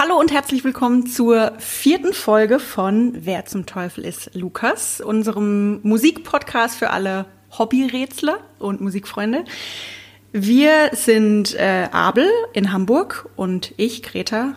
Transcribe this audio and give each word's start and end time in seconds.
Hallo 0.00 0.16
und 0.16 0.30
herzlich 0.30 0.62
willkommen 0.62 1.08
zur 1.08 1.54
vierten 1.58 2.12
Folge 2.12 2.60
von 2.60 3.14
Wer 3.24 3.46
zum 3.46 3.66
Teufel 3.66 4.04
ist 4.04 4.32
Lukas, 4.32 5.00
unserem 5.00 5.80
Musikpodcast 5.82 6.78
für 6.78 6.90
alle 6.90 7.26
Hobbyrätsler 7.58 8.38
und 8.60 8.80
Musikfreunde. 8.80 9.44
Wir 10.30 10.90
sind 10.92 11.56
äh, 11.56 11.88
Abel 11.90 12.30
in 12.52 12.72
Hamburg 12.72 13.28
und 13.34 13.74
ich, 13.76 14.04
Greta, 14.04 14.54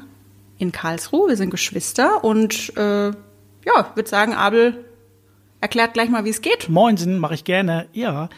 in 0.59 0.71
Karlsruhe. 0.71 1.29
Wir 1.29 1.37
sind 1.37 1.49
Geschwister 1.49 2.23
und 2.23 2.77
äh, 2.77 3.07
ja, 3.07 3.15
würde 3.95 4.09
sagen, 4.09 4.35
Abel 4.35 4.85
erklärt 5.59 5.95
gleich 5.95 6.11
mal, 6.11 6.23
wie 6.23 6.29
es 6.29 6.43
geht. 6.43 6.69
Moinsen, 6.69 7.17
mache 7.17 7.33
ich 7.33 7.45
gerne. 7.45 7.87
Ja. 7.93 8.29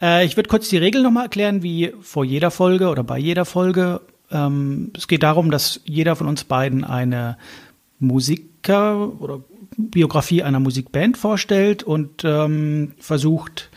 Äh, 0.00 0.24
ich 0.26 0.36
würde 0.36 0.48
kurz 0.48 0.68
die 0.68 0.78
Regeln 0.78 1.02
nochmal 1.02 1.24
erklären, 1.24 1.64
wie 1.64 1.92
vor 2.00 2.24
jeder 2.24 2.52
Folge 2.52 2.88
oder 2.88 3.02
bei 3.02 3.18
jeder 3.18 3.44
Folge. 3.44 4.00
Ähm, 4.30 4.92
es 4.96 5.08
geht 5.08 5.22
darum, 5.22 5.50
dass 5.50 5.80
jeder 5.84 6.16
von 6.16 6.26
uns 6.26 6.44
beiden 6.44 6.84
eine 6.84 7.36
Musiker 7.98 9.20
oder 9.20 9.40
Biografie 9.76 10.42
einer 10.42 10.60
Musikband 10.60 11.16
vorstellt 11.16 11.82
und 11.82 12.24
ähm, 12.24 12.92
versucht, 12.98 13.70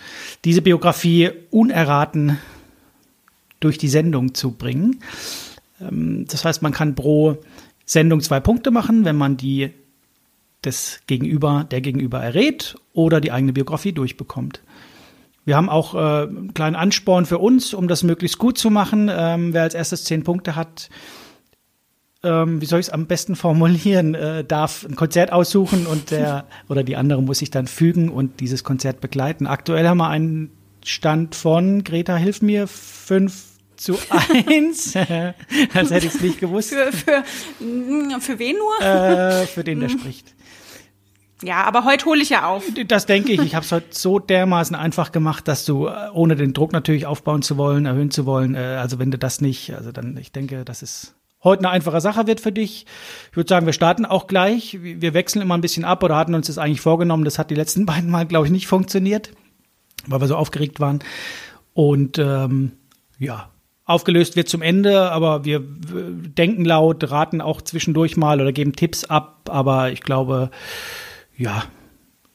diese 0.43 0.61
Biografie 0.61 1.31
unerraten 1.51 2.37
durch 3.59 3.77
die 3.77 3.87
Sendung 3.87 4.33
zu 4.33 4.51
bringen. 4.51 4.99
Ähm, 5.79 6.25
das 6.27 6.45
heißt, 6.45 6.61
man 6.61 6.71
kann 6.71 6.95
pro 6.95 7.37
Sendung 7.85 8.21
zwei 8.21 8.39
Punkte 8.39 8.71
machen, 8.71 9.05
wenn 9.05 9.15
man 9.15 9.37
die 9.37 9.71
des 10.63 11.01
Gegenüber, 11.07 11.65
der 11.69 11.81
Gegenüber 11.81 12.21
errät 12.21 12.75
oder 12.93 13.19
die 13.19 13.31
eigene 13.31 13.53
Biografie 13.53 13.91
durchbekommt. 13.91 14.61
Wir 15.45 15.57
haben 15.57 15.69
auch 15.69 15.93
äh, 15.93 15.97
einen 15.97 16.53
kleinen 16.53 16.75
Ansporn 16.75 17.25
für 17.25 17.37
uns, 17.37 17.73
um 17.73 17.87
das 17.87 18.03
möglichst 18.03 18.37
gut 18.37 18.57
zu 18.57 18.69
machen. 18.69 19.09
Ähm, 19.13 19.53
wer 19.53 19.63
als 19.63 19.73
erstes 19.73 20.05
zehn 20.05 20.23
Punkte 20.23 20.55
hat, 20.55 20.89
ähm, 22.23 22.61
wie 22.61 22.65
soll 22.65 22.79
ich 22.79 22.87
es 22.87 22.93
am 22.93 23.05
besten 23.07 23.35
formulieren, 23.35 24.15
äh, 24.15 24.45
darf 24.45 24.85
ein 24.85 24.95
Konzert 24.95 25.33
aussuchen 25.33 25.85
und 25.85 26.11
der 26.11 26.45
oder 26.69 26.83
die 26.83 26.95
andere 26.95 27.21
muss 27.21 27.39
sich 27.39 27.51
dann 27.51 27.67
fügen 27.67 28.09
und 28.09 28.39
dieses 28.39 28.63
Konzert 28.63 29.01
begleiten. 29.01 29.45
Aktuell 29.45 29.87
haben 29.87 29.97
wir 29.97 30.09
einen 30.09 30.51
Stand 30.85 31.35
von, 31.35 31.83
Greta, 31.83 32.15
hilf 32.15 32.41
mir, 32.41 32.67
fünf 32.67 33.43
zu 33.75 33.97
eins. 34.09 34.95
Als 35.73 35.91
hätte 35.91 36.07
ich 36.07 36.15
es 36.15 36.21
nicht 36.21 36.39
gewusst. 36.39 36.69
Für, 36.69 36.91
für, 36.91 37.23
für 38.21 38.39
wen 38.39 38.55
nur? 38.57 38.81
Äh, 38.81 39.45
für 39.45 39.63
den, 39.63 39.81
der 39.81 39.89
spricht. 39.89 40.33
Ja, 41.43 41.63
aber 41.65 41.83
heute 41.83 42.05
hole 42.05 42.21
ich 42.21 42.29
ja 42.29 42.47
auf. 42.47 42.63
Das 42.87 43.05
denke 43.05 43.33
ich. 43.33 43.41
Ich 43.41 43.55
habe 43.55 43.65
es 43.65 43.71
heute 43.71 43.87
so 43.89 44.19
dermaßen 44.19 44.75
einfach 44.75 45.11
gemacht, 45.11 45.47
dass 45.47 45.65
du, 45.65 45.87
äh, 45.87 46.09
ohne 46.13 46.35
den 46.35 46.53
Druck 46.53 46.71
natürlich 46.71 47.05
aufbauen 47.05 47.41
zu 47.41 47.57
wollen, 47.57 47.85
erhöhen 47.85 48.11
zu 48.11 48.25
wollen, 48.25 48.55
äh, 48.55 48.77
also 48.79 48.99
wenn 48.99 49.11
du 49.11 49.17
das 49.17 49.41
nicht, 49.41 49.73
also 49.73 49.91
dann, 49.91 50.15
ich 50.17 50.31
denke, 50.31 50.63
dass 50.63 50.81
es 50.81 51.15
heute 51.43 51.61
eine 51.61 51.69
einfache 51.71 52.01
Sache 52.01 52.27
wird 52.27 52.39
für 52.39 52.51
dich. 52.51 52.85
Ich 53.31 53.37
würde 53.37 53.49
sagen, 53.49 53.65
wir 53.65 53.73
starten 53.73 54.05
auch 54.05 54.27
gleich. 54.27 54.77
Wir 54.81 55.13
wechseln 55.13 55.41
immer 55.41 55.55
ein 55.55 55.61
bisschen 55.61 55.83
ab 55.83 56.01
oder 56.03 56.15
hatten 56.15 56.35
uns 56.35 56.47
das 56.47 56.57
eigentlich 56.57 56.81
vorgenommen. 56.81 57.25
Das 57.25 57.37
hat 57.37 57.49
die 57.49 57.55
letzten 57.55 57.85
beiden 57.85 58.09
Mal, 58.09 58.25
glaube 58.25 58.45
ich, 58.45 58.51
nicht 58.51 58.67
funktioniert, 58.67 59.31
weil 60.07 60.21
wir 60.21 60.27
so 60.27 60.37
aufgeregt 60.37 60.79
waren. 60.79 60.99
Und 61.73 62.17
ähm, 62.19 62.71
ja, 63.19 63.49
aufgelöst 63.85 64.35
wird 64.35 64.47
zum 64.47 64.61
Ende, 64.61 65.11
aber 65.11 65.43
wir 65.43 65.59
denken 65.61 66.63
laut, 66.63 67.09
raten 67.11 67.41
auch 67.41 67.61
zwischendurch 67.61 68.15
mal 68.15 68.39
oder 68.39 68.53
geben 68.53 68.75
Tipps 68.75 69.03
ab. 69.03 69.49
Aber 69.49 69.91
ich 69.91 70.01
glaube, 70.01 70.51
ja, 71.43 71.65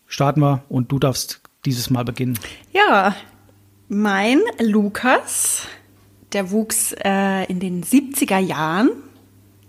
starten 0.06 0.41
wir 0.41 0.62
und 0.69 0.92
du 0.92 0.98
darfst 0.98 1.41
dieses 1.64 1.89
Mal 1.89 2.05
beginnen. 2.05 2.39
Ja, 2.73 3.17
mein 3.89 4.41
Lukas, 4.61 5.67
der 6.33 6.50
wuchs 6.50 6.95
äh, 7.05 7.45
in 7.47 7.59
den 7.59 7.83
70er 7.83 8.39
Jahren 8.39 8.91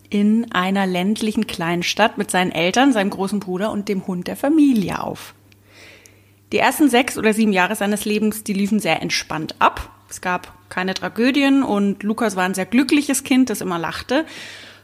in 0.10 0.52
einer 0.52 0.86
ländlichen 0.86 1.48
Kleinstadt 1.48 2.18
mit 2.18 2.30
seinen 2.32 2.52
Eltern, 2.52 2.92
seinem 2.92 3.12
großen 3.12 3.40
Bruder 3.40 3.72
und 3.72 3.88
dem 3.88 4.06
Hund 4.08 4.28
der 4.28 4.36
Familie 4.36 5.02
auf. 5.02 5.34
Die 6.52 6.58
ersten 6.58 6.90
sechs 6.90 7.18
oder 7.18 7.34
sieben 7.34 7.54
Jahre 7.54 7.76
seines 7.76 8.04
Lebens, 8.04 8.44
die 8.44 8.54
liefen 8.54 8.80
sehr 8.80 9.02
entspannt 9.02 9.56
ab. 9.60 9.90
Es 10.10 10.20
gab 10.20 10.52
keine 10.70 10.96
Tragödien 10.96 11.64
und 11.64 12.04
Lukas 12.04 12.36
war 12.36 12.44
ein 12.44 12.56
sehr 12.56 12.66
glückliches 12.66 13.24
Kind, 13.24 13.50
das 13.50 13.62
immer 13.62 13.80
lachte. 13.80 14.26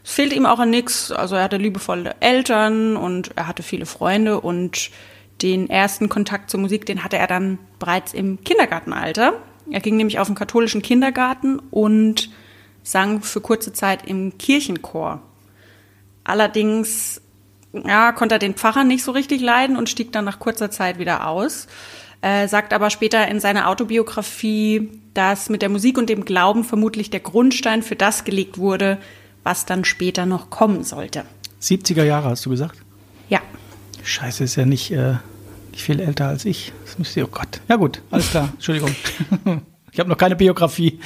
Es 0.06 0.12
fehlte 0.12 0.36
ihm 0.36 0.46
auch 0.46 0.60
an 0.60 0.70
nichts. 0.70 1.10
Also 1.10 1.34
er 1.34 1.42
hatte 1.42 1.56
liebevolle 1.56 2.14
Eltern 2.20 2.96
und 2.96 3.32
er 3.34 3.48
hatte 3.48 3.64
viele 3.64 3.86
Freunde 3.86 4.40
und 4.40 4.90
den 5.42 5.68
ersten 5.68 6.08
Kontakt 6.08 6.48
zur 6.48 6.60
Musik, 6.60 6.86
den 6.86 7.02
hatte 7.02 7.18
er 7.18 7.26
dann 7.26 7.58
bereits 7.80 8.14
im 8.14 8.42
Kindergartenalter. 8.44 9.32
Er 9.68 9.80
ging 9.80 9.96
nämlich 9.96 10.20
auf 10.20 10.28
den 10.28 10.36
katholischen 10.36 10.80
Kindergarten 10.80 11.58
und 11.72 12.30
sang 12.84 13.20
für 13.20 13.40
kurze 13.40 13.72
Zeit 13.72 14.06
im 14.06 14.38
Kirchenchor. 14.38 15.22
Allerdings 16.22 17.20
ja, 17.72 18.12
konnte 18.12 18.36
er 18.36 18.38
den 18.38 18.54
Pfarrer 18.54 18.84
nicht 18.84 19.02
so 19.02 19.10
richtig 19.10 19.40
leiden 19.40 19.76
und 19.76 19.90
stieg 19.90 20.12
dann 20.12 20.24
nach 20.24 20.38
kurzer 20.38 20.70
Zeit 20.70 21.00
wieder 21.00 21.26
aus. 21.26 21.66
Äh, 22.22 22.46
sagt 22.46 22.72
aber 22.72 22.90
später 22.90 23.26
in 23.26 23.40
seiner 23.40 23.68
Autobiografie, 23.68 24.88
dass 25.14 25.50
mit 25.50 25.62
der 25.62 25.68
Musik 25.68 25.98
und 25.98 26.08
dem 26.08 26.24
Glauben 26.24 26.62
vermutlich 26.62 27.10
der 27.10 27.20
Grundstein 27.20 27.82
für 27.82 27.96
das 27.96 28.22
gelegt 28.22 28.56
wurde, 28.56 28.98
was 29.46 29.64
dann 29.64 29.84
später 29.84 30.26
noch 30.26 30.50
kommen 30.50 30.82
sollte. 30.82 31.24
70er 31.62 32.02
Jahre 32.02 32.30
hast 32.30 32.44
du 32.44 32.50
gesagt? 32.50 32.78
Ja. 33.28 33.40
Scheiße, 34.02 34.42
ist 34.42 34.56
ja 34.56 34.66
nicht, 34.66 34.90
äh, 34.90 35.14
nicht 35.70 35.84
viel 35.84 36.00
älter 36.00 36.26
als 36.26 36.44
ich. 36.44 36.72
Das 36.84 36.98
müsste, 36.98 37.24
oh 37.24 37.28
Gott. 37.28 37.60
Ja 37.68 37.76
gut, 37.76 38.02
alles 38.10 38.30
klar. 38.30 38.48
Entschuldigung. 38.52 38.94
Ich 39.92 40.00
habe 40.00 40.10
noch 40.10 40.18
keine 40.18 40.36
Biografie. 40.36 41.00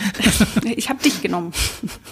Ich 0.64 0.88
habe 0.88 1.00
dich 1.00 1.22
genommen. 1.22 1.52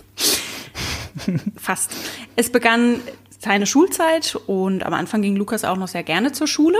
Fast. 1.56 1.90
Es 2.36 2.52
begann 2.52 3.00
seine 3.40 3.66
Schulzeit 3.66 4.38
und 4.46 4.86
am 4.86 4.94
Anfang 4.94 5.20
ging 5.20 5.34
Lukas 5.34 5.64
auch 5.64 5.76
noch 5.76 5.88
sehr 5.88 6.04
gerne 6.04 6.30
zur 6.30 6.46
Schule, 6.46 6.78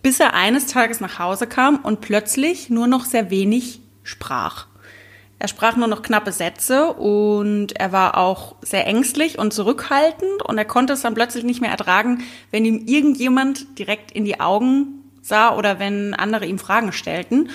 bis 0.00 0.20
er 0.20 0.34
eines 0.34 0.68
Tages 0.68 1.00
nach 1.00 1.18
Hause 1.18 1.48
kam 1.48 1.78
und 1.78 2.00
plötzlich 2.00 2.70
nur 2.70 2.86
noch 2.86 3.04
sehr 3.04 3.30
wenig 3.30 3.80
sprach. 4.04 4.68
Er 5.42 5.48
sprach 5.48 5.74
nur 5.74 5.88
noch 5.88 6.02
knappe 6.02 6.30
Sätze 6.30 6.92
und 6.92 7.72
er 7.72 7.90
war 7.90 8.16
auch 8.16 8.54
sehr 8.62 8.86
ängstlich 8.86 9.40
und 9.40 9.52
zurückhaltend 9.52 10.40
und 10.44 10.56
er 10.56 10.64
konnte 10.64 10.92
es 10.92 11.00
dann 11.00 11.14
plötzlich 11.14 11.42
nicht 11.42 11.60
mehr 11.60 11.72
ertragen, 11.72 12.22
wenn 12.52 12.64
ihm 12.64 12.84
irgendjemand 12.86 13.76
direkt 13.76 14.12
in 14.12 14.24
die 14.24 14.38
Augen 14.38 15.02
sah 15.20 15.56
oder 15.56 15.80
wenn 15.80 16.14
andere 16.14 16.46
ihm 16.46 16.60
Fragen 16.60 16.92
stellten. 16.92 17.50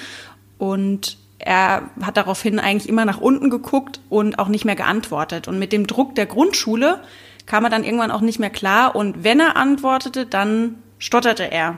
Und 0.57 1.17
er 1.39 1.89
hat 2.01 2.17
daraufhin 2.17 2.59
eigentlich 2.59 2.89
immer 2.89 3.05
nach 3.05 3.21
unten 3.21 3.49
geguckt 3.49 4.01
und 4.09 4.37
auch 4.37 4.49
nicht 4.49 4.65
mehr 4.65 4.75
geantwortet. 4.75 5.47
Und 5.47 5.57
mit 5.57 5.71
dem 5.71 5.87
Druck 5.87 6.13
der 6.13 6.25
Grundschule 6.25 7.01
kam 7.45 7.63
er 7.63 7.69
dann 7.69 7.85
irgendwann 7.85 8.11
auch 8.11 8.19
nicht 8.19 8.39
mehr 8.39 8.49
klar. 8.49 8.97
Und 8.97 9.23
wenn 9.23 9.39
er 9.39 9.55
antwortete, 9.55 10.25
dann 10.25 10.75
stotterte 10.99 11.49
er. 11.49 11.77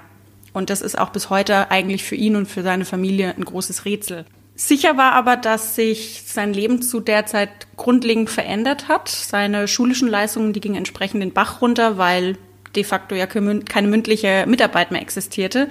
Und 0.54 0.72
das 0.72 0.82
ist 0.82 0.98
auch 0.98 1.10
bis 1.10 1.30
heute 1.30 1.70
eigentlich 1.70 2.04
für 2.04 2.16
ihn 2.16 2.36
und 2.36 2.48
für 2.48 2.64
seine 2.64 2.86
Familie 2.86 3.36
ein 3.38 3.46
großes 3.46 3.86
Rätsel. 3.86 4.26
Sicher 4.62 4.98
war 4.98 5.14
aber, 5.14 5.38
dass 5.38 5.76
sich 5.76 6.24
sein 6.26 6.52
Leben 6.54 6.82
zu 6.82 7.00
der 7.00 7.26
Zeit 7.26 7.50
grundlegend 7.78 8.30
verändert 8.30 8.90
hat. 8.90 9.08
Seine 9.08 9.70
schulischen 9.70 10.10
Leistungen, 10.10 10.52
die 10.52 10.60
gingen 10.60 10.76
entsprechend 10.76 11.22
den 11.22 11.32
Bach 11.32 11.62
runter, 11.62 11.98
weil 11.98 12.38
de 12.76 12.84
facto 12.84 13.16
ja 13.16 13.26
keine 13.26 13.88
mündliche 13.88 14.44
Mitarbeit 14.50 14.92
mehr 14.92 15.02
existierte. 15.02 15.70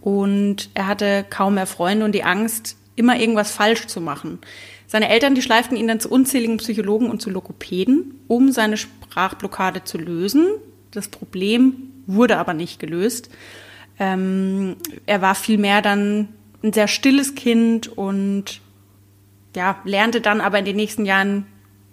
Und 0.00 0.70
er 0.72 0.86
hatte 0.86 1.26
kaum 1.28 1.56
mehr 1.56 1.66
Freunde 1.66 2.06
und 2.06 2.12
die 2.12 2.24
Angst, 2.24 2.78
immer 2.96 3.20
irgendwas 3.20 3.50
falsch 3.50 3.86
zu 3.86 4.00
machen. 4.00 4.38
Seine 4.86 5.10
Eltern, 5.10 5.34
die 5.34 5.42
schleiften 5.42 5.76
ihn 5.76 5.88
dann 5.88 6.00
zu 6.00 6.08
unzähligen 6.08 6.56
Psychologen 6.56 7.10
und 7.10 7.20
zu 7.20 7.28
Lokopäden, 7.28 8.18
um 8.28 8.50
seine 8.50 8.78
Sprachblockade 8.78 9.84
zu 9.84 9.98
lösen. 9.98 10.46
Das 10.90 11.08
Problem 11.08 11.92
wurde 12.06 12.38
aber 12.38 12.54
nicht 12.54 12.80
gelöst. 12.80 13.28
Ähm, 13.98 14.76
er 15.04 15.20
war 15.20 15.34
vielmehr 15.34 15.82
dann 15.82 16.28
ein 16.62 16.72
sehr 16.72 16.88
stilles 16.88 17.34
Kind 17.34 17.88
und 17.88 18.60
ja, 19.54 19.78
lernte 19.84 20.20
dann 20.20 20.40
aber 20.40 20.58
in 20.58 20.64
den 20.64 20.76
nächsten 20.76 21.04
Jahren 21.04 21.46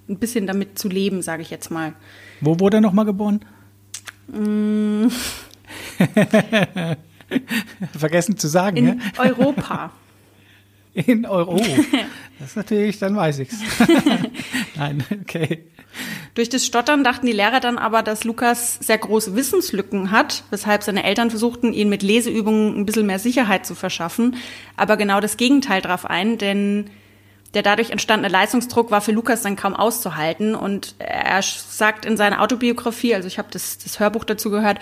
ein 0.08 0.18
bisschen 0.18 0.48
damit 0.48 0.80
zu 0.80 0.90
leben, 0.90 1.22
sage 1.22 1.42
ich 1.42 1.50
jetzt 1.50 1.70
mal. 1.70 1.94
Wo 2.42 2.60
wurde 2.60 2.78
er 2.78 2.82
nochmal 2.82 3.06
geboren? 3.06 3.46
Mm. 4.28 5.08
Vergessen 7.98 8.38
zu 8.38 8.48
sagen. 8.48 8.78
In 8.78 8.88
ja? 8.88 8.96
Europa. 9.18 9.92
In 10.94 11.26
Euro. 11.26 11.62
Das 12.40 12.50
ist 12.50 12.56
natürlich, 12.56 13.00
dann 13.00 13.16
weiß 13.16 13.40
ich's. 13.40 13.58
Nein, 14.76 15.04
okay. 15.22 15.66
Durch 16.36 16.50
das 16.50 16.66
Stottern 16.66 17.04
dachten 17.04 17.26
die 17.26 17.34
Lehrer 17.34 17.60
dann 17.60 17.78
aber, 17.78 18.02
dass 18.02 18.24
Lukas 18.24 18.76
sehr 18.76 18.98
große 18.98 19.36
Wissenslücken 19.36 20.12
hat, 20.12 20.44
weshalb 20.50 20.84
seine 20.84 21.04
Eltern 21.04 21.30
versuchten, 21.30 21.74
ihn 21.74 21.90
mit 21.90 22.04
Leseübungen 22.04 22.78
ein 22.78 22.86
bisschen 22.86 23.08
mehr 23.08 23.20
Sicherheit 23.20 23.66
zu 23.66 23.76
verschaffen. 23.76 24.38
Aber 24.78 24.96
genau 24.96 25.20
das 25.20 25.38
Gegenteil 25.38 25.82
traf 25.82 26.06
ein, 26.06 26.38
denn 26.38 26.90
der 27.54 27.64
dadurch 27.64 27.90
entstandene 27.90 28.32
Leistungsdruck 28.32 28.92
war 28.92 29.02
für 29.02 29.12
Lukas 29.12 29.42
dann 29.42 29.56
kaum 29.56 29.76
auszuhalten. 29.76 30.56
Und 30.56 30.96
er 31.00 31.42
sagt 31.42 32.06
in 32.06 32.16
seiner 32.16 32.42
Autobiografie, 32.42 33.16
also 33.16 33.28
ich 33.28 33.38
habe 33.38 33.50
das, 33.52 33.80
das 33.80 34.00
Hörbuch 34.00 34.24
dazu 34.24 34.50
gehört, 34.52 34.80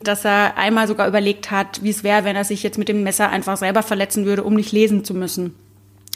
dass 0.00 0.24
er 0.24 0.56
einmal 0.58 0.86
sogar 0.86 1.08
überlegt 1.08 1.50
hat, 1.50 1.82
wie 1.82 1.90
es 1.90 2.04
wäre, 2.04 2.24
wenn 2.24 2.36
er 2.36 2.44
sich 2.44 2.62
jetzt 2.62 2.78
mit 2.78 2.88
dem 2.88 3.02
Messer 3.02 3.30
einfach 3.30 3.56
selber 3.56 3.82
verletzen 3.82 4.26
würde, 4.26 4.44
um 4.44 4.54
nicht 4.54 4.70
lesen 4.70 5.04
zu 5.04 5.14
müssen. 5.14 5.56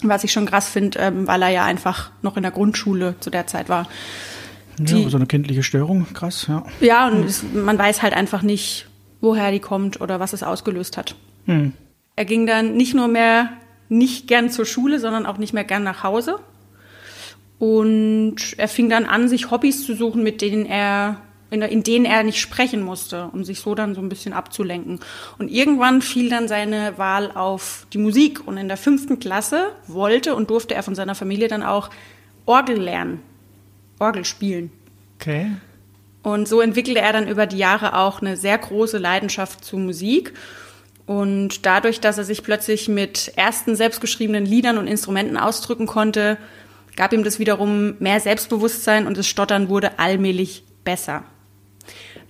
Was 0.02 0.24
ich 0.24 0.32
schon 0.32 0.46
krass 0.46 0.68
finde, 0.68 0.98
ähm, 0.98 1.26
weil 1.26 1.42
er 1.42 1.48
ja 1.48 1.64
einfach 1.64 2.10
noch 2.22 2.36
in 2.36 2.42
der 2.42 2.52
Grundschule 2.52 3.14
zu 3.20 3.30
der 3.30 3.46
Zeit 3.46 3.68
war. 3.68 3.88
ja, 4.78 5.08
so 5.08 5.16
eine 5.16 5.26
kindliche 5.26 5.62
Störung, 5.62 6.06
krass, 6.12 6.46
ja. 6.48 6.64
Ja, 6.80 7.08
und 7.08 7.24
es, 7.24 7.44
man 7.52 7.78
weiß 7.78 8.02
halt 8.02 8.14
einfach 8.14 8.42
nicht, 8.42 8.86
woher 9.20 9.50
die 9.52 9.60
kommt 9.60 10.00
oder 10.00 10.20
was 10.20 10.32
es 10.32 10.42
ausgelöst 10.42 10.96
hat. 10.96 11.14
Hm. 11.46 11.72
Er 12.16 12.24
ging 12.24 12.46
dann 12.46 12.76
nicht 12.76 12.94
nur 12.94 13.08
mehr 13.08 13.50
nicht 13.88 14.26
gern 14.26 14.50
zur 14.50 14.64
Schule, 14.64 14.98
sondern 14.98 15.26
auch 15.26 15.38
nicht 15.38 15.52
mehr 15.52 15.64
gern 15.64 15.82
nach 15.82 16.02
Hause. 16.02 16.38
Und 17.58 18.36
er 18.56 18.68
fing 18.68 18.88
dann 18.88 19.04
an, 19.04 19.28
sich 19.28 19.50
Hobbys 19.50 19.86
zu 19.86 19.94
suchen, 19.94 20.22
mit 20.22 20.40
denen 20.40 20.66
er 20.66 21.18
in, 21.52 21.60
in 21.62 21.82
denen 21.82 22.06
er 22.06 22.22
nicht 22.22 22.40
sprechen 22.40 22.82
musste, 22.82 23.28
um 23.32 23.44
sich 23.44 23.60
so 23.60 23.74
dann 23.74 23.94
so 23.94 24.00
ein 24.00 24.08
bisschen 24.08 24.32
abzulenken. 24.32 25.00
Und 25.38 25.50
irgendwann 25.50 26.00
fiel 26.00 26.30
dann 26.30 26.48
seine 26.48 26.96
Wahl 26.96 27.30
auf 27.30 27.86
die 27.92 27.98
Musik. 27.98 28.46
Und 28.46 28.56
in 28.56 28.68
der 28.68 28.78
fünften 28.78 29.18
Klasse 29.18 29.68
wollte 29.86 30.34
und 30.34 30.48
durfte 30.48 30.74
er 30.74 30.82
von 30.82 30.94
seiner 30.94 31.14
Familie 31.14 31.48
dann 31.48 31.62
auch 31.62 31.90
Orgel 32.46 32.80
lernen, 32.80 33.20
Orgel 33.98 34.24
spielen. 34.24 34.72
Okay. 35.20 35.52
Und 36.22 36.48
so 36.48 36.60
entwickelte 36.60 37.00
er 37.00 37.12
dann 37.12 37.28
über 37.28 37.46
die 37.46 37.58
Jahre 37.58 37.98
auch 37.98 38.22
eine 38.22 38.36
sehr 38.36 38.56
große 38.56 38.96
Leidenschaft 38.96 39.62
zu 39.64 39.76
Musik. 39.76 40.32
Und 41.04 41.66
dadurch, 41.66 42.00
dass 42.00 42.16
er 42.16 42.24
sich 42.24 42.42
plötzlich 42.42 42.88
mit 42.88 43.32
ersten 43.36 43.76
selbstgeschriebenen 43.76 44.46
Liedern 44.46 44.78
und 44.78 44.86
Instrumenten 44.86 45.36
ausdrücken 45.36 45.86
konnte, 45.86 46.38
gab 46.96 47.12
ihm 47.12 47.24
das 47.24 47.38
wiederum 47.38 47.96
mehr 47.98 48.20
Selbstbewusstsein 48.20 49.06
und 49.06 49.18
das 49.18 49.26
Stottern 49.26 49.68
wurde 49.68 49.98
allmählich 49.98 50.64
besser. 50.84 51.24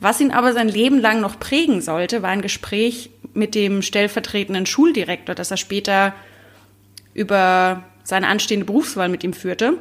Was 0.03 0.21
ihn 0.21 0.33
aber 0.33 0.53
sein 0.53 0.67
Leben 0.67 1.01
lang 1.01 1.21
noch 1.21 1.39
prägen 1.39 1.81
sollte, 1.81 2.23
war 2.23 2.31
ein 2.31 2.43
Gespräch 2.43 3.11
mit 3.35 3.55
dem 3.55 3.83
stellvertretenden 3.83 4.67
Schuldirektor, 4.67 5.37
das 5.37 5.53
er 5.53 5.57
später 5.57 6.13
über 7.15 7.85
seine 8.03 8.27
anstehende 8.27 8.67
Berufswahl 8.67 9.09
mit 9.09 9.23
ihm 9.23 9.33
führte. 9.33 9.79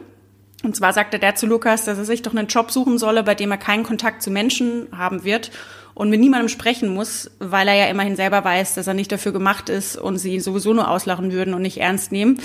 Und 0.63 0.75
zwar 0.75 0.93
sagte 0.93 1.17
der 1.17 1.33
zu 1.33 1.47
Lukas, 1.47 1.85
dass 1.85 1.97
er 1.97 2.05
sich 2.05 2.21
doch 2.21 2.35
einen 2.35 2.47
Job 2.47 2.69
suchen 2.69 2.99
solle, 2.99 3.23
bei 3.23 3.33
dem 3.33 3.49
er 3.49 3.57
keinen 3.57 3.81
Kontakt 3.81 4.21
zu 4.21 4.29
Menschen 4.29 4.89
haben 4.95 5.23
wird 5.23 5.49
und 5.95 6.11
mit 6.11 6.19
niemandem 6.19 6.49
sprechen 6.49 6.89
muss, 6.89 7.31
weil 7.39 7.67
er 7.67 7.73
ja 7.73 7.87
immerhin 7.87 8.15
selber 8.15 8.43
weiß, 8.43 8.75
dass 8.75 8.85
er 8.85 8.93
nicht 8.93 9.11
dafür 9.11 9.31
gemacht 9.31 9.69
ist 9.69 9.97
und 9.97 10.19
sie 10.19 10.35
ihn 10.35 10.41
sowieso 10.41 10.71
nur 10.71 10.87
auslachen 10.87 11.31
würden 11.31 11.55
und 11.55 11.63
nicht 11.63 11.79
ernst 11.79 12.11
nehmen. 12.11 12.39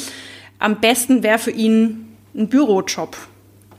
Am 0.58 0.81
besten 0.81 1.22
wäre 1.22 1.38
für 1.38 1.50
ihn 1.50 2.17
ein 2.34 2.49
Bürojob. 2.49 3.19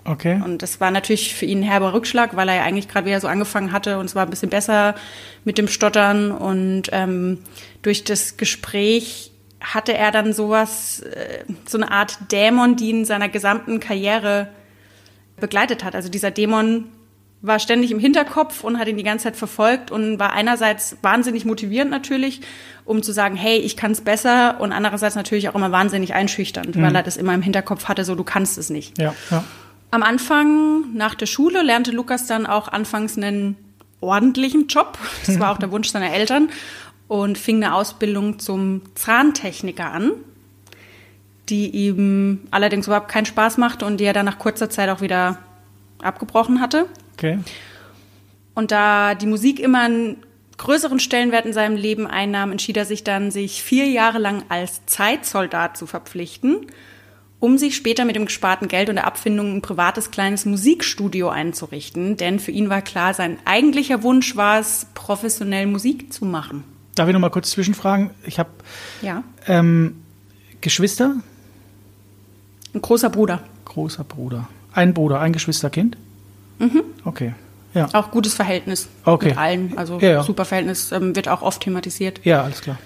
Okay. 0.08 0.42
Und 0.44 0.62
das 0.62 0.80
war 0.80 0.90
natürlich 0.90 1.36
für 1.36 1.46
ihn 1.46 1.60
ein 1.60 1.64
herber 1.64 1.94
Rückschlag, 1.94 2.36
weil 2.36 2.48
er 2.48 2.56
ja 2.56 2.64
eigentlich 2.64 2.88
gerade 2.88 3.06
wieder 3.06 3.20
so 3.20 3.28
angefangen 3.28 3.74
hatte 3.74 4.00
und 4.00 4.06
es 4.06 4.16
war 4.16 4.24
ein 4.24 4.30
bisschen 4.30 4.50
besser 4.50 4.96
mit 5.44 5.58
dem 5.58 5.68
Stottern. 5.68 6.32
Und 6.32 6.84
ähm, 6.94 7.40
durch 7.82 8.06
das 8.06 8.38
Gespräch 8.38 9.32
hatte 9.60 9.94
er 9.94 10.12
dann 10.12 10.32
sowas, 10.32 11.02
äh, 11.02 11.44
so 11.66 11.78
eine 11.78 11.92
Art 11.92 12.32
Dämon, 12.32 12.78
die 12.78 12.90
in 12.90 13.06
seiner 13.06 13.28
gesamten 13.28 13.82
Karriere 13.82 14.48
begleitet 15.40 15.84
hat. 15.84 15.94
Also 15.94 16.10
dieser 16.10 16.32
Dämon 16.32 16.86
war 17.42 17.60
ständig 17.60 17.92
im 17.92 18.00
Hinterkopf 18.00 18.64
und 18.64 18.80
hat 18.80 18.88
ihn 18.88 18.98
die 18.98 19.04
ganze 19.04 19.26
Zeit 19.26 19.36
verfolgt 19.36 19.92
und 19.92 20.20
war 20.20 20.32
einerseits 20.32 20.98
wahnsinnig 21.02 21.44
motivierend 21.44 21.92
natürlich, 21.92 22.42
um 22.86 23.04
zu 23.04 23.12
sagen, 23.12 23.36
hey, 23.36 23.58
ich 23.58 23.76
kann 23.76 23.92
es 23.92 24.02
besser 24.02 24.60
und 24.60 24.72
andererseits 24.72 25.16
natürlich 25.16 25.50
auch 25.50 25.56
immer 25.56 25.72
wahnsinnig 25.72 26.14
einschüchternd, 26.14 26.76
mhm. 26.78 26.82
weil 26.82 26.96
er 26.96 27.04
das 27.04 27.18
immer 27.18 27.34
im 27.34 27.42
Hinterkopf 27.42 27.90
hatte, 27.90 28.06
so 28.06 28.16
du 28.16 28.24
kannst 28.24 28.58
es 28.58 28.70
nicht. 28.70 28.98
Ja, 28.98 29.14
ja. 29.30 29.44
Am 29.98 30.04
Anfang 30.04 30.94
nach 30.94 31.16
der 31.16 31.26
Schule 31.26 31.64
lernte 31.64 31.90
Lukas 31.90 32.28
dann 32.28 32.46
auch 32.46 32.68
anfangs 32.68 33.18
einen 33.18 33.56
ordentlichen 34.00 34.68
Job. 34.68 34.96
Das 35.26 35.40
war 35.40 35.52
auch 35.52 35.58
der 35.58 35.72
Wunsch 35.72 35.90
seiner 35.90 36.14
Eltern 36.14 36.50
und 37.08 37.40
fing 37.40 37.64
eine 37.64 37.74
Ausbildung 37.74 38.38
zum 38.38 38.84
Zahntechniker 38.94 39.92
an, 39.92 40.12
die 41.50 41.72
ihm 41.72 42.42
allerdings 42.52 42.86
überhaupt 42.86 43.08
keinen 43.08 43.26
Spaß 43.26 43.58
machte 43.58 43.88
und 43.88 43.98
die 43.98 44.04
er 44.04 44.14
dann 44.14 44.28
nach 44.28 44.38
kurzer 44.38 44.70
Zeit 44.70 44.90
auch 44.90 45.02
wieder 45.02 45.40
abgebrochen 46.00 46.62
hatte. 46.62 46.86
Okay. 47.14 47.40
Und 48.54 48.70
da 48.70 49.16
die 49.16 49.26
Musik 49.26 49.60
immer 49.60 49.82
einen 49.82 50.18
größeren 50.58 51.00
Stellenwert 51.00 51.48
in 51.48 51.54
seinem 51.54 51.76
Leben 51.76 52.06
einnahm, 52.06 52.52
entschied 52.52 52.78
er 52.78 52.86
sich 52.86 53.04
dann, 53.04 53.32
sich 53.32 53.64
vier 53.64 53.88
Jahre 53.88 54.20
lang 54.20 54.44
als 54.50 54.86
Zeitsoldat 54.86 55.76
zu 55.76 55.88
verpflichten 55.88 56.68
um 57.40 57.58
sich 57.58 57.76
später 57.76 58.06
mit 58.06 58.16
dem 58.16 58.26
gesparten 58.26 58.68
Geld 58.68 58.90
und 58.90 58.96
der 58.96 59.06
Abfindung 59.06 59.56
ein 59.56 59.62
privates 59.62 60.12
kleines 60.12 60.46
Musikstudio 60.46 61.30
einzurichten. 61.30 62.18
Denn 62.18 62.40
für 62.40 62.52
ihn 62.52 62.70
war 62.70 62.82
klar, 62.82 63.14
sein 63.14 63.38
eigentlicher 63.46 64.04
Wunsch 64.04 64.36
war 64.36 64.60
es, 64.60 64.88
professionell 64.94 65.68
Musik 65.68 66.12
zu 66.12 66.26
machen. 66.26 66.64
Darf 66.96 67.08
ich 67.08 67.14
noch 67.14 67.20
mal 67.20 67.30
kurz 67.30 67.52
zwischenfragen? 67.52 68.10
Ich 68.26 68.40
habe 68.40 68.50
ja. 69.04 69.24
ähm, 69.46 70.02
Geschwister? 70.62 71.16
Ein 72.74 72.82
großer 72.82 73.10
Bruder. 73.12 73.42
Großer 73.66 74.04
Bruder. 74.04 74.50
Ein 74.74 74.94
Bruder, 74.94 75.20
ein 75.20 75.34
Geschwisterkind? 75.34 75.98
Mhm. 76.58 76.82
Okay. 77.06 77.34
Ja. 77.74 77.90
Auch 77.94 78.10
gutes 78.10 78.34
Verhältnis 78.34 78.88
okay. 79.06 79.30
mit 79.30 79.38
allen. 79.38 79.78
Also 79.78 80.00
ja, 80.00 80.10
ja. 80.10 80.24
super 80.24 80.46
Verhältnis 80.46 80.92
ähm, 80.92 81.16
wird 81.16 81.28
auch 81.28 81.44
oft 81.44 81.62
thematisiert. 81.62 82.22
Ja, 82.24 82.42
alles 82.42 82.62
klar. 82.62 82.80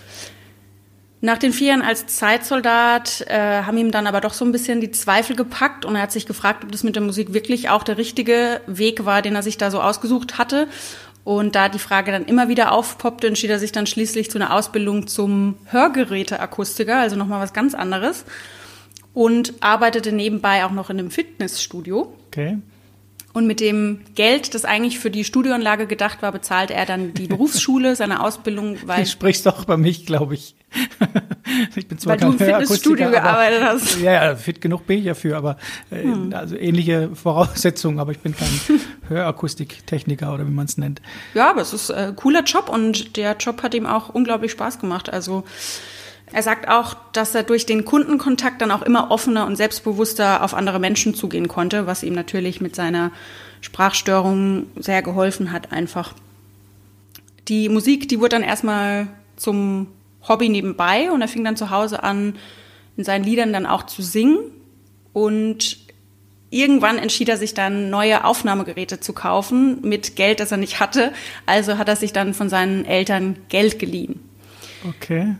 Nach 1.24 1.38
den 1.38 1.54
vier 1.54 1.68
Jahren 1.68 1.84
als 1.84 2.08
Zeitsoldat 2.08 3.26
äh, 3.28 3.62
haben 3.62 3.78
ihm 3.78 3.92
dann 3.92 4.08
aber 4.08 4.22
doch 4.22 4.34
so 4.34 4.44
ein 4.44 4.52
bisschen 4.52 4.82
die 4.82 4.90
Zweifel 4.90 5.36
gepackt 5.36 5.86
und 5.86 5.96
er 5.96 6.02
hat 6.02 6.12
sich 6.12 6.26
gefragt, 6.26 6.64
ob 6.64 6.72
das 6.72 6.84
mit 6.84 6.96
der 6.96 7.04
Musik 7.04 7.32
wirklich 7.32 7.70
auch 7.70 7.84
der 7.84 7.98
richtige 7.98 8.60
Weg 8.66 9.06
war, 9.06 9.22
den 9.22 9.36
er 9.36 9.44
sich 9.44 9.58
da 9.58 9.70
so 9.70 9.82
ausgesucht 9.82 10.40
hatte. 10.40 10.68
Und 11.24 11.54
da 11.54 11.70
die 11.70 11.78
Frage 11.78 12.12
dann 12.12 12.26
immer 12.26 12.48
wieder 12.48 12.72
aufpoppte, 12.72 13.28
entschied 13.28 13.52
er 13.52 13.60
sich 13.60 13.72
dann 13.72 13.86
schließlich 13.86 14.32
zu 14.32 14.40
einer 14.40 14.52
Ausbildung 14.56 15.06
zum 15.06 15.60
Hörgeräteakustiker, 15.66 16.98
also 16.98 17.16
nochmal 17.16 17.40
was 17.40 17.54
ganz 17.54 17.76
anderes. 17.76 18.26
Und 19.14 19.54
arbeitete 19.60 20.12
nebenbei 20.12 20.66
auch 20.66 20.72
noch 20.72 20.90
in 20.90 20.98
einem 20.98 21.12
Fitnessstudio. 21.12 22.16
Okay. 22.28 22.58
Und 23.34 23.48
mit 23.48 23.60
dem 23.60 24.02
Geld, 24.16 24.54
das 24.54 24.66
eigentlich 24.66 25.00
für 25.00 25.10
die 25.10 25.24
Studioanlage 25.24 25.88
gedacht 25.88 26.22
war, 26.22 26.32
bezahlte 26.32 26.74
er 26.74 26.86
dann 26.86 27.14
die 27.14 27.28
Berufsschule, 27.28 27.96
seine 27.96 28.24
Ausbildung. 28.24 28.78
Weil 28.86 29.04
du 29.04 29.10
sprichst 29.10 29.46
doch 29.46 29.66
bei 29.66 29.78
mich, 29.78 30.06
glaube 30.06 30.36
ich. 30.36 30.56
ich 31.76 31.88
bin 31.88 31.98
zwar 31.98 32.14
weil 32.14 32.20
kein 32.20 32.38
du 32.38 32.44
im 32.44 32.60
Fitnessstudio 32.60 33.10
gearbeitet 33.10 33.62
hast. 33.62 34.00
Ja, 34.02 34.12
ja, 34.14 34.36
fit 34.36 34.62
genug 34.62 34.88
bin 34.88 35.00
ich 35.00 35.06
dafür, 35.06 35.38
aber 35.38 35.58
äh, 35.92 36.04
hm. 36.04 36.34
also 36.34 36.56
ähnliche 36.56 37.10
Voraussetzungen, 37.14 38.00
aber 38.00 38.12
ich 38.12 38.20
bin 38.20 38.36
kein 38.36 38.48
Hörakustiktechniker 39.10 40.34
oder 40.34 40.48
wie 40.48 40.52
man 40.52 40.66
es 40.66 40.78
nennt. 40.78 41.02
Ja, 41.34 41.50
aber 41.50 41.62
es 41.62 41.74
ist 41.74 41.92
ein 41.92 42.16
cooler 42.16 42.44
Job 42.44 42.70
und 42.70 43.18
der 43.18 43.36
Job 43.38 43.64
hat 43.64 43.74
ihm 43.74 43.86
auch 43.86 44.10
unglaublich 44.10 44.52
Spaß 44.52 44.80
gemacht. 44.80 45.12
Also 45.12 45.44
er 46.34 46.44
sagt 46.44 46.68
auch, 46.70 46.96
dass 47.14 47.36
er 47.36 47.44
durch 47.44 47.66
den 47.66 47.84
Kundenkontakt 47.84 48.62
dann 48.62 48.72
auch 48.72 48.82
immer 48.82 49.12
offener 49.12 49.46
und 49.46 49.56
selbstbewusster 49.56 50.44
auf 50.44 50.54
andere 50.54 50.80
Menschen 50.80 51.14
zugehen 51.14 51.48
konnte, 51.48 51.88
was 51.88 52.04
ihm 52.04 52.14
natürlich 52.14 52.62
mit 52.62 52.76
seiner 52.76 53.12
Sprachstörung 53.60 54.68
sehr 54.78 55.02
geholfen 55.02 55.52
hat 55.52 55.72
einfach. 55.72 56.14
Die 57.48 57.70
Musik, 57.70 58.08
die 58.08 58.20
wurde 58.20 58.30
dann 58.30 58.44
erstmal 58.44 59.08
zum 59.36 59.88
Hobby 60.28 60.50
nebenbei 60.50 61.12
und 61.12 61.22
er 61.22 61.28
fing 61.28 61.44
dann 61.44 61.58
zu 61.58 61.70
Hause 61.70 62.04
an, 62.04 62.36
in 62.96 63.04
seinen 63.04 63.24
Liedern 63.24 63.52
dann 63.52 63.66
auch 63.66 63.84
zu 63.84 64.02
singen 64.02 64.40
und 65.14 65.80
irgendwann 66.50 66.98
entschied 66.98 67.30
er 67.30 67.38
sich 67.38 67.54
dann, 67.54 67.90
neue 67.90 68.24
Aufnahmegeräte 68.24 69.00
zu 69.00 69.14
kaufen 69.14 69.80
mit 69.82 70.16
Geld, 70.16 70.40
das 70.40 70.52
er 70.52 70.58
nicht 70.58 70.80
hatte. 70.80 71.12
Also 71.46 71.78
hat 71.78 71.90
er 71.90 71.96
sich 71.96 72.14
dann 72.14 72.34
von 72.34 72.50
seinen 72.50 72.86
Eltern 72.86 73.38
Geld 73.50 73.80
geliehen. 73.80 74.20
Okay. 74.88 75.36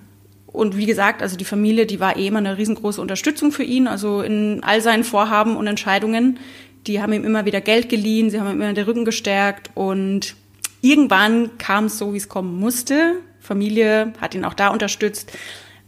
Und 0.52 0.76
wie 0.76 0.86
gesagt, 0.86 1.22
also 1.22 1.38
die 1.38 1.46
Familie, 1.46 1.86
die 1.86 2.00
war 2.00 2.18
eh 2.18 2.28
immer 2.28 2.40
eine 2.40 2.58
riesengroße 2.58 3.02
Unterstützung 3.02 3.52
für 3.52 3.64
ihn, 3.64 3.88
also 3.88 4.22
in 4.22 4.64
all 4.64 4.82
seinen 4.82 5.04
Vorhaben 5.04 5.56
und 5.56 5.68
Entscheidungen. 5.68 6.40
Die 6.88 7.02
haben 7.02 7.14
ihm 7.14 7.24
immer 7.24 7.46
wieder 7.46 7.62
Geld 7.62 7.90
geliehen, 7.90 8.30
sie 8.30 8.40
haben 8.40 8.48
ihm 8.48 8.62
immer 8.62 8.74
den 8.74 8.86
Rücken 8.86 9.06
gestärkt 9.06 9.70
und 9.76 10.36
irgendwann 10.82 11.58
kam 11.58 11.86
es 11.86 11.98
so, 11.98 12.14
wie 12.14 12.18
es 12.18 12.28
kommen 12.28 12.60
musste. 12.60 13.16
Familie 13.40 14.14
hat 14.20 14.36
ihn 14.36 14.44
auch 14.44 14.54
da 14.54 14.70
unterstützt. 14.70 15.32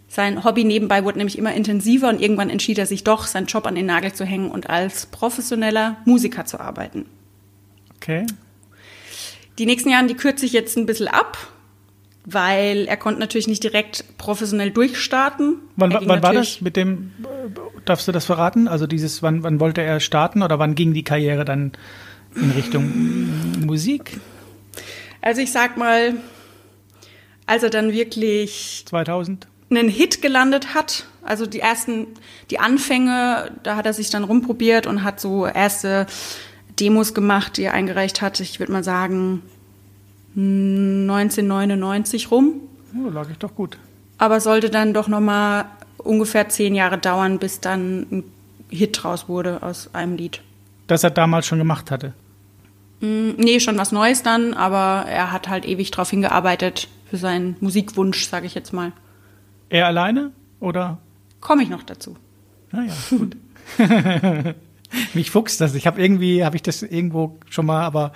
Sein 0.08 0.44
Hobby 0.44 0.64
nebenbei 0.64 1.04
wurde 1.04 1.18
nämlich 1.18 1.38
immer 1.38 1.54
intensiver 1.54 2.08
und 2.08 2.22
irgendwann 2.22 2.52
entschied 2.52 2.78
er 2.78 2.86
sich 2.86 3.04
doch, 3.04 3.26
seinen 3.26 3.48
Job 3.48 3.66
an 3.66 3.76
den 3.76 3.88
Nagel 3.88 4.14
zu 4.14 4.26
hängen 4.26 4.52
und 4.52 4.70
als 4.70 5.08
professioneller 5.08 5.98
Musiker 6.06 6.46
zu 6.46 6.60
arbeiten. 6.60 7.08
Okay. 7.96 8.26
Die 9.58 9.66
nächsten 9.66 9.90
Jahre, 9.90 10.06
die 10.08 10.16
kürze 10.16 10.46
ich 10.46 10.54
jetzt 10.54 10.78
ein 10.78 10.86
bisschen 10.86 11.08
ab, 11.08 11.38
weil 12.26 12.86
er 12.86 12.98
konnte 12.98 13.20
natürlich 13.20 13.48
nicht 13.48 13.64
direkt 13.64 14.06
professionell 14.18 14.72
durchstarten. 14.72 15.58
Wann, 15.76 15.94
wann 15.94 16.24
war 16.24 16.34
das 16.34 16.62
mit 16.62 16.78
dem, 16.78 17.12
darfst 17.86 18.08
du 18.08 18.12
das 18.12 18.26
verraten? 18.26 18.68
Also 18.68 18.88
dieses, 18.88 19.22
wann, 19.22 19.44
wann 19.44 19.60
wollte 19.60 19.82
er 19.82 20.00
starten 20.00 20.42
oder 20.42 20.60
wann 20.60 20.76
ging 20.76 20.94
die 20.94 21.04
Karriere 21.04 21.46
dann 21.46 21.74
in 22.36 22.52
Richtung 22.52 23.66
Musik? 23.66 24.20
Also 25.22 25.42
ich 25.42 25.52
sag 25.52 25.78
mal, 25.78 26.16
als 27.46 27.64
er 27.64 27.70
dann 27.70 27.92
wirklich 27.92 28.84
2000 28.86 29.48
einen 29.70 29.90
Hit 29.90 30.22
gelandet 30.22 30.74
hat, 30.74 31.06
also 31.24 31.46
die 31.46 31.60
ersten, 31.60 32.08
die 32.52 32.60
Anfänge, 32.60 33.52
da 33.64 33.76
hat 33.76 33.86
er 33.86 33.94
sich 33.94 34.10
dann 34.10 34.24
rumprobiert 34.24 34.88
und 34.88 35.04
hat 35.04 35.20
so 35.20 35.48
erste 35.48 36.06
Demos 36.80 37.14
gemacht, 37.14 37.58
die 37.58 37.64
er 37.64 37.74
eingereicht 37.74 38.22
hat. 38.22 38.40
Ich 38.40 38.60
würde 38.60 38.72
mal 38.72 38.84
sagen 38.84 39.42
1999 40.36 42.32
rum. 42.32 42.62
Oh, 42.96 43.10
lag 43.10 43.30
ich 43.30 43.38
doch 43.38 43.56
gut. 43.56 43.78
Aber 44.18 44.40
sollte 44.40 44.70
dann 44.70 44.94
doch 44.94 45.08
noch 45.08 45.20
mal 45.20 45.66
ungefähr 45.98 46.50
zehn 46.50 46.76
Jahre 46.76 46.98
dauern, 46.98 47.40
bis 47.40 47.60
dann 47.60 48.08
ein 48.12 48.24
Hit 48.70 49.04
draus 49.04 49.30
wurde 49.30 49.62
aus 49.62 49.90
einem 49.94 50.16
Lied. 50.16 50.42
das 50.88 51.04
er 51.04 51.12
damals 51.12 51.46
schon 51.46 51.60
gemacht 51.60 51.92
hatte. 51.92 52.14
Mm, 53.00 53.32
nee, 53.38 53.60
schon 53.60 53.78
was 53.78 53.92
Neues 53.92 54.24
dann, 54.24 54.54
aber 54.54 55.08
er 55.08 55.32
hat 55.32 55.48
halt 55.48 55.66
ewig 55.66 55.92
darauf 55.92 56.10
hingearbeitet 56.10 56.88
für 57.10 57.18
seinen 57.18 57.56
Musikwunsch, 57.60 58.26
sage 58.28 58.48
ich 58.48 58.56
jetzt 58.56 58.74
mal. 58.74 58.92
Er 59.70 59.88
alleine 59.88 60.32
oder? 60.64 60.98
Komme 61.42 61.64
ich 61.64 61.70
noch 61.70 61.84
dazu. 61.84 62.16
Naja, 62.72 62.94
gut. 63.10 63.36
Mich 65.14 65.30
fuchst 65.30 65.60
das. 65.60 65.76
Ich 65.76 65.86
habe 65.86 66.02
irgendwie, 66.02 66.46
habe 66.46 66.56
ich 66.56 66.62
das 66.62 66.84
irgendwo 66.84 67.38
schon 67.50 67.66
mal, 67.66 67.84
aber 67.84 68.14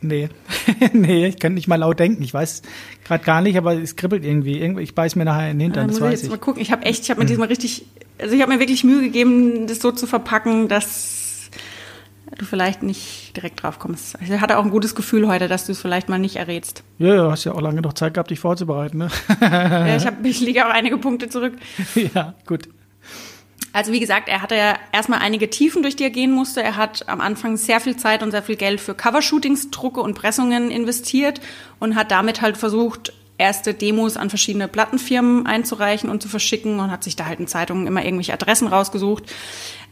nee, 0.00 0.28
nee, 0.92 1.26
ich 1.26 1.38
kann 1.38 1.54
nicht 1.54 1.68
mal 1.68 1.76
laut 1.76 1.98
denken. 1.98 2.22
Ich 2.22 2.34
weiß 2.34 2.62
gerade 3.04 3.24
gar 3.24 3.40
nicht, 3.40 3.56
aber 3.56 3.74
es 3.74 3.96
kribbelt 3.96 4.24
irgendwie. 4.24 4.60
Ich 4.80 4.94
beiß 4.94 5.16
mir 5.16 5.24
nachher 5.24 5.50
in 5.50 5.58
den 5.58 5.72
Hintern. 5.72 5.88
Da 5.88 5.92
muss 5.92 6.02
ich 6.02 6.22
jetzt 6.22 6.30
mal 6.30 6.38
gucken. 6.38 6.62
Ich 6.62 6.72
habe 6.72 6.84
echt, 6.84 7.04
ich 7.04 7.10
habe 7.10 7.20
mir 7.20 7.26
diesmal 7.26 7.48
richtig, 7.48 7.86
also 8.18 8.34
ich 8.34 8.42
habe 8.42 8.52
mir 8.52 8.60
wirklich 8.60 8.84
Mühe 8.84 9.02
gegeben, 9.02 9.66
das 9.66 9.80
so 9.80 9.92
zu 9.92 10.06
verpacken, 10.06 10.68
dass 10.68 11.50
du 12.36 12.44
vielleicht 12.44 12.82
nicht 12.82 13.36
direkt 13.36 13.62
drauf 13.62 13.78
kommst. 13.78 14.16
Ich 14.22 14.30
hatte 14.30 14.58
auch 14.58 14.64
ein 14.64 14.70
gutes 14.70 14.94
Gefühl 14.94 15.26
heute, 15.26 15.48
dass 15.48 15.66
du 15.66 15.72
es 15.72 15.80
vielleicht 15.80 16.08
mal 16.08 16.18
nicht 16.18 16.36
errätst. 16.36 16.84
Ja, 16.98 17.14
ja, 17.14 17.30
hast 17.30 17.44
ja 17.44 17.52
auch 17.52 17.60
lange 17.60 17.80
noch 17.80 17.94
Zeit 17.94 18.14
gehabt, 18.14 18.30
dich 18.30 18.40
vorzubereiten. 18.40 18.98
Ne? 18.98 19.08
ja, 19.40 19.96
ich, 19.96 20.06
hab, 20.06 20.24
ich 20.24 20.40
liege 20.40 20.66
auch 20.66 20.70
einige 20.70 20.98
Punkte 20.98 21.28
zurück. 21.28 21.54
ja, 22.14 22.34
gut. 22.46 22.68
Also 23.72 23.92
wie 23.92 24.00
gesagt, 24.00 24.28
er 24.28 24.42
hatte 24.42 24.56
ja 24.56 24.78
erstmal 24.92 25.20
einige 25.20 25.50
Tiefen, 25.50 25.82
durch 25.82 25.94
die 25.94 26.04
er 26.04 26.10
gehen 26.10 26.32
musste. 26.32 26.62
Er 26.62 26.76
hat 26.76 27.08
am 27.08 27.20
Anfang 27.20 27.56
sehr 27.56 27.80
viel 27.80 27.96
Zeit 27.96 28.22
und 28.22 28.30
sehr 28.30 28.42
viel 28.42 28.56
Geld 28.56 28.80
für 28.80 28.94
Covershootings, 28.94 29.70
Drucke 29.70 30.00
und 30.00 30.14
Pressungen 30.14 30.70
investiert 30.70 31.40
und 31.78 31.94
hat 31.94 32.10
damit 32.10 32.40
halt 32.40 32.56
versucht, 32.56 33.12
erste 33.38 33.72
Demos 33.72 34.16
an 34.16 34.30
verschiedene 34.30 34.68
Plattenfirmen 34.68 35.46
einzureichen 35.46 36.10
und 36.10 36.22
zu 36.22 36.28
verschicken 36.28 36.80
und 36.80 36.90
hat 36.90 37.04
sich 37.04 37.16
da 37.16 37.26
halt 37.26 37.40
in 37.40 37.46
Zeitungen 37.46 37.86
immer 37.86 38.04
irgendwelche 38.04 38.32
Adressen 38.32 38.66
rausgesucht. 38.66 39.24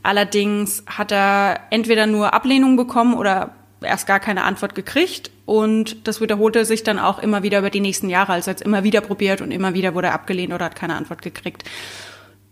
Allerdings 0.03 0.83
hat 0.87 1.13
er 1.13 1.61
entweder 1.71 2.07
nur 2.07 2.35
Ablehnung 2.35 2.77
bekommen 2.77 3.15
oder 3.15 3.55
erst 3.83 4.07
gar 4.07 4.21
keine 4.21 4.45
Antwort 4.45 4.75
gekriegt 4.75 5.31
und 5.45 6.09
das 6.09 6.21
wiederholte 6.21 6.65
sich 6.65 6.83
dann 6.83 6.99
auch 6.99 7.19
immer 7.21 7.43
wieder 7.43 7.61
über 7.61 7.71
die 7.71 7.81
nächsten 7.81 8.09
Jahre. 8.09 8.33
Also 8.33 8.51
er 8.51 8.55
hat 8.55 8.61
es 8.61 8.67
immer 8.67 8.85
wieder 8.85 9.01
probiert 9.01 9.41
und 9.41 9.51
immer 9.53 9.75
wieder 9.75 9.95
wurde 9.95 10.09
er 10.09 10.15
abgelehnt 10.15 10.53
oder 10.53 10.65
hat 10.65 10.77
keine 10.77 10.97
Antwort 10.97 11.23
gekriegt. 11.23 11.65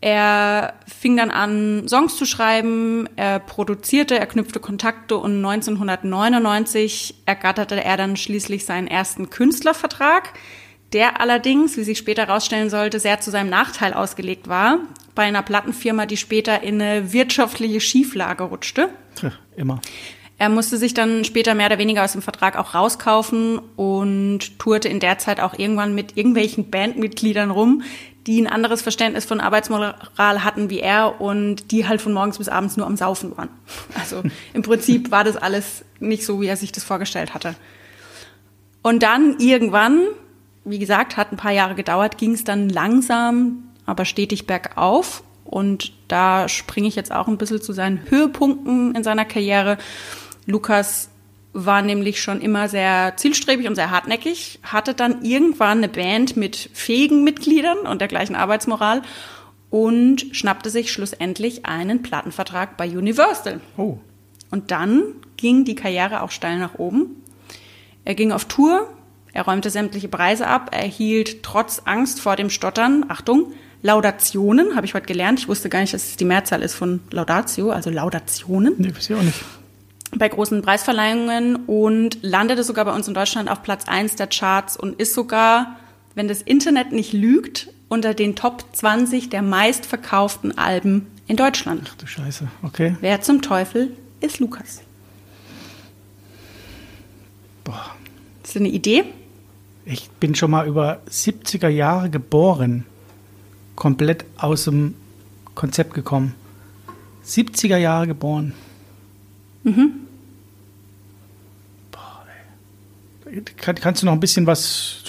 Er 0.05 0.75
fing 0.87 1.17
dann 1.17 1.31
an, 1.31 1.89
Songs 1.89 2.19
zu 2.19 2.27
schreiben, 2.27 3.09
er 3.17 3.39
produzierte, 3.39 4.19
er 4.19 4.27
knüpfte 4.27 4.61
Kontakte 4.61 5.17
und 5.17 5.37
1999 5.37 7.15
ergatterte 7.25 7.83
er 7.83 7.97
dann 7.97 8.19
schließlich 8.19 8.67
seinen 8.67 8.87
ersten 8.87 9.31
Künstlervertrag, 9.31 10.35
der 10.93 11.23
allerdings, 11.23 11.79
wie 11.79 11.85
sich 11.85 11.97
später 11.97 12.27
herausstellen 12.27 12.69
sollte, 12.69 13.01
sehr 13.01 13.23
zu 13.23 13.31
seinem 13.31 13.49
Nachteil 13.49 13.95
ausgelegt 13.95 14.47
war, 14.47 14.81
bei 15.15 15.23
einer 15.23 15.41
Plattenfirma, 15.41 16.05
die 16.05 16.19
später 16.19 16.63
in 16.63 16.83
eine 16.83 17.15
wirtschaftliche 17.15 17.81
Schieflage 17.81 18.45
rutschte. 18.45 18.91
Ja, 19.23 19.33
immer. 19.57 19.81
Er 20.37 20.51
musste 20.51 20.77
sich 20.77 20.93
dann 20.93 21.25
später 21.25 21.55
mehr 21.55 21.69
oder 21.69 21.79
weniger 21.79 22.05
aus 22.05 22.13
dem 22.13 22.21
Vertrag 22.21 22.59
auch 22.59 22.75
rauskaufen 22.75 23.59
und 23.77 24.59
tourte 24.59 24.91
in 24.91 25.01
der 25.01 25.17
Zeit 25.17 25.41
auch 25.41 25.59
irgendwann 25.59 25.95
mit 25.95 26.19
irgendwelchen 26.19 26.69
Bandmitgliedern 26.69 27.51
rum, 27.51 27.83
die 28.27 28.41
ein 28.41 28.47
anderes 28.47 28.83
Verständnis 28.83 29.25
von 29.25 29.41
Arbeitsmoral 29.41 30.45
hatten 30.45 30.71
wie 30.71 30.81
er 30.81 31.21
und 31.21 31.71
die 31.71 31.87
halt 31.87 32.01
von 32.01 32.13
morgens 32.13 32.39
bis 32.39 32.49
abends 32.49 32.77
nur 32.77 32.87
am 32.87 32.97
Saufen 32.97 33.37
waren. 33.37 33.51
Also 34.01 34.23
im 34.53 34.63
Prinzip 34.63 35.11
war 35.11 35.25
das 35.25 35.37
alles 35.37 35.85
nicht 36.01 36.25
so, 36.25 36.41
wie 36.41 36.47
er 36.47 36.57
sich 36.57 36.73
das 36.73 36.85
vorgestellt 36.85 37.35
hatte. 37.35 37.55
Und 38.83 39.03
dann 39.03 39.39
irgendwann, 39.39 40.01
wie 40.65 40.79
gesagt, 40.79 41.17
hat 41.17 41.33
ein 41.33 41.37
paar 41.37 41.53
Jahre 41.53 41.75
gedauert, 41.75 42.19
ging 42.19 42.33
es 42.33 42.45
dann 42.45 42.69
langsam, 42.69 43.65
aber 43.87 44.05
stetig 44.05 44.47
bergauf. 44.47 45.23
Und 45.45 45.93
da 46.09 46.49
springe 46.49 46.89
ich 46.89 46.97
jetzt 46.97 47.13
auch 47.13 47.29
ein 47.29 47.39
bisschen 47.39 47.63
zu 47.63 47.73
seinen 47.73 48.11
Höhepunkten 48.11 48.95
in 48.95 49.05
seiner 49.05 49.25
Karriere. 49.25 49.79
Lukas 50.47 51.11
war 51.55 51.83
nämlich 51.83 52.21
schon 52.21 52.41
immer 52.41 52.69
sehr 52.69 53.17
zielstrebig 53.17 53.69
und 53.69 53.77
sehr 53.77 53.91
hartnäckig, 53.91 54.59
hatte 54.65 54.93
dann 54.93 55.23
irgendwann 55.23 55.79
eine 55.79 55.89
Band 55.89 56.37
mit 56.37 56.69
fähigen 56.75 57.23
Mitgliedern 57.23 57.79
und 57.79 58.01
der 58.01 58.09
gleichen 58.09 58.35
Arbeitsmoral 58.35 59.03
und 59.71 60.27
schnappte 60.33 60.69
sich 60.69 60.93
schlussendlich 60.93 61.65
einen 61.65 62.03
Plattenvertrag 62.03 62.77
bei 62.77 62.89
Universal. 62.89 63.61
Oh. 63.77 63.99
Und 64.51 64.73
dann 64.73 65.03
ging 65.37 65.65
die 65.65 65.77
Karriere 65.77 66.23
auch 66.23 66.33
steil 66.33 66.59
nach 66.59 66.75
oben. 66.75 67.23
Er 68.05 68.17
ging 68.17 68.33
auf 68.33 68.47
Tour, 68.47 68.89
er 69.33 69.45
räumte 69.45 69.71
sämtliche 69.71 70.09
Preise 70.09 70.49
ab, 70.49 70.71
er 70.73 70.83
erhielt 70.83 71.43
trotz 71.45 71.83
Angst 71.85 72.21
vor 72.21 72.37
dem 72.37 72.51
Stottern, 72.51 73.07
Achtung, 73.09 73.53
Laudationen, 73.81 74.77
habe 74.77 74.87
ich 74.87 74.95
heute 74.95 75.07
gelernt. 75.07 75.39
Ich 75.39 75.49
wusste 75.49 75.69
gar 75.69 75.81
nicht, 75.81 75.95
dass 75.95 76.05
es 76.05 76.17
die 76.17 76.25
Mehrzahl 76.25 76.63
ist 76.63 76.75
von 76.75 77.01
Laudatio, 77.11 77.71
also 77.71 77.91
Laudationen. 77.91 78.75
Nee, 78.79 78.95
weiß 78.95 79.11
ich 79.11 79.17
auch 79.17 79.23
nicht 79.23 79.41
bei 80.19 80.29
großen 80.29 80.63
Preisverleihungen 80.63 81.57
und 81.67 82.19
landete 82.23 82.63
sogar 82.63 82.85
bei 82.85 82.95
uns 82.95 83.09
in 83.09 83.15
Deutschland 83.15 83.51
auf 83.51 83.63
Platz 83.63 83.87
1 83.87 84.17
der 84.17 84.27
Charts 84.27 84.77
und 84.77 85.01
ist 85.01 85.15
sogar, 85.15 85.77
wenn 86.15 86.29
das 86.29 86.43
Internet 86.43 86.93
nicht 86.93 87.13
lügt, 87.13 87.69
unter 87.89 88.15
den 88.15 88.37
Top 88.37 88.65
20 88.73 89.31
der 89.31 89.43
meistverkauften 89.43 90.57
Alben 90.57 91.07
in 91.27 91.37
Deutschland. 91.37 91.91
Ach 91.93 91.97
du 91.97 92.07
Scheiße, 92.07 92.49
okay. 92.63 92.97
Wer 93.01 93.21
zum 93.21 93.43
Teufel 93.43 93.97
ist 94.21 94.41
Lukas? 94.41 94.83
Boah. 97.65 97.95
Ist 98.43 98.55
das 98.55 98.61
eine 98.61 98.69
Idee? 98.69 99.05
Ich 99.87 100.11
bin 100.11 100.35
schon 100.35 100.51
mal 100.51 100.67
über 100.67 101.01
70er 101.11 101.69
Jahre 101.69 102.11
geboren. 102.11 102.87
Komplett 103.77 104.25
aus 104.39 104.65
dem 104.65 104.95
Konzept 105.55 105.95
gekommen. 105.95 106.35
70er 107.27 107.77
Jahre 107.77 108.07
geboren. 108.07 108.55
Mhm. 109.63 110.04
Kann, 113.57 113.77
kannst 113.77 114.03
du 114.03 114.07
noch 114.07 114.13
ein 114.13 114.21
bisschen 114.21 114.47
was 114.47 115.03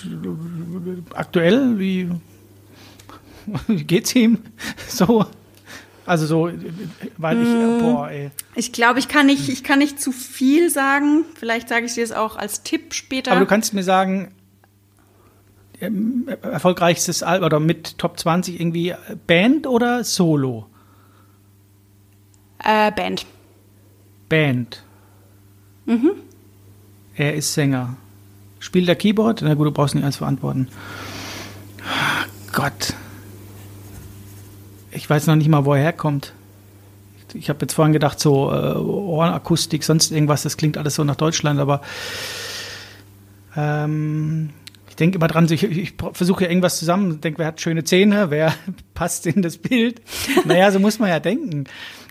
aktuell? 1.14 1.80
Wie, 1.80 2.10
wie 3.68 3.84
geht's 3.84 4.16
ihm 4.16 4.40
so? 4.88 5.26
Also 6.06 6.28
so, 6.28 6.52
weil 7.18 7.42
ich, 7.42 7.50
mm. 7.50 7.80
boah, 7.80 8.10
ey. 8.10 8.30
Ich 8.54 8.72
glaube, 8.72 9.00
ich 9.00 9.08
kann 9.08 9.26
nicht, 9.26 9.50
ich 9.50 9.64
kann 9.64 9.80
nicht 9.80 10.00
zu 10.00 10.12
viel 10.12 10.70
sagen. 10.70 11.26
Vielleicht 11.34 11.68
sage 11.68 11.88
ich 11.88 11.96
dir 11.96 12.04
es 12.04 12.12
auch 12.12 12.36
als 12.36 12.62
Tipp 12.62 12.94
später. 12.94 13.32
Aber 13.32 13.40
du 13.40 13.48
kannst 13.48 13.74
mir 13.74 13.84
sagen, 13.84 14.32
ähm, 15.82 16.30
erfolgreichstes 16.44 17.24
Album 17.24 17.46
oder 17.46 17.60
mit 17.60 17.98
Top 17.98 18.20
20 18.20 18.60
irgendwie 18.60 18.94
Band 19.26 19.66
oder 19.66 20.04
Solo? 20.04 20.68
Äh, 22.64 22.92
Band. 22.92 23.26
Band. 24.30 24.84
Mhm. 25.86 26.12
Er 27.16 27.36
ist 27.36 27.54
Sänger. 27.54 27.98
Spielt 28.66 28.90
er 28.90 28.96
Keyboard? 28.96 29.44
Na 29.44 29.54
gut, 29.54 29.68
du 29.68 29.72
brauchst 29.72 29.94
nicht 29.94 30.04
alles 30.04 30.16
verantworten. 30.16 30.70
Gott. 32.52 32.96
Ich 34.90 35.08
weiß 35.08 35.28
noch 35.28 35.36
nicht 35.36 35.50
mal, 35.50 35.66
wo 35.66 35.76
er 35.76 35.82
herkommt. 35.84 36.34
Ich 37.36 37.50
habe 37.50 37.60
jetzt 37.62 37.74
vorhin 37.74 37.94
gedacht, 37.94 38.20
so 38.20 38.52
äh, 38.52 38.74
Ohrenakustik, 38.76 39.84
sonst 39.84 40.12
irgendwas, 40.12 40.42
das 40.42 40.58
klingt 40.58 40.80
alles 40.80 40.96
so 40.96 41.04
nach 41.04 41.16
Deutschland, 41.16 41.60
aber 41.60 41.82
ähm, 43.56 44.50
ich 44.96 44.98
denke 44.98 45.18
immer 45.18 45.28
dran, 45.28 45.52
ich, 45.52 45.62
ich 45.62 45.94
versuche 46.14 46.46
ja 46.46 46.50
irgendwas 46.50 46.80
zusammen, 46.80 47.20
denke, 47.20 47.40
wer 47.40 47.48
hat 47.48 47.60
schöne 47.60 47.84
Zähne, 47.84 48.30
wer 48.30 48.54
passt 48.94 49.28
in 49.28 49.42
das 49.42 49.58
Bild. 49.58 50.02
Naja, 50.46 50.72
so 50.72 50.80
muss 50.80 51.00
man 51.00 51.10
ja 51.10 51.20
denken. 51.20 51.66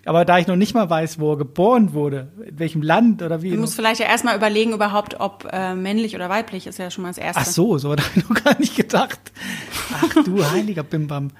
Aber 0.04 0.26
da 0.26 0.38
ich 0.38 0.46
noch 0.46 0.56
nicht 0.56 0.74
mal 0.74 0.90
weiß, 0.90 1.18
wo 1.18 1.32
er 1.32 1.38
geboren 1.38 1.94
wurde, 1.94 2.28
in 2.46 2.58
welchem 2.58 2.82
Land 2.82 3.22
oder 3.22 3.40
wie. 3.40 3.52
Du 3.52 3.56
musst 3.56 3.74
vielleicht 3.74 4.00
ja 4.00 4.06
erstmal 4.06 4.36
überlegen, 4.36 4.74
überhaupt, 4.74 5.18
ob 5.18 5.48
äh, 5.50 5.74
männlich 5.74 6.14
oder 6.14 6.28
weiblich 6.28 6.66
ist 6.66 6.78
ja 6.78 6.90
schon 6.90 7.02
mal 7.02 7.08
das 7.08 7.16
Erste. 7.16 7.40
Ach 7.40 7.46
so, 7.46 7.78
so 7.78 7.90
habe 7.92 8.02
ich 8.14 8.28
noch 8.28 8.44
gar 8.44 8.58
nicht 8.58 8.76
gedacht. 8.76 9.32
Ach 9.94 10.24
du 10.24 10.44
heiliger 10.44 10.82
Bimbam. 10.82 11.30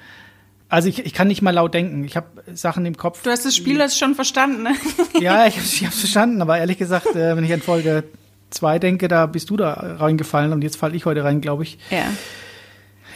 Also 0.70 0.88
ich, 0.88 1.04
ich 1.04 1.12
kann 1.12 1.28
nicht 1.28 1.42
mal 1.42 1.50
laut 1.50 1.74
denken. 1.74 2.04
Ich 2.04 2.16
habe 2.16 2.42
Sachen 2.54 2.86
im 2.86 2.96
Kopf. 2.96 3.22
Du 3.22 3.30
hast 3.30 3.44
das 3.44 3.54
Spiel 3.54 3.76
das 3.76 3.98
schon 3.98 4.14
verstanden, 4.14 4.62
ne? 4.62 4.74
ja, 5.20 5.46
ich, 5.46 5.58
ich 5.58 5.82
habe 5.82 5.92
es 5.92 6.00
verstanden, 6.00 6.40
aber 6.40 6.56
ehrlich 6.56 6.78
gesagt, 6.78 7.14
äh, 7.14 7.36
wenn 7.36 7.44
ich 7.44 7.52
an 7.52 7.60
Folge 7.60 8.04
zwei 8.54 8.78
denke, 8.78 9.08
da 9.08 9.26
bist 9.26 9.50
du 9.50 9.56
da 9.56 9.72
reingefallen 9.72 10.52
und 10.52 10.62
jetzt 10.62 10.76
falle 10.76 10.96
ich 10.96 11.04
heute 11.04 11.24
rein, 11.24 11.40
glaube 11.40 11.64
ich. 11.64 11.78
Ja. 11.90 12.04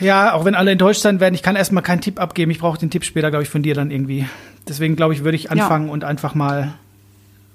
Ja, 0.00 0.32
auch 0.32 0.44
wenn 0.44 0.54
alle 0.54 0.70
enttäuscht 0.70 1.00
sein 1.00 1.18
werden, 1.18 1.34
ich 1.34 1.42
kann 1.42 1.56
erstmal 1.56 1.82
keinen 1.82 2.00
Tipp 2.00 2.20
abgeben. 2.20 2.50
Ich 2.50 2.60
brauche 2.60 2.78
den 2.78 2.90
Tipp 2.90 3.04
später, 3.04 3.30
glaube 3.30 3.42
ich, 3.42 3.48
von 3.48 3.62
dir 3.62 3.74
dann 3.74 3.90
irgendwie. 3.90 4.26
Deswegen, 4.68 4.94
glaube 4.94 5.14
ich, 5.14 5.24
würde 5.24 5.36
ich 5.36 5.50
anfangen 5.50 5.86
ja. 5.86 5.92
und 5.92 6.04
einfach 6.04 6.34
mal 6.34 6.74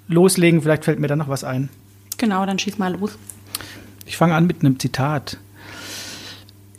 loslegen. 0.08 0.60
Vielleicht 0.60 0.84
fällt 0.84 0.98
mir 0.98 1.06
dann 1.06 1.18
noch 1.18 1.28
was 1.28 1.44
ein. 1.44 1.70
Genau, 2.18 2.44
dann 2.44 2.58
schieß 2.58 2.78
mal 2.78 2.92
los. 2.92 3.16
Ich 4.04 4.16
fange 4.16 4.34
an 4.34 4.46
mit 4.46 4.60
einem 4.60 4.78
Zitat. 4.78 5.38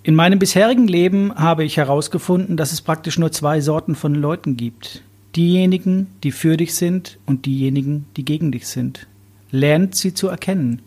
In 0.04 0.14
meinem 0.14 0.38
bisherigen 0.38 0.88
Leben 0.88 1.34
habe 1.34 1.64
ich 1.64 1.78
herausgefunden, 1.78 2.58
dass 2.58 2.72
es 2.72 2.82
praktisch 2.82 3.18
nur 3.18 3.32
zwei 3.32 3.60
Sorten 3.60 3.96
von 3.96 4.14
Leuten 4.14 4.56
gibt. 4.56 5.02
Diejenigen, 5.36 6.08
die 6.24 6.32
für 6.32 6.58
dich 6.58 6.76
sind 6.76 7.18
und 7.26 7.48
diejenigen, 7.48 8.06
die 8.16 8.24
gegen 8.24 8.52
dich 8.52 8.68
sind. 8.68 9.08
Lernt 9.50 9.96
sie 9.96 10.14
zu 10.14 10.28
erkennen, 10.28 10.82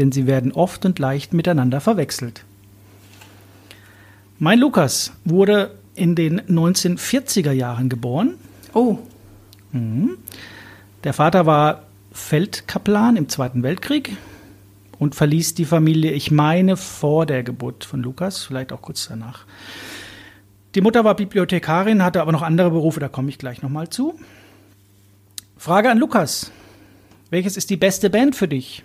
denn 0.00 0.12
sie 0.12 0.26
werden 0.26 0.52
oft 0.52 0.86
und 0.86 0.98
leicht 0.98 1.34
miteinander 1.34 1.80
verwechselt. 1.82 2.44
Mein 4.38 4.58
Lukas 4.58 5.12
wurde 5.26 5.72
in 5.94 6.14
den 6.14 6.40
1940er 6.40 7.52
Jahren 7.52 7.90
geboren. 7.90 8.36
Oh. 8.72 8.96
Mhm. 9.72 10.16
Der 11.04 11.12
Vater 11.12 11.44
war 11.44 11.82
Feldkaplan 12.12 13.16
im 13.16 13.28
Zweiten 13.28 13.62
Weltkrieg 13.62 14.16
und 14.98 15.14
verließ 15.14 15.54
die 15.54 15.66
Familie, 15.66 16.12
ich 16.12 16.30
meine, 16.30 16.78
vor 16.78 17.26
der 17.26 17.42
Geburt 17.42 17.84
von 17.84 18.02
Lukas, 18.02 18.42
vielleicht 18.42 18.72
auch 18.72 18.80
kurz 18.80 19.08
danach. 19.08 19.44
Die 20.74 20.80
Mutter 20.80 21.04
war 21.04 21.14
Bibliothekarin, 21.14 22.02
hatte 22.02 22.22
aber 22.22 22.32
noch 22.32 22.42
andere 22.42 22.70
Berufe, 22.70 23.00
da 23.00 23.08
komme 23.08 23.28
ich 23.28 23.36
gleich 23.36 23.60
nochmal 23.60 23.90
zu. 23.90 24.18
Frage 25.58 25.90
an 25.90 25.98
Lukas. 25.98 26.50
Welches 27.28 27.58
ist 27.58 27.68
die 27.68 27.76
beste 27.76 28.08
Band 28.08 28.34
für 28.34 28.48
dich? 28.48 28.82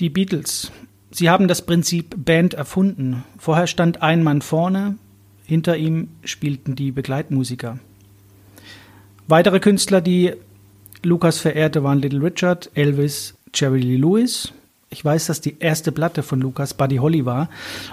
Die 0.00 0.10
Beatles. 0.10 0.72
Sie 1.12 1.30
haben 1.30 1.46
das 1.46 1.62
Prinzip 1.62 2.16
Band 2.24 2.54
erfunden. 2.54 3.22
Vorher 3.38 3.68
stand 3.68 4.02
ein 4.02 4.24
Mann 4.24 4.42
vorne, 4.42 4.96
hinter 5.44 5.76
ihm 5.76 6.08
spielten 6.24 6.74
die 6.74 6.90
Begleitmusiker. 6.90 7.78
Weitere 9.28 9.60
Künstler, 9.60 10.00
die 10.00 10.32
Lukas 11.04 11.38
verehrte, 11.38 11.84
waren 11.84 12.00
Little 12.00 12.22
Richard, 12.22 12.70
Elvis, 12.74 13.34
Jerry 13.54 13.80
Lee 13.80 13.96
Lewis. 13.96 14.52
Ich 14.90 15.04
weiß, 15.04 15.26
dass 15.26 15.40
die 15.40 15.60
erste 15.60 15.92
Platte 15.92 16.24
von 16.24 16.40
Lukas 16.40 16.74
Buddy 16.74 16.96
Holly 16.96 17.24
war 17.24 17.48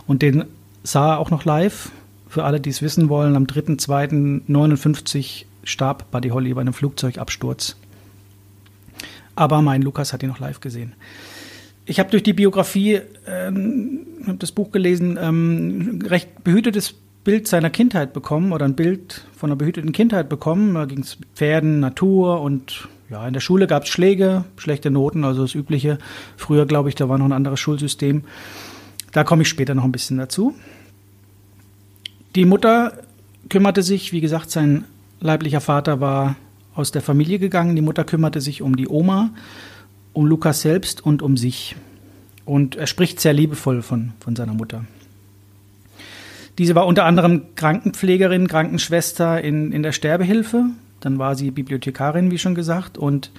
und 0.07 0.23
den 0.23 0.45
sah 0.83 1.13
er 1.13 1.19
auch 1.19 1.29
noch 1.29 1.45
live. 1.45 1.91
Für 2.27 2.45
alle, 2.45 2.59
die 2.59 2.71
es 2.71 2.81
wissen 2.81 3.09
wollen, 3.09 3.35
am 3.35 3.45
3.2.59 3.45 5.45
starb 5.63 6.09
Buddy 6.09 6.29
Holly 6.29 6.53
bei 6.53 6.61
einem 6.61 6.73
Flugzeugabsturz. 6.73 7.75
Aber 9.35 9.61
mein 9.61 9.83
Lukas 9.83 10.13
hat 10.13 10.23
ihn 10.23 10.29
noch 10.29 10.39
live 10.39 10.61
gesehen. 10.61 10.93
Ich 11.85 11.99
habe 11.99 12.11
durch 12.11 12.23
die 12.23 12.33
Biografie, 12.33 13.01
ähm, 13.27 14.05
habe 14.27 14.37
das 14.37 14.51
Buch 14.51 14.71
gelesen, 14.71 15.17
ähm, 15.21 15.99
recht 16.05 16.43
behütetes 16.43 16.93
Bild 17.23 17.47
seiner 17.47 17.69
Kindheit 17.69 18.13
bekommen 18.13 18.51
oder 18.51 18.65
ein 18.65 18.75
Bild 18.75 19.25
von 19.35 19.49
einer 19.49 19.57
behüteten 19.57 19.91
Kindheit 19.91 20.29
bekommen. 20.29 20.73
Da 20.73 20.85
ging 20.85 20.99
es 20.99 21.17
Pferden, 21.35 21.79
Natur 21.79 22.41
und 22.41 22.87
ja, 23.09 23.27
in 23.27 23.33
der 23.33 23.41
Schule 23.41 23.67
gab 23.67 23.83
es 23.83 23.89
Schläge, 23.89 24.45
schlechte 24.57 24.89
Noten, 24.89 25.25
also 25.25 25.41
das 25.41 25.53
Übliche. 25.53 25.97
Früher, 26.37 26.65
glaube 26.65 26.89
ich, 26.89 26.95
da 26.95 27.09
war 27.09 27.17
noch 27.17 27.25
ein 27.25 27.33
anderes 27.33 27.59
Schulsystem. 27.59 28.23
Da 29.11 29.23
komme 29.23 29.41
ich 29.41 29.49
später 29.49 29.75
noch 29.75 29.83
ein 29.83 29.91
bisschen 29.91 30.17
dazu. 30.17 30.55
Die 32.35 32.45
Mutter 32.45 32.93
kümmerte 33.49 33.83
sich, 33.83 34.13
wie 34.13 34.21
gesagt, 34.21 34.49
sein 34.49 34.85
leiblicher 35.19 35.59
Vater 35.59 35.99
war 35.99 36.37
aus 36.73 36.91
der 36.91 37.01
Familie 37.01 37.37
gegangen. 37.37 37.75
Die 37.75 37.81
Mutter 37.81 38.05
kümmerte 38.05 38.39
sich 38.39 38.61
um 38.61 38.77
die 38.77 38.87
Oma, 38.87 39.31
um 40.13 40.25
Lukas 40.25 40.61
selbst 40.61 41.05
und 41.05 41.21
um 41.21 41.37
sich. 41.37 41.75
Und 42.45 42.75
er 42.75 42.87
spricht 42.87 43.19
sehr 43.19 43.33
liebevoll 43.33 43.81
von, 43.81 44.13
von 44.19 44.35
seiner 44.35 44.53
Mutter. 44.53 44.85
Diese 46.57 46.75
war 46.75 46.85
unter 46.85 47.05
anderem 47.05 47.55
Krankenpflegerin, 47.55 48.47
Krankenschwester 48.47 49.41
in, 49.41 49.71
in 49.71 49.83
der 49.83 49.93
Sterbehilfe. 49.93 50.65
Dann 50.99 51.17
war 51.17 51.35
sie 51.35 51.51
Bibliothekarin, 51.51 52.29
wie 52.29 52.37
schon 52.37 52.55
gesagt, 52.55 52.97
und 52.97 53.31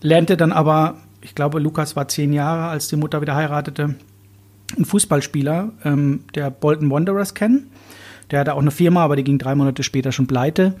lernte 0.00 0.36
dann 0.36 0.52
aber, 0.52 0.98
ich 1.20 1.34
glaube, 1.34 1.58
Lukas 1.58 1.96
war 1.96 2.08
zehn 2.08 2.32
Jahre, 2.32 2.68
als 2.68 2.88
die 2.88 2.96
Mutter 2.96 3.20
wieder 3.20 3.34
heiratete, 3.34 3.96
einen 4.76 4.84
Fußballspieler, 4.84 5.72
ähm, 5.84 6.20
der 6.34 6.50
Bolton 6.50 6.90
Wanderers 6.90 7.34
kennen. 7.34 7.70
Der 8.30 8.40
hatte 8.40 8.54
auch 8.54 8.60
eine 8.60 8.70
Firma, 8.70 9.02
aber 9.02 9.16
die 9.16 9.24
ging 9.24 9.38
drei 9.38 9.54
Monate 9.54 9.82
später 9.82 10.12
schon 10.12 10.26
pleite. 10.26 10.74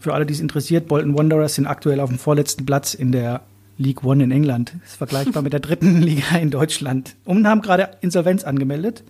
Für 0.00 0.14
alle, 0.14 0.26
die 0.26 0.34
es 0.34 0.40
interessiert, 0.40 0.88
Bolton 0.88 1.16
Wanderers 1.16 1.54
sind 1.54 1.66
aktuell 1.66 2.00
auf 2.00 2.10
dem 2.10 2.18
vorletzten 2.18 2.66
Platz 2.66 2.94
in 2.94 3.12
der 3.12 3.42
League 3.78 4.04
One 4.04 4.22
in 4.22 4.30
England. 4.30 4.74
Ist 4.84 4.96
vergleichbar 4.96 5.42
mit 5.42 5.52
der 5.52 5.60
dritten 5.60 6.02
Liga 6.02 6.36
in 6.36 6.50
Deutschland. 6.50 7.14
Und 7.24 7.46
haben 7.46 7.62
gerade 7.62 7.90
Insolvenz 8.00 8.44
angemeldet. 8.44 9.04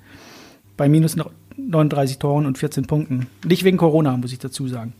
Bei 0.76 0.88
minus 0.88 1.16
39 1.56 2.18
Toren 2.18 2.46
und 2.46 2.58
14 2.58 2.86
Punkten. 2.86 3.26
Nicht 3.44 3.64
wegen 3.64 3.78
Corona, 3.78 4.16
muss 4.16 4.32
ich 4.32 4.38
dazu 4.38 4.68
sagen. 4.68 4.92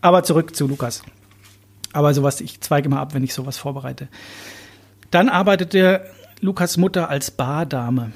Aber 0.00 0.22
zurück 0.22 0.56
zu 0.56 0.66
Lukas. 0.66 1.02
Aber 1.92 2.14
sowas, 2.14 2.40
ich 2.40 2.60
zweige 2.60 2.86
immer 2.86 3.00
ab, 3.00 3.12
wenn 3.12 3.22
ich 3.22 3.34
sowas 3.34 3.58
vorbereite. 3.58 4.08
Dann 5.10 5.28
arbeitete 5.28 6.02
Lukas 6.40 6.78
Mutter 6.78 7.10
als 7.10 7.30
Bardame. 7.30 8.12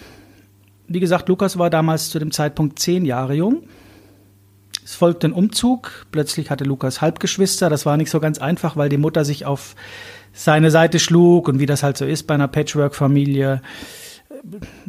Wie 0.88 1.00
gesagt, 1.00 1.28
Lukas 1.28 1.58
war 1.58 1.68
damals 1.68 2.10
zu 2.10 2.18
dem 2.18 2.30
Zeitpunkt 2.30 2.78
zehn 2.78 3.04
Jahre 3.04 3.34
jung. 3.34 3.64
Es 4.84 4.94
folgte 4.94 5.26
ein 5.26 5.32
Umzug. 5.32 6.06
Plötzlich 6.12 6.48
hatte 6.48 6.64
Lukas 6.64 7.00
Halbgeschwister. 7.00 7.68
Das 7.68 7.86
war 7.86 7.96
nicht 7.96 8.10
so 8.10 8.20
ganz 8.20 8.38
einfach, 8.38 8.76
weil 8.76 8.88
die 8.88 8.98
Mutter 8.98 9.24
sich 9.24 9.44
auf 9.44 9.74
seine 10.36 10.70
Seite 10.70 10.98
schlug 10.98 11.48
und 11.48 11.58
wie 11.58 11.66
das 11.66 11.82
halt 11.82 11.96
so 11.96 12.04
ist 12.04 12.24
bei 12.24 12.34
einer 12.34 12.46
Patchwork-Familie. 12.46 13.62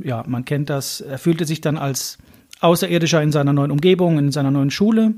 Ja, 0.03 0.23
man 0.27 0.45
kennt 0.45 0.69
das. 0.69 1.01
Er 1.01 1.17
fühlte 1.17 1.45
sich 1.45 1.61
dann 1.61 1.77
als 1.77 2.17
Außerirdischer 2.59 3.21
in 3.21 3.31
seiner 3.31 3.53
neuen 3.53 3.71
Umgebung, 3.71 4.17
in 4.19 4.31
seiner 4.31 4.51
neuen 4.51 4.71
Schule. 4.71 5.13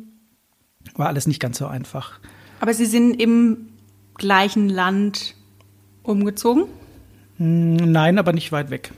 War 0.96 1.08
alles 1.08 1.28
nicht 1.28 1.40
ganz 1.40 1.58
so 1.58 1.68
einfach. 1.68 2.20
Aber 2.60 2.74
Sie 2.74 2.86
sind 2.86 3.20
im 3.20 3.70
gleichen 4.16 4.70
Land 4.70 5.36
umgezogen? 6.04 6.66
Hm, 7.38 7.92
nein, 7.92 8.20
aber 8.20 8.34
nicht 8.34 8.52
weit 8.52 8.70
weg. 8.70 8.92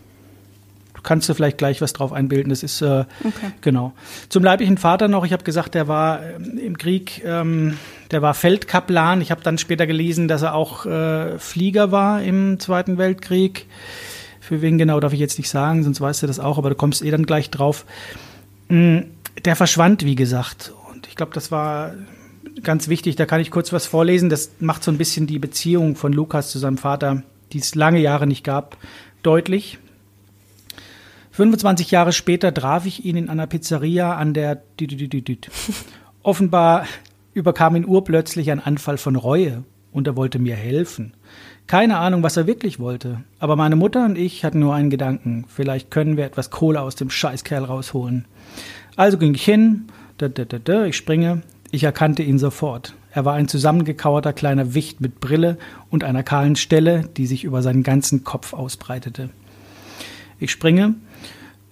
Du 0.96 1.02
kannst 1.02 1.30
du 1.30 1.34
vielleicht 1.34 1.58
gleich 1.58 1.82
was 1.82 1.94
drauf 1.94 2.12
einbilden. 2.12 2.50
Das 2.50 2.64
ist 2.64 2.82
äh, 2.82 3.06
okay. 3.24 3.52
genau. 3.62 3.94
Zum 4.30 4.44
leiblichen 4.44 4.78
Vater 4.78 5.08
noch. 5.08 5.26
Ich 5.26 5.34
habe 5.34 5.44
gesagt, 5.44 5.76
der 5.76 5.88
war 5.88 6.22
äh, 6.24 6.36
im 6.36 6.78
Krieg, 6.78 7.24
ähm, 7.24 7.78
der 8.12 8.22
war 8.22 8.34
Feldkaplan. 8.34 9.22
Ich 9.22 9.32
habe 9.32 9.42
dann 9.42 9.58
später 9.58 9.88
gelesen, 9.88 10.28
dass 10.28 10.42
er 10.42 10.54
auch 10.54 10.86
äh, 10.86 11.40
Flieger 11.40 11.92
war 11.92 12.22
im 12.22 12.60
Zweiten 12.60 12.98
Weltkrieg. 12.98 13.68
Für 14.40 14.62
wen 14.62 14.78
genau 14.78 15.00
darf 15.00 15.14
ich 15.14 15.20
jetzt 15.20 15.38
nicht 15.38 15.50
sagen, 15.50 15.84
sonst 15.84 16.02
weißt 16.02 16.24
du 16.24 16.28
das 16.28 16.40
auch. 16.40 16.58
Aber 16.58 16.70
du 16.70 16.76
kommst 16.76 17.04
eh 17.04 17.12
dann 17.12 17.26
gleich 17.26 17.50
drauf. 17.50 17.86
Mm, 18.68 19.00
der 19.46 19.56
verschwand, 19.56 20.04
wie 20.04 20.16
gesagt. 20.16 20.74
Und 20.94 21.08
ich 21.08 21.16
glaube, 21.16 21.34
das 21.34 21.52
war 21.52 21.94
ganz 22.64 22.90
wichtig. 22.90 23.16
Da 23.16 23.26
kann 23.26 23.40
ich 23.40 23.50
kurz 23.50 23.72
was 23.72 23.86
vorlesen. 23.86 24.30
Das 24.30 24.52
macht 24.60 24.84
so 24.84 24.92
ein 24.92 24.98
bisschen 24.98 25.26
die 25.26 25.40
Beziehung 25.40 25.96
von 25.96 26.12
Lukas 26.12 26.52
zu 26.52 26.60
seinem 26.60 26.78
Vater, 26.78 27.24
die 27.54 27.60
es 27.60 27.76
lange 27.76 28.00
Jahre 28.00 28.28
nicht 28.28 28.44
gab, 28.44 28.78
deutlich. 29.24 29.80
25 31.32 31.92
Jahre 31.92 32.12
später 32.12 32.54
traf 32.54 32.86
ich 32.86 33.06
ihn 33.06 33.16
in 33.16 33.30
einer 33.30 33.48
Pizzeria 33.48 34.16
an 34.16 34.34
der. 34.34 34.62
Offenbar 36.24 36.86
überkam 37.34 37.76
ihn 37.76 37.86
urplötzlich 37.86 38.52
ein 38.52 38.60
Anfall 38.60 38.98
von 38.98 39.16
Reue 39.16 39.64
und 39.92 40.08
er 40.08 40.16
wollte 40.16 40.40
mir 40.40 40.56
helfen. 40.56 41.14
Keine 41.68 41.98
Ahnung, 41.98 42.24
was 42.24 42.38
er 42.38 42.48
wirklich 42.48 42.80
wollte. 42.80 43.22
Aber 43.40 43.56
meine 43.56 43.76
Mutter 43.76 44.06
und 44.06 44.18
ich 44.18 44.44
hatten 44.44 44.60
nur 44.60 44.74
einen 44.74 44.90
Gedanken. 44.90 45.46
Vielleicht 45.48 45.92
können 45.92 46.18
wir 46.18 46.26
etwas 46.26 46.50
Kohle 46.50 46.82
aus 46.82 46.96
dem 46.96 47.10
Scheißkerl 47.10 47.64
rausholen. 47.64 48.26
Also 48.96 49.18
ging 49.18 49.34
ich 49.34 49.46
hin, 49.46 49.88
da, 50.18 50.28
da, 50.28 50.46
da, 50.46 50.60
da, 50.60 50.86
ich 50.86 50.98
springe, 50.98 51.44
ich 51.72 51.84
erkannte 51.84 52.24
ihn 52.24 52.40
sofort. 52.40 52.94
Er 53.14 53.26
war 53.26 53.34
ein 53.34 53.48
zusammengekauerter 53.48 54.34
kleiner 54.34 54.74
Wicht 54.74 55.02
mit 55.02 55.20
Brille 55.20 55.58
und 55.90 56.04
einer 56.04 56.24
kahlen 56.24 56.56
Stelle, 56.56 57.10
die 57.18 57.26
sich 57.26 57.44
über 57.44 57.62
seinen 57.62 57.84
ganzen 57.84 58.24
Kopf 58.24 58.54
ausbreitete. 58.54 59.30
Ich 60.40 60.52
springe. 60.52 60.96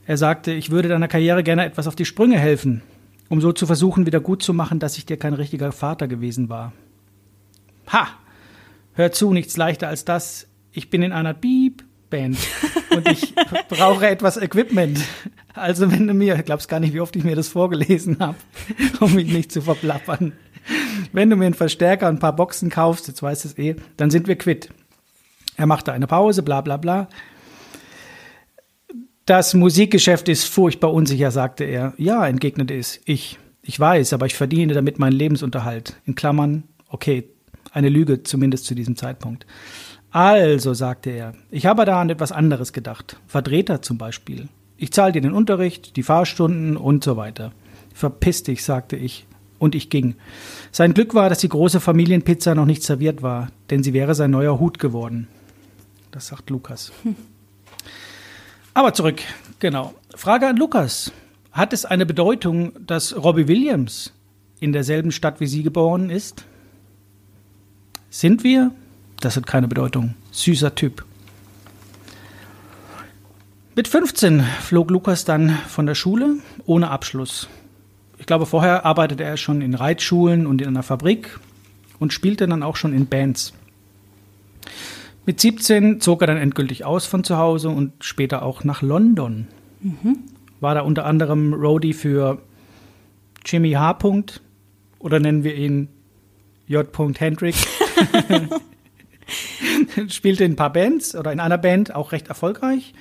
Er 0.05 0.17
sagte, 0.17 0.51
ich 0.51 0.71
würde 0.71 0.89
deiner 0.89 1.07
Karriere 1.07 1.43
gerne 1.43 1.65
etwas 1.65 1.87
auf 1.87 1.95
die 1.95 2.05
Sprünge 2.05 2.39
helfen, 2.39 2.81
um 3.29 3.41
so 3.41 3.51
zu 3.51 3.65
versuchen, 3.65 4.05
wieder 4.05 4.19
gut 4.19 4.43
zu 4.43 4.53
machen, 4.53 4.79
dass 4.79 4.97
ich 4.97 5.05
dir 5.05 5.17
kein 5.17 5.33
richtiger 5.33 5.71
Vater 5.71 6.07
gewesen 6.07 6.49
war. 6.49 6.73
Ha! 7.91 8.07
Hör 8.93 9.11
zu, 9.11 9.31
nichts 9.31 9.55
leichter 9.55 9.87
als 9.87 10.03
das. 10.03 10.47
Ich 10.71 10.89
bin 10.89 11.03
in 11.03 11.13
einer 11.13 11.33
Beep 11.33 11.83
Band 12.09 12.37
und 12.95 13.07
ich 13.07 13.33
brauche 13.69 14.07
etwas 14.07 14.37
Equipment. 14.37 14.99
Also 15.53 15.91
wenn 15.91 16.07
du 16.07 16.13
mir, 16.13 16.35
ich 16.35 16.45
glaubst 16.45 16.67
gar 16.67 16.79
nicht, 16.79 16.93
wie 16.93 17.01
oft 17.01 17.15
ich 17.15 17.23
mir 17.23 17.35
das 17.35 17.49
vorgelesen 17.49 18.17
habe, 18.19 18.37
um 18.99 19.13
mich 19.13 19.31
nicht 19.31 19.51
zu 19.51 19.61
verplappern. 19.61 20.33
Wenn 21.11 21.29
du 21.29 21.35
mir 21.35 21.45
einen 21.45 21.53
Verstärker, 21.53 22.07
ein 22.07 22.19
paar 22.19 22.35
Boxen 22.35 22.69
kaufst, 22.69 23.07
jetzt 23.07 23.23
weißt 23.23 23.43
du 23.43 23.49
es 23.49 23.57
eh, 23.57 23.75
dann 23.97 24.11
sind 24.11 24.27
wir 24.27 24.37
quitt. 24.37 24.69
Er 25.55 25.65
machte 25.65 25.91
eine 25.91 26.07
Pause, 26.07 26.43
bla 26.43 26.61
bla 26.61 26.77
bla. 26.77 27.09
Das 29.29 29.53
Musikgeschäft 29.53 30.27
ist 30.27 30.45
furchtbar 30.45 30.91
unsicher, 30.91 31.29
sagte 31.29 31.63
er. 31.63 31.93
Ja, 31.97 32.25
entgegnete 32.25 32.73
es. 32.73 32.99
Ich. 33.05 33.37
Ich 33.61 33.79
weiß, 33.79 34.13
aber 34.13 34.25
ich 34.25 34.33
verdiene 34.33 34.73
damit 34.73 34.97
meinen 34.97 35.13
Lebensunterhalt. 35.13 35.97
In 36.07 36.15
Klammern, 36.15 36.63
okay, 36.87 37.29
eine 37.71 37.89
Lüge, 37.89 38.23
zumindest 38.23 38.65
zu 38.65 38.73
diesem 38.73 38.95
Zeitpunkt. 38.95 39.45
Also, 40.09 40.73
sagte 40.73 41.11
er, 41.11 41.35
ich 41.51 41.67
habe 41.67 41.85
da 41.85 42.01
an 42.01 42.09
etwas 42.09 42.31
anderes 42.31 42.73
gedacht. 42.73 43.17
Vertreter 43.27 43.83
zum 43.83 43.99
Beispiel. 43.99 44.47
Ich 44.77 44.93
zahle 44.93 45.11
dir 45.11 45.21
den 45.21 45.33
Unterricht, 45.33 45.95
die 45.95 46.01
Fahrstunden 46.01 46.75
und 46.75 47.03
so 47.03 47.15
weiter. 47.15 47.51
Verpiss 47.93 48.41
dich, 48.41 48.63
sagte 48.63 48.95
ich. 48.95 49.27
Und 49.59 49.75
ich 49.75 49.91
ging. 49.91 50.15
Sein 50.71 50.95
Glück 50.95 51.13
war, 51.13 51.29
dass 51.29 51.37
die 51.37 51.49
große 51.49 51.79
Familienpizza 51.79 52.55
noch 52.55 52.65
nicht 52.65 52.81
serviert 52.81 53.21
war, 53.21 53.51
denn 53.69 53.83
sie 53.83 53.93
wäre 53.93 54.15
sein 54.15 54.31
neuer 54.31 54.59
Hut 54.59 54.79
geworden. 54.79 55.27
Das 56.09 56.25
sagt 56.25 56.49
Lukas. 56.49 56.91
Hm. 57.03 57.15
Aber 58.79 58.93
zurück, 58.93 59.19
genau. 59.59 59.93
Frage 60.15 60.47
an 60.47 60.55
Lukas. 60.55 61.11
Hat 61.51 61.73
es 61.73 61.83
eine 61.83 62.05
Bedeutung, 62.05 62.71
dass 62.79 63.13
Robbie 63.13 63.49
Williams 63.49 64.13
in 64.61 64.71
derselben 64.71 65.11
Stadt 65.11 65.41
wie 65.41 65.47
Sie 65.47 65.63
geboren 65.63 66.09
ist? 66.09 66.45
Sind 68.09 68.45
wir? 68.45 68.71
Das 69.19 69.35
hat 69.35 69.47
keine 69.47 69.67
Bedeutung. 69.67 70.15
Süßer 70.31 70.75
Typ. 70.75 71.03
Mit 73.75 73.89
15 73.89 74.45
flog 74.61 74.91
Lukas 74.91 75.25
dann 75.25 75.49
von 75.67 75.85
der 75.85 75.95
Schule 75.95 76.37
ohne 76.65 76.89
Abschluss. 76.89 77.49
Ich 78.17 78.27
glaube, 78.27 78.45
vorher 78.45 78.85
arbeitete 78.85 79.25
er 79.25 79.35
schon 79.35 79.59
in 79.61 79.73
Reitschulen 79.73 80.47
und 80.47 80.61
in 80.61 80.69
einer 80.69 80.83
Fabrik 80.83 81.37
und 81.99 82.13
spielte 82.13 82.47
dann 82.47 82.63
auch 82.63 82.77
schon 82.77 82.93
in 82.93 83.07
Bands. 83.07 83.51
Mit 85.29 85.39
17 85.39 86.01
zog 86.01 86.21
er 86.21 86.25
dann 86.25 86.37
endgültig 86.37 86.85
aus 86.85 87.05
von 87.05 87.23
zu 87.23 87.37
Hause 87.37 87.69
und 87.69 88.03
später 88.03 88.41
auch 88.41 88.63
nach 88.63 88.81
London. 88.81 89.45
Mhm. 89.79 90.23
War 90.59 90.73
da 90.73 90.81
unter 90.81 91.05
anderem 91.05 91.53
Roadie 91.53 91.93
für 91.93 92.41
Jimmy 93.45 93.73
H. 93.73 93.99
oder 94.97 95.19
nennen 95.19 95.43
wir 95.43 95.53
ihn 95.53 95.89
J. 96.65 96.87
Hendrick. 97.19 97.53
Spielte 100.07 100.45
in 100.45 100.53
ein 100.53 100.55
paar 100.55 100.73
Bands 100.73 101.15
oder 101.15 101.31
in 101.31 101.39
einer 101.39 101.59
Band 101.59 101.93
auch 101.93 102.11
recht 102.11 102.29
erfolgreich. 102.29 102.95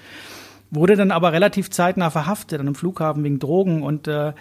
Wurde 0.71 0.97
dann 0.97 1.13
aber 1.13 1.33
relativ 1.33 1.71
zeitnah 1.71 2.11
verhaftet 2.11 2.61
an 2.61 2.67
einem 2.67 2.75
Flughafen 2.75 3.25
wegen 3.25 3.39
Drogen 3.39 3.83
und 3.83 4.07
äh, 4.07 4.35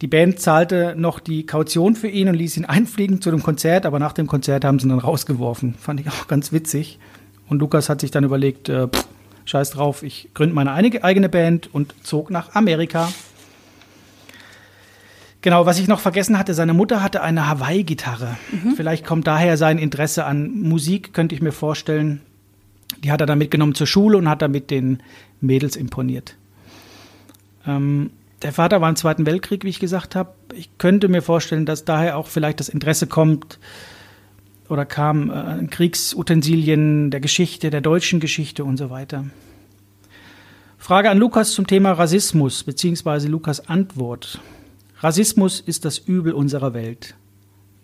die 0.00 0.08
Band 0.08 0.40
zahlte 0.40 0.96
noch 0.96 1.20
die 1.20 1.46
Kaution 1.46 1.94
für 1.94 2.08
ihn 2.08 2.28
und 2.28 2.34
ließ 2.34 2.56
ihn 2.56 2.64
einfliegen 2.64 3.20
zu 3.20 3.30
dem 3.30 3.44
Konzert, 3.44 3.86
aber 3.86 4.00
nach 4.00 4.12
dem 4.12 4.26
Konzert 4.26 4.64
haben 4.64 4.80
sie 4.80 4.86
ihn 4.86 4.90
dann 4.90 4.98
rausgeworfen. 4.98 5.74
Fand 5.74 6.00
ich 6.00 6.08
auch 6.08 6.26
ganz 6.26 6.50
witzig. 6.50 6.98
Und 7.48 7.60
Lukas 7.60 7.88
hat 7.88 8.00
sich 8.00 8.10
dann 8.10 8.24
überlegt, 8.24 8.68
äh, 8.68 8.88
pff, 8.88 9.08
scheiß 9.44 9.70
drauf, 9.70 10.02
ich 10.02 10.28
gründe 10.34 10.54
meine 10.54 10.72
eigene 10.72 11.28
Band 11.28 11.72
und 11.72 11.94
zog 12.02 12.30
nach 12.30 12.54
Amerika. 12.54 13.10
Genau, 15.40 15.66
was 15.66 15.78
ich 15.78 15.88
noch 15.88 16.00
vergessen 16.00 16.38
hatte, 16.38 16.52
seine 16.52 16.74
Mutter 16.74 17.02
hatte 17.02 17.22
eine 17.22 17.48
Hawaii-Gitarre. 17.48 18.36
Mhm. 18.50 18.74
Vielleicht 18.74 19.06
kommt 19.06 19.26
daher 19.26 19.56
sein 19.56 19.78
Interesse 19.78 20.24
an 20.24 20.60
Musik, 20.62 21.14
könnte 21.14 21.34
ich 21.34 21.40
mir 21.40 21.52
vorstellen. 21.52 22.20
Die 23.04 23.12
hat 23.12 23.20
er 23.20 23.26
dann 23.26 23.38
mitgenommen 23.38 23.74
zur 23.74 23.86
Schule 23.86 24.18
und 24.18 24.28
hat 24.28 24.42
damit 24.42 24.70
den 24.70 25.00
Mädels 25.40 25.76
imponiert. 25.76 26.34
Ähm, 27.66 28.10
der 28.42 28.52
Vater 28.52 28.80
war 28.80 28.88
im 28.88 28.96
Zweiten 28.96 29.26
Weltkrieg, 29.26 29.64
wie 29.64 29.68
ich 29.68 29.78
gesagt 29.78 30.16
habe. 30.16 30.32
Ich 30.54 30.70
könnte 30.78 31.08
mir 31.08 31.22
vorstellen, 31.22 31.66
dass 31.66 31.84
daher 31.84 32.16
auch 32.16 32.26
vielleicht 32.26 32.60
das 32.60 32.68
Interesse 32.68 33.06
kommt 33.06 33.58
oder 34.68 34.84
kam 34.84 35.30
äh, 35.30 35.66
Kriegsutensilien, 35.66 37.10
der 37.10 37.20
Geschichte, 37.20 37.70
der 37.70 37.80
deutschen 37.80 38.20
Geschichte 38.20 38.64
und 38.64 38.76
so 38.76 38.90
weiter. 38.90 39.24
Frage 40.76 41.10
an 41.10 41.18
Lukas 41.18 41.52
zum 41.52 41.66
Thema 41.66 41.92
Rassismus, 41.92 42.62
beziehungsweise 42.62 43.28
Lukas 43.28 43.68
Antwort. 43.68 44.40
Rassismus 45.00 45.60
ist 45.60 45.84
das 45.84 45.98
Übel 45.98 46.32
unserer 46.32 46.74
Welt. 46.74 47.14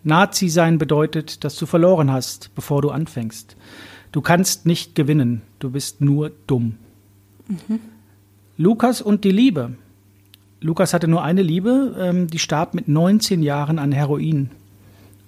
Nazi 0.03 0.49
sein 0.49 0.77
bedeutet, 0.77 1.43
dass 1.43 1.55
du 1.55 1.65
verloren 1.65 2.11
hast, 2.11 2.53
bevor 2.55 2.81
du 2.81 2.91
anfängst. 2.91 3.57
Du 4.11 4.21
kannst 4.21 4.65
nicht 4.65 4.95
gewinnen, 4.95 5.41
du 5.59 5.71
bist 5.71 5.99
nur 6.01 6.31
dumm. 6.47 6.75
Mhm. 7.47 7.79
Lukas 8.57 9.01
und 9.01 9.23
die 9.23 9.31
Liebe. 9.31 9.73
Lukas 10.61 10.93
hatte 10.93 11.07
nur 11.07 11.23
eine 11.23 11.41
Liebe, 11.41 11.95
ähm, 11.99 12.27
die 12.27 12.39
starb 12.39 12.73
mit 12.73 12.87
19 12.87 13.43
Jahren 13.43 13.77
an 13.77 13.91
Heroin. 13.91 14.51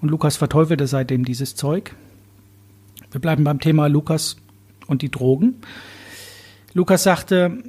Und 0.01 0.10
Lukas 0.10 0.38
verteufelte 0.38 0.88
seitdem 0.88 1.25
dieses 1.25 1.55
Zeug. 1.55 1.95
Wir 3.12 3.21
bleiben 3.21 3.43
beim 3.43 3.60
Thema 3.60 3.88
Lukas 3.88 4.38
und 4.88 5.01
die 5.01 5.10
Drogen. 5.10 5.55
Lukas 6.73 7.03
sagte, 7.03 7.63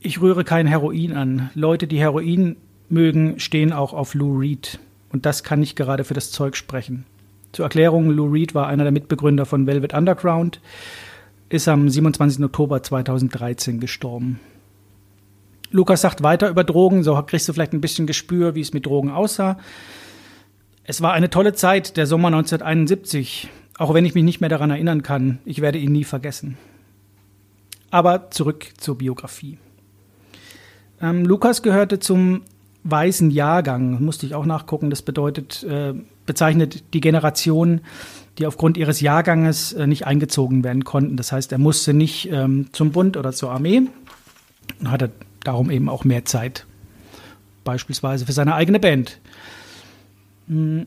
ich 0.00 0.20
rühre 0.20 0.44
kein 0.44 0.66
Heroin 0.66 1.12
an. 1.12 1.50
Leute, 1.54 1.86
die 1.86 1.98
Heroin 1.98 2.56
mögen, 2.88 3.40
stehen 3.40 3.72
auch 3.72 3.92
auf 3.92 4.14
Lou 4.14 4.38
Reed. 4.38 4.78
Und 5.10 5.26
das 5.26 5.42
kann 5.42 5.60
nicht 5.60 5.76
gerade 5.76 6.04
für 6.04 6.14
das 6.14 6.30
Zeug 6.30 6.56
sprechen. 6.56 7.04
Zur 7.52 7.64
Erklärung, 7.64 8.10
Lou 8.10 8.30
Reed 8.30 8.54
war 8.54 8.66
einer 8.66 8.84
der 8.84 8.92
Mitbegründer 8.92 9.46
von 9.46 9.66
Velvet 9.66 9.94
Underground, 9.94 10.60
ist 11.48 11.66
am 11.66 11.88
27. 11.88 12.44
Oktober 12.44 12.82
2013 12.82 13.80
gestorben. 13.80 14.38
Lukas 15.70 16.02
sagt 16.02 16.22
weiter 16.22 16.48
über 16.48 16.64
Drogen, 16.64 17.02
so 17.02 17.20
kriegst 17.22 17.48
du 17.48 17.52
vielleicht 17.52 17.72
ein 17.72 17.80
bisschen 17.80 18.06
Gespür, 18.06 18.54
wie 18.54 18.60
es 18.60 18.72
mit 18.72 18.86
Drogen 18.86 19.10
aussah. 19.10 19.58
Es 20.90 21.02
war 21.02 21.12
eine 21.12 21.28
tolle 21.28 21.52
Zeit, 21.52 21.98
der 21.98 22.06
Sommer 22.06 22.28
1971, 22.28 23.50
auch 23.76 23.92
wenn 23.92 24.06
ich 24.06 24.14
mich 24.14 24.24
nicht 24.24 24.40
mehr 24.40 24.48
daran 24.48 24.70
erinnern 24.70 25.02
kann. 25.02 25.38
Ich 25.44 25.60
werde 25.60 25.76
ihn 25.76 25.92
nie 25.92 26.04
vergessen. 26.04 26.56
Aber 27.90 28.30
zurück 28.30 28.68
zur 28.78 28.96
Biografie. 28.96 29.58
Ähm, 31.02 31.26
Lukas 31.26 31.62
gehörte 31.62 31.98
zum 31.98 32.40
weißen 32.84 33.30
Jahrgang, 33.30 34.02
musste 34.02 34.24
ich 34.24 34.34
auch 34.34 34.46
nachgucken. 34.46 34.88
Das 34.88 35.02
bedeutet, 35.02 35.62
äh, 35.64 35.92
bezeichnet 36.24 36.94
die 36.94 37.02
Generation, 37.02 37.82
die 38.38 38.46
aufgrund 38.46 38.78
ihres 38.78 39.02
Jahrganges 39.02 39.74
äh, 39.74 39.86
nicht 39.86 40.06
eingezogen 40.06 40.64
werden 40.64 40.84
konnten. 40.84 41.18
Das 41.18 41.32
heißt, 41.32 41.52
er 41.52 41.58
musste 41.58 41.92
nicht 41.92 42.30
ähm, 42.32 42.68
zum 42.72 42.92
Bund 42.92 43.18
oder 43.18 43.34
zur 43.34 43.50
Armee 43.50 43.82
und 44.80 44.90
hatte 44.90 45.10
darum 45.44 45.70
eben 45.70 45.90
auch 45.90 46.04
mehr 46.04 46.24
Zeit, 46.24 46.64
beispielsweise 47.62 48.24
für 48.24 48.32
seine 48.32 48.54
eigene 48.54 48.80
Band. 48.80 49.20
Hm, 50.48 50.86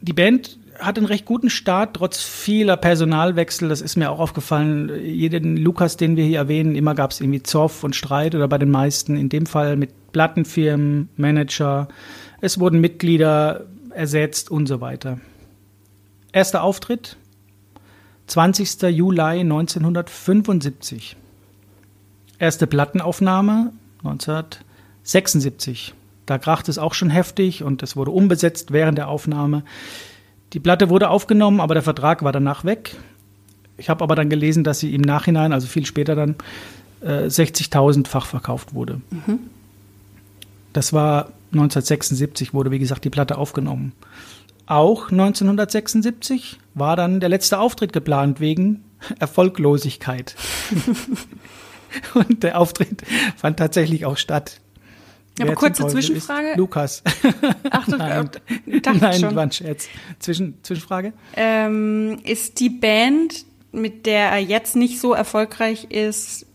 die 0.00 0.12
Band 0.12 0.58
hat 0.78 0.98
einen 0.98 1.06
recht 1.06 1.26
guten 1.26 1.48
Start, 1.50 1.94
trotz 1.94 2.20
vieler 2.22 2.76
Personalwechsel. 2.76 3.68
Das 3.68 3.80
ist 3.80 3.96
mir 3.96 4.10
auch 4.10 4.18
aufgefallen. 4.18 4.90
Jeden 5.04 5.56
Lukas, 5.56 5.96
den 5.96 6.16
wir 6.16 6.24
hier 6.24 6.38
erwähnen, 6.38 6.74
immer 6.74 6.94
gab 6.94 7.12
es 7.12 7.20
irgendwie 7.20 7.42
Zoff 7.42 7.84
und 7.84 7.94
Streit 7.94 8.34
oder 8.34 8.48
bei 8.48 8.58
den 8.58 8.70
meisten. 8.70 9.16
In 9.16 9.28
dem 9.28 9.46
Fall 9.46 9.76
mit 9.76 9.90
Plattenfirmen, 10.12 11.08
Manager. 11.16 11.88
Es 12.40 12.58
wurden 12.58 12.80
Mitglieder 12.80 13.66
ersetzt 13.90 14.50
und 14.50 14.66
so 14.66 14.80
weiter. 14.80 15.20
Erster 16.32 16.62
Auftritt 16.62 17.16
20. 18.26 18.82
Juli 18.82 19.40
1975. 19.40 21.16
Erste 22.38 22.66
Plattenaufnahme 22.66 23.72
1976. 23.98 25.94
Da 26.26 26.38
kracht 26.38 26.68
es 26.68 26.78
auch 26.78 26.94
schon 26.94 27.10
heftig 27.10 27.62
und 27.62 27.82
es 27.82 27.96
wurde 27.96 28.10
umbesetzt 28.10 28.72
während 28.72 28.98
der 28.98 29.08
Aufnahme. 29.08 29.64
Die 30.52 30.60
Platte 30.60 30.90
wurde 30.90 31.08
aufgenommen, 31.08 31.60
aber 31.60 31.74
der 31.74 31.82
Vertrag 31.82 32.22
war 32.22 32.32
danach 32.32 32.64
weg. 32.64 32.96
Ich 33.78 33.88
habe 33.88 34.04
aber 34.04 34.14
dann 34.14 34.30
gelesen, 34.30 34.64
dass 34.64 34.80
sie 34.80 34.94
im 34.94 35.00
Nachhinein, 35.00 35.52
also 35.52 35.66
viel 35.66 35.86
später 35.86 36.14
dann, 36.14 36.36
äh, 37.00 37.26
60.000-fach 37.26 38.26
verkauft 38.26 38.74
wurde. 38.74 39.00
Mhm. 39.10 39.40
Das 40.72 40.92
war 40.92 41.32
1976, 41.52 42.54
wurde 42.54 42.70
wie 42.70 42.78
gesagt 42.78 43.04
die 43.04 43.10
Platte 43.10 43.38
aufgenommen. 43.38 43.92
Auch 44.66 45.10
1976 45.10 46.58
war 46.74 46.96
dann 46.96 47.20
der 47.20 47.28
letzte 47.28 47.58
Auftritt 47.58 47.92
geplant 47.92 48.40
wegen 48.40 48.84
Erfolglosigkeit. 49.18 50.36
Und 52.14 52.42
der 52.42 52.58
Auftritt 52.58 53.02
fand 53.36 53.58
tatsächlich 53.58 54.06
auch 54.06 54.16
statt. 54.16 54.60
Aber 55.40 55.54
kurze 55.54 55.86
Zwischenfrage. 55.86 56.54
Lukas. 56.56 57.02
Ach, 57.70 57.86
du 57.86 57.96
Nein, 57.96 58.30
Nein 58.66 59.20
schon. 59.20 59.34
war 59.34 59.44
ein 59.44 59.52
Scherz. 59.52 59.88
Zwischen, 60.18 60.62
Zwischenfrage. 60.62 61.12
Ähm, 61.36 62.18
ist 62.24 62.60
die 62.60 62.68
Band, 62.68 63.46
mit 63.72 64.04
der 64.04 64.30
er 64.30 64.38
jetzt 64.38 64.76
nicht 64.76 65.00
so 65.00 65.14
erfolgreich 65.14 65.84
ist, 65.90 66.46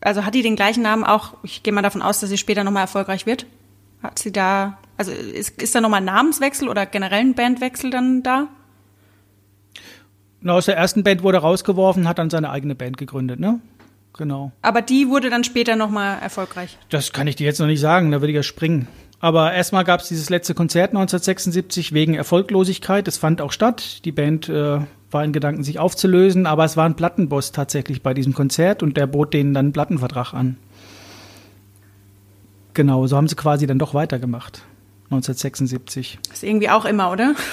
also 0.00 0.24
hat 0.24 0.34
die 0.34 0.42
den 0.42 0.56
gleichen 0.56 0.82
Namen 0.82 1.04
auch? 1.04 1.34
Ich 1.42 1.62
gehe 1.62 1.72
mal 1.72 1.82
davon 1.82 2.02
aus, 2.02 2.20
dass 2.20 2.30
sie 2.30 2.38
später 2.38 2.64
nochmal 2.64 2.82
erfolgreich 2.82 3.26
wird. 3.26 3.46
Hat 4.02 4.18
sie 4.18 4.30
da, 4.30 4.78
also 4.96 5.10
ist, 5.10 5.60
ist 5.60 5.74
da 5.74 5.80
nochmal 5.80 6.00
ein 6.00 6.04
Namenswechsel 6.04 6.68
oder 6.68 6.86
generell 6.86 7.20
ein 7.20 7.34
Bandwechsel 7.34 7.90
dann 7.90 8.22
da? 8.22 8.48
Na, 10.42 10.52
aus 10.52 10.66
der 10.66 10.76
ersten 10.76 11.02
Band 11.02 11.22
wurde 11.22 11.38
rausgeworfen, 11.38 12.06
hat 12.06 12.18
dann 12.18 12.30
seine 12.30 12.50
eigene 12.50 12.74
Band 12.74 12.98
gegründet, 12.98 13.40
ne? 13.40 13.58
Genau. 14.16 14.52
Aber 14.62 14.82
die 14.82 15.08
wurde 15.08 15.30
dann 15.30 15.44
später 15.44 15.76
nochmal 15.76 16.18
erfolgreich. 16.20 16.78
Das 16.90 17.12
kann 17.12 17.26
ich 17.26 17.36
dir 17.36 17.44
jetzt 17.44 17.60
noch 17.60 17.66
nicht 17.66 17.80
sagen, 17.80 18.10
da 18.10 18.20
würde 18.20 18.32
ich 18.32 18.36
ja 18.36 18.42
springen. 18.42 18.88
Aber 19.18 19.52
erstmal 19.52 19.84
gab 19.84 20.00
es 20.00 20.08
dieses 20.08 20.28
letzte 20.28 20.54
Konzert 20.54 20.90
1976 20.90 21.92
wegen 21.92 22.14
Erfolglosigkeit. 22.14 23.08
Es 23.08 23.16
fand 23.16 23.40
auch 23.40 23.52
statt. 23.52 24.04
Die 24.04 24.12
Band 24.12 24.48
äh, 24.48 24.80
war 25.10 25.24
in 25.24 25.32
Gedanken, 25.32 25.64
sich 25.64 25.78
aufzulösen, 25.78 26.46
aber 26.46 26.64
es 26.64 26.76
war 26.76 26.84
ein 26.84 26.96
Plattenboss 26.96 27.52
tatsächlich 27.52 28.02
bei 28.02 28.12
diesem 28.12 28.34
Konzert 28.34 28.82
und 28.82 28.96
der 28.96 29.06
bot 29.06 29.32
denen 29.32 29.54
dann 29.54 29.66
einen 29.66 29.72
Plattenvertrag 29.72 30.34
an. 30.34 30.58
Genau, 32.74 33.06
so 33.06 33.16
haben 33.16 33.28
sie 33.28 33.36
quasi 33.36 33.66
dann 33.66 33.78
doch 33.78 33.94
weitergemacht. 33.94 34.62
1976. 35.10 36.18
Das 36.28 36.38
ist 36.38 36.42
irgendwie 36.42 36.70
auch 36.70 36.84
immer, 36.84 37.10
oder? 37.10 37.34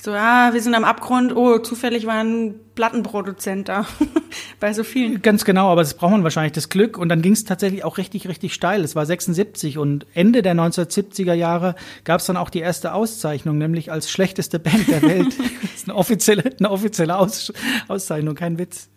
So, 0.00 0.12
ja, 0.12 0.54
wir 0.54 0.62
sind 0.62 0.76
am 0.76 0.84
Abgrund. 0.84 1.34
Oh, 1.34 1.58
zufällig 1.58 2.06
war 2.06 2.22
ein 2.22 2.54
Plattenproduzent 2.76 3.68
da. 3.68 3.84
Bei 4.60 4.72
so 4.72 4.84
vielen. 4.84 5.22
Ganz 5.22 5.44
genau, 5.44 5.72
aber 5.72 5.80
das 5.80 5.94
braucht 5.94 6.12
man 6.12 6.22
wahrscheinlich 6.22 6.52
das 6.52 6.68
Glück. 6.68 6.96
Und 6.96 7.08
dann 7.08 7.20
ging 7.20 7.32
es 7.32 7.44
tatsächlich 7.44 7.82
auch 7.82 7.98
richtig, 7.98 8.28
richtig 8.28 8.54
steil. 8.54 8.84
Es 8.84 8.94
war 8.94 9.04
76 9.04 9.76
und 9.76 10.06
Ende 10.14 10.42
der 10.42 10.54
1970er 10.54 11.32
Jahre 11.32 11.74
gab 12.04 12.20
es 12.20 12.26
dann 12.26 12.36
auch 12.36 12.48
die 12.48 12.60
erste 12.60 12.94
Auszeichnung, 12.94 13.58
nämlich 13.58 13.90
als 13.90 14.08
schlechteste 14.08 14.60
Band 14.60 14.86
der 14.86 15.02
Welt. 15.02 15.36
das 15.62 15.74
ist 15.74 15.88
eine 15.88 15.96
offizielle, 15.96 16.44
eine 16.60 16.70
offizielle 16.70 17.16
Aus 17.16 17.52
Auszeichnung, 17.88 18.36
kein 18.36 18.56
Witz. 18.56 18.90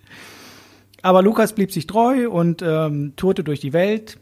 Aber 1.01 1.23
Lukas 1.23 1.53
blieb 1.53 1.71
sich 1.71 1.87
treu 1.87 2.29
und 2.29 2.61
ähm, 2.61 3.13
tourte 3.15 3.43
durch 3.43 3.59
die 3.59 3.73
Welt 3.73 4.19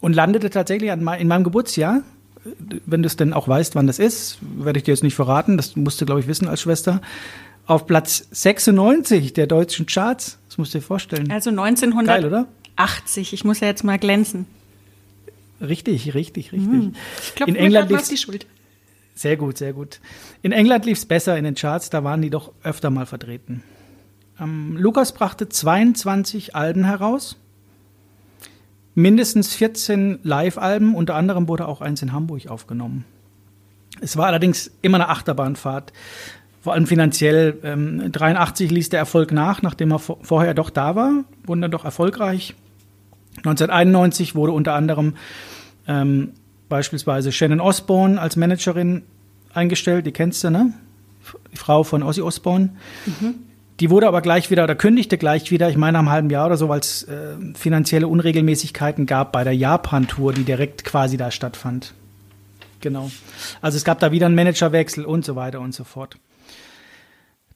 und 0.00 0.12
landete 0.12 0.50
tatsächlich 0.50 0.90
an, 0.90 1.06
in 1.18 1.28
meinem 1.28 1.44
Geburtsjahr 1.44 2.02
wenn 2.86 3.02
du 3.02 3.06
es 3.06 3.16
denn 3.16 3.32
auch 3.32 3.48
weißt, 3.48 3.74
wann 3.74 3.86
das 3.86 3.98
ist, 3.98 4.38
werde 4.42 4.78
ich 4.78 4.84
dir 4.84 4.92
jetzt 4.92 5.02
nicht 5.02 5.14
verraten, 5.14 5.56
das 5.56 5.76
musst 5.76 6.00
du, 6.00 6.06
glaube 6.06 6.20
ich, 6.20 6.26
wissen 6.26 6.48
als 6.48 6.60
Schwester, 6.60 7.00
auf 7.66 7.86
Platz 7.86 8.26
96 8.30 9.32
der 9.32 9.46
deutschen 9.46 9.86
Charts. 9.86 10.38
Das 10.48 10.58
musst 10.58 10.74
du 10.74 10.78
dir 10.78 10.84
vorstellen. 10.84 11.30
Also 11.30 11.50
1980. 11.50 12.06
Geil, 12.06 12.26
oder? 12.26 12.46
Ich 13.16 13.44
muss 13.44 13.60
ja 13.60 13.68
jetzt 13.68 13.84
mal 13.84 13.98
glänzen. 13.98 14.46
Richtig, 15.60 16.14
richtig, 16.14 16.52
richtig. 16.52 16.70
Hm. 16.70 16.94
Ich 17.22 17.34
glaube, 17.34 17.50
in 17.50 17.56
England 17.56 17.90
lief 17.90 18.08
die 18.08 18.16
Schuld. 18.16 18.46
Sehr 19.14 19.36
gut, 19.36 19.58
sehr 19.58 19.72
gut. 19.72 20.00
In 20.42 20.52
England 20.52 20.84
lief 20.84 20.98
es 20.98 21.06
besser 21.06 21.38
in 21.38 21.44
den 21.44 21.54
Charts, 21.54 21.88
da 21.88 22.02
waren 22.02 22.20
die 22.20 22.30
doch 22.30 22.52
öfter 22.64 22.90
mal 22.90 23.06
vertreten. 23.06 23.62
Ähm, 24.40 24.76
Lukas 24.76 25.12
brachte 25.12 25.48
22 25.48 26.56
Alben 26.56 26.84
heraus, 26.84 27.36
mindestens 28.94 29.54
14 29.54 30.20
Live-Alben, 30.22 30.94
unter 30.94 31.14
anderem 31.14 31.48
wurde 31.48 31.66
auch 31.68 31.80
eins 31.80 32.02
in 32.02 32.12
Hamburg 32.12 32.48
aufgenommen. 32.48 33.04
Es 34.00 34.16
war 34.16 34.26
allerdings 34.26 34.70
immer 34.82 34.96
eine 34.96 35.08
Achterbahnfahrt, 35.08 35.92
vor 36.60 36.72
allem 36.72 36.86
finanziell. 36.86 37.58
Ähm, 37.62 38.10
83 38.10 38.70
ließ 38.70 38.88
der 38.88 38.98
Erfolg 38.98 39.32
nach, 39.32 39.62
nachdem 39.62 39.92
er 39.92 39.98
vorher 39.98 40.54
doch 40.54 40.70
da 40.70 40.96
war, 40.96 41.24
wurde 41.44 41.62
dann 41.62 41.70
doch 41.70 41.84
erfolgreich. 41.84 42.54
1991 43.38 44.34
wurde 44.34 44.52
unter 44.52 44.74
anderem 44.74 45.14
ähm, 45.86 46.30
beispielsweise 46.68 47.32
Shannon 47.32 47.60
Osborne 47.60 48.20
als 48.20 48.36
Managerin 48.36 49.02
eingestellt, 49.52 50.06
die 50.06 50.12
kennst 50.12 50.42
du, 50.44 50.50
ne? 50.50 50.72
Die 51.52 51.56
Frau 51.56 51.84
von 51.84 52.02
Ozzy 52.02 52.22
Osbourne. 52.22 52.70
Mhm. 53.06 53.34
Die 53.80 53.90
wurde 53.90 54.06
aber 54.06 54.20
gleich 54.20 54.50
wieder 54.50 54.64
oder 54.64 54.76
kündigte 54.76 55.18
gleich 55.18 55.50
wieder, 55.50 55.68
ich 55.68 55.76
meine, 55.76 55.98
einem 55.98 56.10
halben 56.10 56.30
Jahr 56.30 56.46
oder 56.46 56.56
so, 56.56 56.68
weil 56.68 56.80
es 56.80 57.02
äh, 57.04 57.36
finanzielle 57.54 58.06
Unregelmäßigkeiten 58.06 59.06
gab 59.06 59.32
bei 59.32 59.42
der 59.42 59.54
Japan-Tour, 59.54 60.32
die 60.32 60.44
direkt 60.44 60.84
quasi 60.84 61.16
da 61.16 61.30
stattfand. 61.30 61.92
Genau. 62.80 63.10
Also 63.60 63.76
es 63.76 63.84
gab 63.84 63.98
da 63.98 64.12
wieder 64.12 64.26
einen 64.26 64.34
Managerwechsel 64.36 65.04
und 65.04 65.24
so 65.24 65.34
weiter 65.34 65.60
und 65.60 65.74
so 65.74 65.84
fort. 65.84 66.16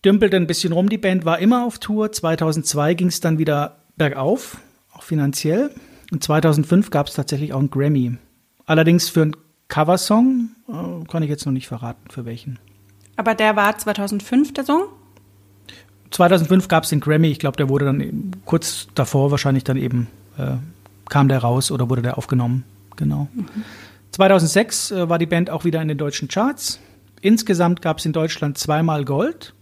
Dümpelte 0.05 0.37
ein 0.37 0.47
bisschen 0.47 0.73
rum, 0.73 0.89
die 0.89 0.99
Band 0.99 1.25
war 1.25 1.39
immer 1.39 1.65
auf 1.65 1.79
Tour. 1.79 2.11
2002 2.11 2.95
ging 2.95 3.09
es 3.09 3.21
dann 3.21 3.39
wieder 3.39 3.77
bergauf, 3.97 4.59
auch 4.93 5.03
finanziell. 5.03 5.71
Und 6.11 6.25
2005 6.25 6.91
gab 6.91 7.09
es 7.09 7.15
tatsächlich 7.15 7.53
auch 7.53 7.59
einen 7.59 7.71
Grammy. 7.71 8.17
Allerdings 8.65 9.09
für 9.09 9.23
einen 9.23 9.37
Coversong 9.69 10.51
äh, 10.69 11.07
kann 11.07 11.23
ich 11.23 11.29
jetzt 11.29 11.47
noch 11.47 11.53
nicht 11.53 11.69
verraten, 11.69 12.11
für 12.11 12.25
welchen. 12.25 12.59
Aber 13.17 13.35
der 13.35 13.57
war 13.57 13.77
2005 13.77 14.55
der 14.55 14.65
Song? 14.65 14.85
2005 16.11 16.69
gab 16.69 16.85
es 16.85 16.91
den 16.91 17.01
Grammy. 17.01 17.29
Ich 17.29 17.39
glaube, 17.39 17.57
der 17.57 17.69
wurde 17.69 17.87
dann 17.87 18.33
kurz 18.45 18.89
davor 18.95 19.31
wahrscheinlich 19.31 19.65
dann 19.65 19.77
eben, 19.77 20.09
äh, 20.37 20.57
kam 21.09 21.29
der 21.29 21.39
raus 21.39 21.71
oder 21.71 21.89
wurde 21.91 22.03
der 22.03 22.19
aufgenommen. 22.19 22.65
Genau. 22.97 23.29
Mhm. 23.35 23.47
2006 24.13 24.91
äh, 24.91 25.09
war 25.09 25.19
die 25.19 25.27
Band 25.27 25.51
auch 25.51 25.65
wieder 25.65 25.81
in 25.81 25.89
den 25.89 25.99
deutschen 25.99 26.29
Charts. 26.29 26.81
Insgesamt 27.21 27.83
gab 27.83 27.99
es 27.99 28.07
in 28.07 28.13
Deutschland 28.13 28.59
zweimal 28.59 29.05
Gold. 29.05 29.55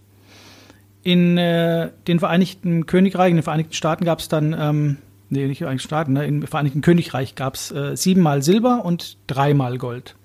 In 1.03 1.37
äh, 1.37 1.89
den 2.07 2.19
Vereinigten 2.19 2.85
Königreichen, 2.85 3.31
in 3.31 3.37
den 3.37 3.43
Vereinigten 3.43 3.73
Staaten 3.73 4.03
gab 4.03 4.19
es 4.19 4.27
dann, 4.27 4.55
ähm, 4.57 4.97
nee, 5.29 5.47
nicht 5.47 5.59
Vereinigten 5.59 5.87
Staaten, 5.87 6.13
ne, 6.13 6.25
im 6.25 6.41
Vereinigten 6.45 6.81
Königreich 6.81 7.35
gab 7.35 7.55
es 7.55 7.71
äh, 7.71 7.95
siebenmal 7.95 8.41
Silber 8.41 8.83
und 8.83 9.17
dreimal 9.27 9.77
Gold. 9.77 10.15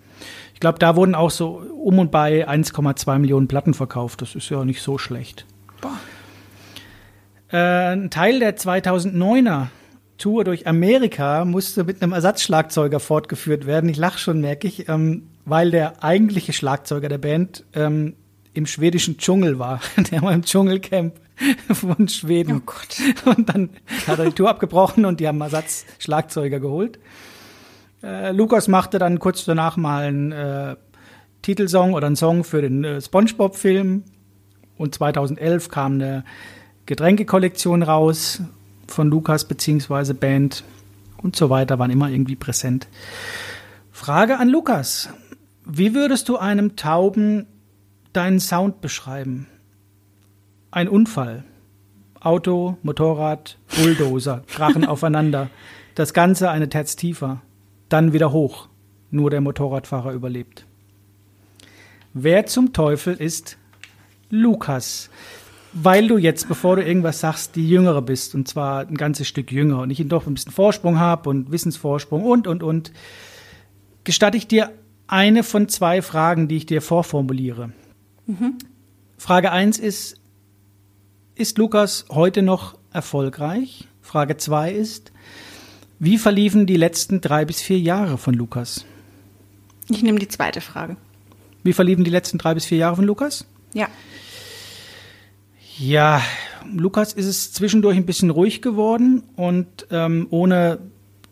Ich 0.55 0.61
glaube, 0.61 0.79
da 0.79 0.97
wurden 0.97 1.15
auch 1.15 1.31
so 1.31 1.63
um 1.83 1.99
und 1.99 2.11
bei 2.11 2.49
1,2 2.49 3.19
Millionen 3.19 3.49
Platten 3.49 3.75
verkauft. 3.75 4.23
Das 4.23 4.35
ist 4.35 4.49
ja 4.49 4.65
nicht 4.65 4.83
so 4.83 4.99
schlecht. 4.99 5.45
Boah. 5.81 5.99
Äh, 7.53 7.57
ein 7.57 8.11
Teil 8.11 8.39
der 8.39 8.57
2009er 8.57 9.69
Tour 10.19 10.45
durch 10.45 10.67
Amerika 10.67 11.45
musste 11.45 11.85
mit 11.85 12.03
einem 12.03 12.13
Ersatzschlagzeuger 12.13 13.01
fortgeführt 13.01 13.67
werden. 13.67 13.91
Ich 13.91 13.97
lache 13.97 14.19
schon, 14.19 14.41
merke 14.41 14.69
ich, 14.69 14.89
ähm, 14.89 15.29
weil 15.45 15.71
der 15.71 16.03
eigentliche 16.03 16.53
Schlagzeuger 16.53 17.09
der 17.09 17.19
Band 17.19 17.65
ähm, 17.75 18.15
im 18.55 18.67
schwedischen 18.67 19.19
Dschungel 19.19 19.59
war. 19.59 19.81
Der 20.11 20.23
war 20.23 20.33
im 20.33 20.43
Dschungelcamp 20.43 21.15
von 21.73 22.07
Schweden. 22.09 22.59
Oh 22.59 22.63
Gott. 22.65 23.37
Und 23.37 23.49
dann 23.49 23.71
hat 24.07 24.19
er 24.19 24.27
die 24.27 24.33
Tour 24.33 24.51
abgebrochen 24.51 25.05
und 25.07 25.19
die 25.19 25.27
haben 25.27 25.41
Ersatzschlagzeuger 25.41 26.61
geholt. 26.61 26.99
Äh, 28.03 28.33
Lukas 28.33 28.69
machte 28.69 28.99
dann 28.99 29.19
kurz 29.19 29.45
danach 29.45 29.77
mal 29.77 30.05
einen 30.05 30.33
äh, 30.33 30.77
Titelsong 31.41 31.95
oder 31.95 32.07
einen 32.07 32.17
Song 32.17 32.45
für 32.45 32.63
den 32.63 32.85
äh, 32.85 33.01
SpongeBob-Film. 33.01 34.05
Und 34.77 34.95
2011 34.95 35.69
kam 35.69 35.95
eine 35.95 36.25
Getränkekollektion 36.87 37.83
raus 37.83 38.43
von 38.89 39.09
Lukas 39.09 39.45
bzw. 39.47 40.13
Band 40.13 40.65
und 41.23 41.37
so 41.37 41.51
weiter, 41.51 41.79
waren 41.79 41.91
immer 41.91 42.11
irgendwie 42.11 42.37
präsent. 42.37 42.89
Frage 43.91 44.39
an 44.39 44.49
Lukas. 44.49 45.09
Wie 45.65 45.95
würdest 45.95 46.29
du 46.29 46.39
einem 46.39 46.75
Tauben 46.75 47.47
deinen 48.13 48.41
Sound 48.41 48.81
beschreiben? 48.81 49.47
Ein 50.71 50.89
Unfall. 50.89 51.45
Auto, 52.21 52.79
Motorrad, 52.83 53.59
Bulldozer, 53.77 54.43
krachen 54.49 54.85
aufeinander. 54.85 55.51
Das 55.95 56.13
Ganze 56.15 56.51
eine 56.51 56.69
Terz 56.69 56.97
tiefer. 56.97 57.43
Dann 57.89 58.13
wieder 58.13 58.33
hoch. 58.33 58.69
Nur 59.11 59.31
der 59.31 59.41
Motorradfahrer 59.41 60.13
überlebt. 60.13 60.65
Wer 62.15 62.47
zum 62.47 62.73
Teufel 62.73 63.15
ist 63.15 63.59
Lukas? 64.31 65.11
Weil 65.73 66.07
du 66.07 66.19
jetzt, 66.19 66.49
bevor 66.49 66.77
du 66.77 66.85
irgendwas 66.85 67.21
sagst, 67.21 67.57
die 67.57 67.69
Jüngere 67.69 68.03
bist 68.03 68.35
und 68.35 68.47
zwar 68.47 68.87
ein 68.87 68.97
ganzes 68.97 69.27
Stück 69.27 69.51
jünger 69.51 69.81
und 69.81 69.91
ich 69.91 70.07
doch 70.07 70.27
ein 70.27 70.35
bisschen 70.35 70.53
Vorsprung 70.53 70.99
habe 70.99 71.31
und 71.31 71.51
Wissensvorsprung 71.51 72.23
und, 72.23 72.47
und, 72.47 72.63
und, 72.63 72.93
gestatte 74.05 74.37
ich 74.37 74.47
dir 74.47 74.71
eine 75.07 75.43
von 75.43 75.69
zwei 75.69 76.03
Fragen, 76.03 76.49
die 76.49 76.57
ich 76.57 76.67
dir 76.67 76.83
vorformuliere. 76.83 77.73
Mhm. 78.27 78.59
Frage 79.17 79.53
eins 79.53 79.79
ist, 79.79 80.17
ist 81.35 81.59
Lukas 81.59 82.07
heute 82.11 82.43
noch 82.43 82.77
erfolgreich? 82.93 83.89
Frage 84.01 84.37
zwei 84.37 84.73
ist, 84.73 85.13
wie 85.99 86.19
verliefen 86.19 86.67
die 86.67 86.77
letzten 86.77 87.21
drei 87.21 87.45
bis 87.45 87.61
vier 87.61 87.79
Jahre 87.79 88.19
von 88.19 88.35
Lukas? 88.35 88.85
Ich 89.89 90.03
nehme 90.03 90.19
die 90.19 90.29
zweite 90.29 90.61
Frage. 90.61 90.97
Wie 91.63 91.73
verliefen 91.73 92.05
die 92.05 92.11
letzten 92.11 92.39
drei 92.39 92.55
bis 92.55 92.65
vier 92.65 92.79
Jahre 92.79 92.97
von 92.97 93.05
Lukas? 93.05 93.47
Ja. 93.73 93.89
Ja, 95.79 96.21
Lukas 96.71 97.13
ist 97.13 97.27
es 97.27 97.53
zwischendurch 97.53 97.97
ein 97.97 98.07
bisschen 98.07 98.31
ruhig 98.31 98.63
geworden 98.63 99.23
und 99.37 99.87
ähm, 99.91 100.27
ohne 100.31 100.79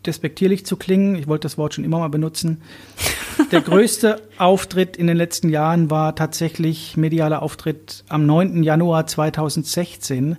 despektierlich 0.05 0.65
zu 0.65 0.77
klingen, 0.77 1.15
ich 1.15 1.27
wollte 1.27 1.43
das 1.43 1.57
Wort 1.57 1.75
schon 1.75 1.83
immer 1.83 1.99
mal 1.99 2.09
benutzen, 2.09 2.61
der 3.51 3.61
größte 3.61 4.21
Auftritt 4.37 4.97
in 4.97 5.07
den 5.07 5.17
letzten 5.17 5.49
Jahren 5.49 5.91
war 5.91 6.15
tatsächlich 6.15 6.97
medialer 6.97 7.41
Auftritt 7.43 8.03
am 8.09 8.25
9. 8.25 8.63
Januar 8.63 9.05
2016. 9.05 10.37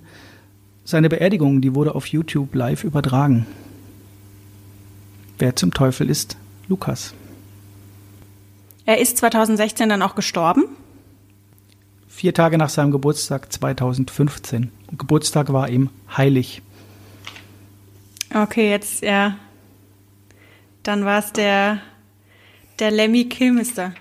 Seine 0.83 1.07
Beerdigung, 1.07 1.61
die 1.61 1.73
wurde 1.75 1.95
auf 1.95 2.07
YouTube 2.07 2.53
live 2.55 2.83
übertragen. 2.83 3.45
Wer 5.39 5.55
zum 5.55 5.73
Teufel 5.73 6.09
ist 6.09 6.35
Lukas? 6.67 7.13
Er 8.85 8.99
ist 8.99 9.17
2016 9.17 9.87
dann 9.87 10.01
auch 10.01 10.15
gestorben 10.15 10.65
vier 12.13 12.33
Tage 12.33 12.57
nach 12.57 12.69
seinem 12.69 12.91
Geburtstag 12.91 13.51
2015. 13.51 14.71
Und 14.87 14.99
Geburtstag 14.99 15.51
war 15.51 15.67
ihm 15.67 15.89
heilig. 16.15 16.61
Okay, 18.33 18.69
jetzt 18.69 19.01
ja. 19.01 19.35
Dann 20.83 21.05
war 21.05 21.19
es 21.19 21.33
der, 21.33 21.79
der 22.79 22.91
Lemmy 22.91 23.25
Kilmister. 23.25 23.93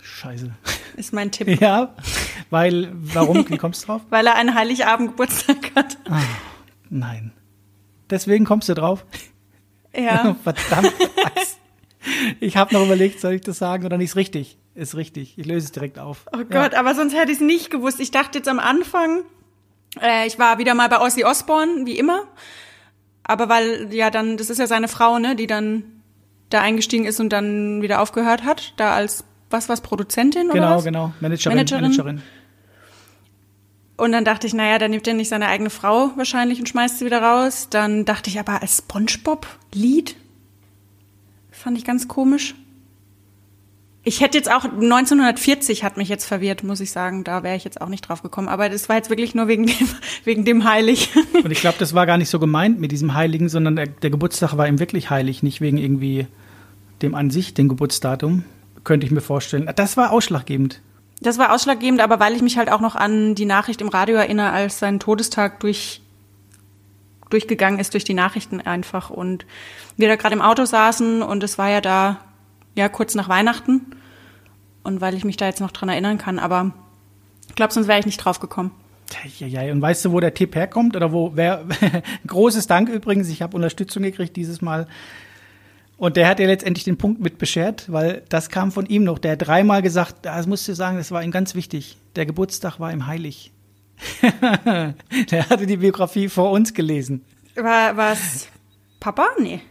Scheiße. 0.00 0.50
Ist 0.96 1.12
mein 1.12 1.30
Tipp. 1.30 1.48
Ja, 1.60 1.94
weil, 2.48 2.90
warum? 2.92 3.48
Wie 3.50 3.58
kommst 3.58 3.82
du 3.82 3.86
drauf? 3.88 4.02
weil 4.10 4.26
er 4.26 4.36
einen 4.36 4.54
Heiligabend 4.54 5.10
Geburtstag 5.10 5.72
hat. 5.74 5.98
Ah, 6.08 6.22
nein. 6.88 7.32
Deswegen 8.08 8.44
kommst 8.44 8.68
du 8.68 8.74
drauf? 8.74 9.04
Ja. 9.94 10.36
Verdammt. 10.42 10.92
Ich 12.40 12.56
habe 12.56 12.72
noch 12.72 12.84
überlegt, 12.84 13.20
soll 13.20 13.34
ich 13.34 13.40
das 13.42 13.58
sagen 13.58 13.84
oder 13.84 13.98
nicht? 13.98 14.10
Ist 14.10 14.16
richtig. 14.16 14.58
Ist 14.76 14.94
richtig. 14.94 15.38
Ich 15.38 15.46
löse 15.46 15.66
es 15.66 15.72
direkt 15.72 15.98
auf. 15.98 16.26
Oh 16.32 16.44
Gott, 16.44 16.74
ja. 16.74 16.78
aber 16.78 16.94
sonst 16.94 17.14
hätte 17.14 17.32
ich 17.32 17.38
es 17.38 17.44
nicht 17.44 17.70
gewusst. 17.70 17.98
Ich 17.98 18.10
dachte 18.10 18.38
jetzt 18.38 18.48
am 18.48 18.58
Anfang, 18.58 19.22
äh, 20.02 20.26
ich 20.26 20.38
war 20.38 20.58
wieder 20.58 20.74
mal 20.74 20.90
bei 20.90 21.00
Ozzy 21.00 21.24
Osbourne, 21.24 21.86
wie 21.86 21.98
immer. 21.98 22.24
Aber 23.24 23.48
weil, 23.48 23.92
ja, 23.92 24.10
dann, 24.10 24.36
das 24.36 24.50
ist 24.50 24.58
ja 24.58 24.66
seine 24.66 24.88
Frau, 24.88 25.18
ne, 25.18 25.34
die 25.34 25.46
dann 25.46 25.84
da 26.50 26.60
eingestiegen 26.60 27.06
ist 27.06 27.18
und 27.20 27.30
dann 27.30 27.80
wieder 27.80 28.02
aufgehört 28.02 28.44
hat, 28.44 28.74
da 28.76 28.94
als, 28.94 29.24
was, 29.48 29.70
was, 29.70 29.80
Produzentin 29.80 30.48
genau, 30.48 30.66
oder 30.66 30.76
was? 30.76 30.84
Genau, 30.84 31.06
genau, 31.06 31.14
Managerin, 31.20 31.56
Managerin. 31.56 31.82
Managerin. 31.82 32.22
Und 33.96 34.12
dann 34.12 34.26
dachte 34.26 34.46
ich, 34.46 34.52
naja, 34.52 34.78
dann 34.78 34.90
nimmt 34.90 35.08
er 35.08 35.14
nicht 35.14 35.30
seine 35.30 35.48
eigene 35.48 35.70
Frau 35.70 36.10
wahrscheinlich 36.16 36.60
und 36.60 36.68
schmeißt 36.68 36.98
sie 36.98 37.06
wieder 37.06 37.22
raus. 37.22 37.68
Dann 37.70 38.04
dachte 38.04 38.28
ich 38.28 38.38
aber 38.38 38.60
als 38.60 38.78
Spongebob-Lied 38.78 40.16
fand 41.50 41.78
ich 41.78 41.84
ganz 41.86 42.06
komisch. 42.06 42.54
Ich 44.08 44.20
hätte 44.20 44.38
jetzt 44.38 44.48
auch 44.48 44.62
1940 44.62 45.82
hat 45.82 45.96
mich 45.96 46.08
jetzt 46.08 46.26
verwirrt, 46.26 46.62
muss 46.62 46.78
ich 46.78 46.92
sagen. 46.92 47.24
Da 47.24 47.42
wäre 47.42 47.56
ich 47.56 47.64
jetzt 47.64 47.80
auch 47.80 47.88
nicht 47.88 48.02
drauf 48.02 48.22
gekommen. 48.22 48.46
Aber 48.46 48.68
das 48.68 48.88
war 48.88 48.94
jetzt 48.94 49.10
wirklich 49.10 49.34
nur 49.34 49.48
wegen 49.48 49.66
dem, 49.66 49.88
wegen 50.24 50.44
dem 50.44 50.62
Heilig. 50.62 51.10
Und 51.42 51.50
ich 51.50 51.58
glaube, 51.58 51.78
das 51.80 51.92
war 51.92 52.06
gar 52.06 52.16
nicht 52.16 52.30
so 52.30 52.38
gemeint 52.38 52.78
mit 52.78 52.92
diesem 52.92 53.14
Heiligen, 53.14 53.48
sondern 53.48 53.74
der, 53.74 53.88
der, 53.88 54.10
Geburtstag 54.10 54.56
war 54.56 54.68
ihm 54.68 54.78
wirklich 54.78 55.10
heilig, 55.10 55.42
nicht 55.42 55.60
wegen 55.60 55.76
irgendwie 55.76 56.28
dem 57.02 57.16
an 57.16 57.30
sich, 57.30 57.52
dem 57.54 57.68
Geburtsdatum. 57.68 58.44
Könnte 58.84 59.06
ich 59.06 59.10
mir 59.10 59.22
vorstellen. 59.22 59.68
Das 59.74 59.96
war 59.96 60.12
ausschlaggebend. 60.12 60.80
Das 61.20 61.36
war 61.36 61.52
ausschlaggebend, 61.52 62.00
aber 62.00 62.20
weil 62.20 62.36
ich 62.36 62.42
mich 62.42 62.58
halt 62.58 62.70
auch 62.70 62.80
noch 62.80 62.94
an 62.94 63.34
die 63.34 63.44
Nachricht 63.44 63.80
im 63.80 63.88
Radio 63.88 64.14
erinnere, 64.14 64.52
als 64.52 64.78
sein 64.78 65.00
Todestag 65.00 65.58
durch, 65.58 66.00
durchgegangen 67.28 67.80
ist 67.80 67.92
durch 67.92 68.04
die 68.04 68.14
Nachrichten 68.14 68.60
einfach 68.60 69.10
und 69.10 69.46
wir 69.96 70.06
da 70.06 70.14
gerade 70.14 70.36
im 70.36 70.42
Auto 70.42 70.64
saßen 70.64 71.22
und 71.22 71.42
es 71.42 71.58
war 71.58 71.70
ja 71.70 71.80
da 71.80 72.20
ja 72.76 72.88
kurz 72.88 73.14
nach 73.14 73.28
Weihnachten 73.28 73.86
und 74.84 75.00
weil 75.00 75.14
ich 75.14 75.24
mich 75.24 75.36
da 75.36 75.46
jetzt 75.46 75.60
noch 75.60 75.72
dran 75.72 75.88
erinnern 75.88 76.18
kann, 76.18 76.38
aber 76.38 76.72
ich 77.48 77.54
glaube, 77.54 77.72
sonst 77.72 77.88
wäre 77.88 77.98
ich 77.98 78.06
nicht 78.06 78.18
drauf 78.18 78.38
gekommen. 78.38 78.70
Ja, 79.38 79.46
ja, 79.46 79.72
und 79.72 79.80
weißt 79.80 80.04
du, 80.04 80.12
wo 80.12 80.20
der 80.20 80.34
Tipp 80.34 80.54
herkommt? 80.54 80.96
Oder 80.96 81.12
wo, 81.12 81.32
wer, 81.34 81.64
großes 82.26 82.66
Dank 82.66 82.88
übrigens, 82.88 83.28
ich 83.28 83.40
habe 83.40 83.56
Unterstützung 83.56 84.02
gekriegt 84.02 84.36
dieses 84.36 84.60
Mal. 84.60 84.88
Und 85.96 86.16
der 86.16 86.28
hat 86.28 86.40
ja 86.40 86.46
letztendlich 86.46 86.84
den 86.84 86.98
Punkt 86.98 87.20
mit 87.20 87.38
beschert, 87.38 87.90
weil 87.90 88.22
das 88.28 88.50
kam 88.50 88.70
von 88.70 88.84
ihm 88.86 89.04
noch. 89.04 89.18
Der 89.18 89.32
hat 89.32 89.46
dreimal 89.46 89.80
gesagt, 89.80 90.26
das 90.26 90.46
musst 90.46 90.68
du 90.68 90.74
sagen, 90.74 90.98
das 90.98 91.10
war 91.10 91.22
ihm 91.22 91.30
ganz 91.30 91.54
wichtig. 91.54 91.96
Der 92.16 92.26
Geburtstag 92.26 92.80
war 92.80 92.92
ihm 92.92 93.06
heilig. 93.06 93.52
der 94.20 95.48
hatte 95.48 95.66
die 95.66 95.78
Biografie 95.78 96.28
vor 96.28 96.50
uns 96.50 96.74
gelesen. 96.74 97.24
War 97.54 97.96
was 97.96 98.48
Papa? 99.00 99.28
Nee. 99.38 99.62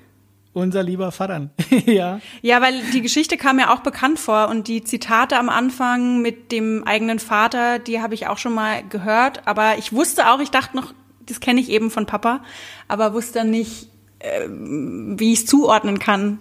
Unser 0.55 0.83
lieber 0.83 1.11
Vater. 1.11 1.49
ja. 1.85 2.21
Ja, 2.41 2.61
weil 2.61 2.81
die 2.93 3.01
Geschichte 3.01 3.35
kam 3.35 3.57
mir 3.57 3.73
auch 3.73 3.81
bekannt 3.81 4.19
vor 4.19 4.47
und 4.47 4.69
die 4.69 4.85
Zitate 4.85 5.37
am 5.37 5.49
Anfang 5.49 6.21
mit 6.21 6.53
dem 6.53 6.85
eigenen 6.85 7.19
Vater, 7.19 7.77
die 7.77 7.99
habe 7.99 8.13
ich 8.13 8.27
auch 8.27 8.37
schon 8.37 8.53
mal 8.53 8.81
gehört. 8.87 9.45
Aber 9.49 9.77
ich 9.77 9.91
wusste 9.91 10.29
auch, 10.29 10.39
ich 10.39 10.51
dachte 10.51 10.77
noch, 10.77 10.93
das 11.25 11.41
kenne 11.41 11.59
ich 11.59 11.69
eben 11.69 11.91
von 11.91 12.05
Papa, 12.05 12.39
aber 12.87 13.13
wusste 13.13 13.43
nicht, 13.43 13.89
äh, 14.19 14.47
wie 14.47 15.33
ich 15.33 15.39
es 15.39 15.45
zuordnen 15.45 15.99
kann. 15.99 16.39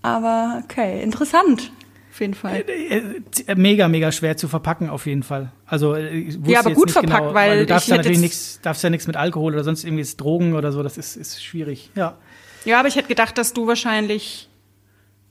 Aber 0.00 0.62
okay, 0.64 1.02
interessant. 1.02 1.70
Auf 2.10 2.20
jeden 2.22 2.32
Fall. 2.32 2.64
Äh, 2.66 3.20
äh, 3.46 3.54
mega, 3.56 3.88
mega 3.88 4.10
schwer 4.10 4.38
zu 4.38 4.48
verpacken, 4.48 4.88
auf 4.88 5.04
jeden 5.04 5.22
Fall. 5.22 5.52
Also, 5.66 5.96
ich 5.96 6.38
ja, 6.46 6.60
aber 6.60 6.70
gut 6.70 6.92
verpackt, 6.92 7.18
genau, 7.18 7.34
weil, 7.34 7.50
weil, 7.50 7.58
du 7.58 7.66
darfst 7.66 7.88
ja 7.88 7.98
natürlich 7.98 8.20
nichts, 8.20 8.58
darfst 8.62 8.82
ja 8.82 8.88
nichts 8.88 9.06
mit 9.06 9.16
Alkohol 9.16 9.52
oder 9.52 9.64
sonst 9.64 9.84
irgendwie 9.84 10.06
Drogen 10.16 10.54
oder 10.54 10.72
so, 10.72 10.82
das 10.82 10.96
ist, 10.96 11.16
ist 11.16 11.44
schwierig, 11.44 11.90
ja. 11.94 12.16
Ja, 12.66 12.80
aber 12.80 12.88
ich 12.88 12.96
hätte 12.96 13.08
gedacht, 13.08 13.38
dass 13.38 13.52
du 13.52 13.68
wahrscheinlich, 13.68 14.48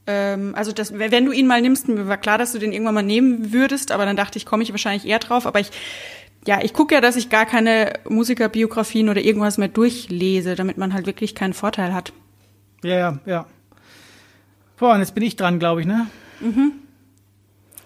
ähm, 0.07 0.55
also 0.55 0.71
das, 0.71 0.97
wenn 0.97 1.25
du 1.25 1.33
ihn 1.33 1.47
mal 1.47 1.61
nimmst, 1.61 1.89
mir 1.89 2.07
war 2.07 2.17
klar, 2.17 2.37
dass 2.37 2.53
du 2.53 2.59
den 2.59 2.71
irgendwann 2.71 2.95
mal 2.95 3.03
nehmen 3.03 3.51
würdest, 3.51 3.91
aber 3.91 4.05
dann 4.05 4.15
dachte 4.15 4.37
ich, 4.37 4.45
komme 4.45 4.63
ich 4.63 4.71
wahrscheinlich 4.71 5.05
eher 5.05 5.19
drauf. 5.19 5.45
Aber 5.45 5.59
ich, 5.59 5.69
ja, 6.47 6.61
ich 6.63 6.73
gucke 6.73 6.95
ja, 6.95 7.01
dass 7.01 7.17
ich 7.17 7.29
gar 7.29 7.45
keine 7.45 7.91
Musikerbiografien 8.07 9.09
oder 9.09 9.21
irgendwas 9.21 9.57
mehr 9.57 9.67
durchlese, 9.67 10.55
damit 10.55 10.77
man 10.77 10.93
halt 10.93 11.07
wirklich 11.07 11.35
keinen 11.35 11.53
Vorteil 11.53 11.93
hat. 11.93 12.13
Ja, 12.83 12.97
ja, 12.97 13.19
ja. 13.25 13.45
Boah, 14.77 14.93
und 14.93 15.01
jetzt 15.01 15.13
bin 15.13 15.23
ich 15.23 15.35
dran, 15.35 15.59
glaube 15.59 15.81
ich, 15.81 15.87
ne? 15.87 16.07
Mhm. 16.39 16.71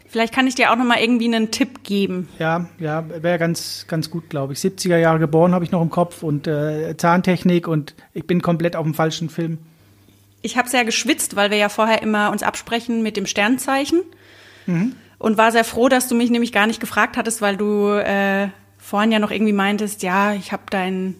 Vielleicht 0.09 0.33
kann 0.33 0.47
ich 0.47 0.55
dir 0.55 0.71
auch 0.71 0.75
noch 0.75 0.85
mal 0.85 0.99
irgendwie 0.99 1.25
einen 1.25 1.51
Tipp 1.51 1.83
geben. 1.83 2.29
Ja, 2.39 2.65
ja, 2.79 3.05
wäre 3.21 3.37
ganz, 3.37 3.85
ganz 3.87 4.09
gut, 4.09 4.27
glaube 4.27 4.53
ich. 4.53 4.59
70er 4.59 4.97
Jahre 4.97 5.19
geboren 5.19 5.53
habe 5.53 5.63
ich 5.63 5.71
noch 5.71 5.83
im 5.83 5.91
Kopf 5.91 6.23
und 6.23 6.47
äh, 6.47 6.97
Zahntechnik 6.97 7.67
und 7.67 7.93
ich 8.15 8.25
bin 8.25 8.41
komplett 8.41 8.75
auf 8.75 8.83
dem 8.83 8.95
falschen 8.95 9.29
Film. 9.29 9.59
Ich 10.41 10.57
habe 10.57 10.67
sehr 10.67 10.83
geschwitzt, 10.83 11.35
weil 11.35 11.51
wir 11.51 11.57
ja 11.57 11.69
vorher 11.69 12.01
immer 12.01 12.31
uns 12.31 12.41
absprechen 12.41 13.03
mit 13.03 13.17
dem 13.17 13.27
Sternzeichen 13.27 14.01
mhm. 14.65 14.95
und 15.19 15.37
war 15.37 15.51
sehr 15.51 15.63
froh, 15.63 15.89
dass 15.89 16.07
du 16.07 16.15
mich 16.15 16.31
nämlich 16.31 16.51
gar 16.51 16.65
nicht 16.65 16.79
gefragt 16.79 17.15
hattest, 17.15 17.39
weil 17.43 17.55
du 17.55 17.89
äh, 17.89 18.47
vorhin 18.79 19.11
ja 19.11 19.19
noch 19.19 19.29
irgendwie 19.29 19.53
meintest, 19.53 20.01
ja, 20.01 20.33
ich 20.33 20.51
habe 20.51 20.63
dein 20.71 21.13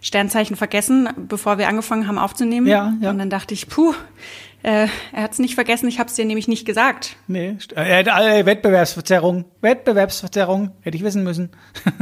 Sternzeichen 0.00 0.54
vergessen, 0.54 1.08
bevor 1.16 1.58
wir 1.58 1.66
angefangen 1.66 2.06
haben 2.06 2.18
aufzunehmen. 2.18 2.68
Ja, 2.68 2.94
ja. 3.00 3.10
Und 3.10 3.18
dann 3.18 3.30
dachte 3.30 3.52
ich, 3.52 3.68
puh, 3.68 3.94
äh, 4.62 4.88
er 5.12 5.22
hat 5.22 5.32
es 5.32 5.38
nicht 5.38 5.54
vergessen, 5.54 5.88
ich 5.88 6.00
habe 6.00 6.08
es 6.08 6.16
dir 6.16 6.24
nämlich 6.24 6.48
nicht 6.48 6.64
gesagt. 6.64 7.16
Nee, 7.28 7.56
äh, 7.76 8.02
äh, 8.02 8.46
Wettbewerbsverzerrung. 8.46 9.44
Wettbewerbsverzerrung, 9.60 10.72
hätte 10.80 10.96
ich 10.96 11.04
wissen 11.04 11.22
müssen. 11.22 11.50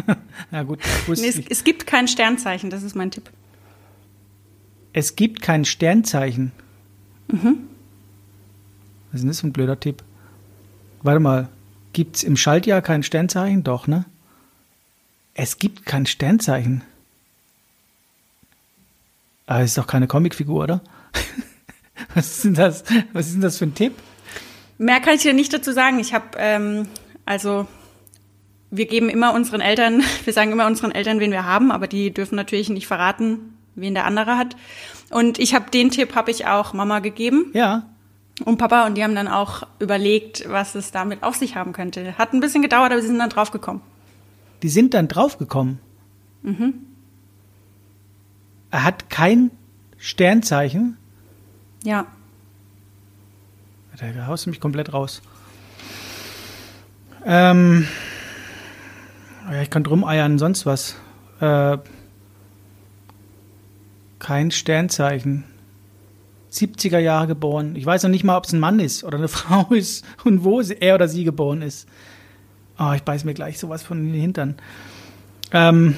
ja 0.50 0.62
gut, 0.62 0.80
nee, 1.06 1.12
es, 1.26 1.38
es, 1.38 1.64
gibt 1.64 1.86
kein 1.86 2.08
Sternzeichen, 2.08 2.70
das 2.70 2.82
ist 2.82 2.94
mein 2.94 3.10
Tipp. 3.10 3.30
Es 4.94 5.16
gibt 5.16 5.42
kein 5.42 5.66
Sternzeichen? 5.66 6.52
Mhm. 7.28 7.68
Was 9.10 9.16
ist 9.16 9.20
denn 9.20 9.28
das 9.28 9.40
für 9.40 9.48
ein 9.48 9.52
blöder 9.52 9.78
Tipp? 9.78 10.02
Warte 11.02 11.20
mal, 11.20 11.48
gibt 11.92 12.16
es 12.16 12.24
im 12.24 12.36
Schaltjahr 12.36 12.80
kein 12.80 13.02
Sternzeichen? 13.02 13.64
Doch, 13.64 13.86
ne? 13.86 14.06
Es 15.34 15.58
gibt 15.58 15.84
kein 15.84 16.06
Sternzeichen. 16.06 16.82
Aber 19.46 19.60
es 19.60 19.70
ist 19.72 19.78
doch 19.78 19.86
keine 19.86 20.06
Comicfigur, 20.06 20.64
oder? 20.64 20.80
Was 22.14 22.28
ist 22.28 22.44
denn 22.44 22.54
das, 22.54 22.84
was 23.12 23.26
ist 23.26 23.34
denn 23.34 23.40
das 23.40 23.58
für 23.58 23.66
ein 23.66 23.74
Tipp? 23.74 23.94
Mehr 24.78 25.00
kann 25.00 25.14
ich 25.14 25.22
dir 25.22 25.32
nicht 25.32 25.52
dazu 25.52 25.72
sagen. 25.72 25.98
Ich 25.98 26.12
habe, 26.12 26.26
ähm, 26.36 26.88
also 27.24 27.66
wir 28.70 28.86
geben 28.86 29.08
immer 29.08 29.32
unseren 29.34 29.60
Eltern, 29.60 30.02
wir 30.24 30.32
sagen 30.32 30.52
immer 30.52 30.66
unseren 30.66 30.92
Eltern, 30.92 31.20
wen 31.20 31.30
wir 31.30 31.44
haben, 31.44 31.70
aber 31.70 31.86
die 31.86 32.12
dürfen 32.12 32.36
natürlich 32.36 32.68
nicht 32.68 32.86
verraten, 32.86 33.54
wen 33.74 33.94
der 33.94 34.04
andere 34.04 34.36
hat. 34.36 34.56
Und 35.10 35.38
ich 35.38 35.54
habe 35.54 35.70
den 35.70 35.90
Tipp, 35.90 36.14
habe 36.14 36.30
ich 36.30 36.46
auch 36.46 36.72
Mama 36.72 36.98
gegeben. 36.98 37.50
Ja. 37.54 37.86
Und 38.44 38.58
Papa 38.58 38.86
und 38.86 38.96
die 38.96 39.04
haben 39.04 39.14
dann 39.14 39.28
auch 39.28 39.62
überlegt, 39.78 40.44
was 40.48 40.74
es 40.74 40.90
damit 40.90 41.22
auf 41.22 41.36
sich 41.36 41.56
haben 41.56 41.72
könnte. 41.72 42.18
Hat 42.18 42.34
ein 42.34 42.40
bisschen 42.40 42.60
gedauert, 42.60 42.92
aber 42.92 43.00
sie 43.00 43.06
sind 43.08 43.18
dann 43.18 43.30
draufgekommen. 43.30 43.80
Die 44.62 44.68
sind 44.68 44.92
dann 44.92 45.08
draufgekommen? 45.08 45.78
Mhm. 46.42 46.74
Er 48.70 48.84
hat 48.84 49.08
kein 49.08 49.50
Sternzeichen? 49.96 50.98
Ja. 51.86 52.04
Da 53.96 54.26
haust 54.26 54.44
du 54.44 54.50
mich 54.50 54.60
komplett 54.60 54.92
raus. 54.92 55.22
Ähm, 57.24 57.86
ja, 59.48 59.62
ich 59.62 59.70
kann 59.70 59.84
drum 59.84 60.04
eiern, 60.04 60.40
sonst 60.40 60.66
was. 60.66 60.96
Äh, 61.40 61.78
kein 64.18 64.50
Sternzeichen. 64.50 65.44
70er 66.50 66.98
Jahre 66.98 67.28
geboren. 67.28 67.76
Ich 67.76 67.86
weiß 67.86 68.02
noch 68.02 68.10
nicht 68.10 68.24
mal, 68.24 68.36
ob 68.36 68.46
es 68.46 68.52
ein 68.52 68.58
Mann 68.58 68.80
ist 68.80 69.04
oder 69.04 69.18
eine 69.18 69.28
Frau 69.38 69.72
ist 69.72 70.04
und 70.24 70.42
wo 70.42 70.60
er 70.60 70.96
oder 70.96 71.06
sie 71.06 71.22
geboren 71.22 71.62
ist. 71.62 71.88
Oh, 72.80 72.92
ich 72.96 73.04
beiß 73.04 73.22
mir 73.22 73.34
gleich 73.34 73.60
sowas 73.60 73.84
von 73.84 74.04
den 74.04 74.20
Hintern. 74.20 74.56
Ähm, 75.52 75.94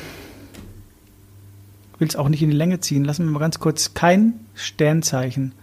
will 1.99 2.09
es 2.09 2.17
auch 2.17 2.29
nicht 2.29 2.43
in 2.43 2.51
die 2.51 2.57
Länge 2.57 2.79
ziehen. 2.81 3.07
Lassen 3.07 3.25
wir 3.25 3.33
mal 3.33 3.39
ganz 3.39 3.59
kurz. 3.59 3.95
Kein 3.95 4.35
Sternzeichen. 4.55 5.55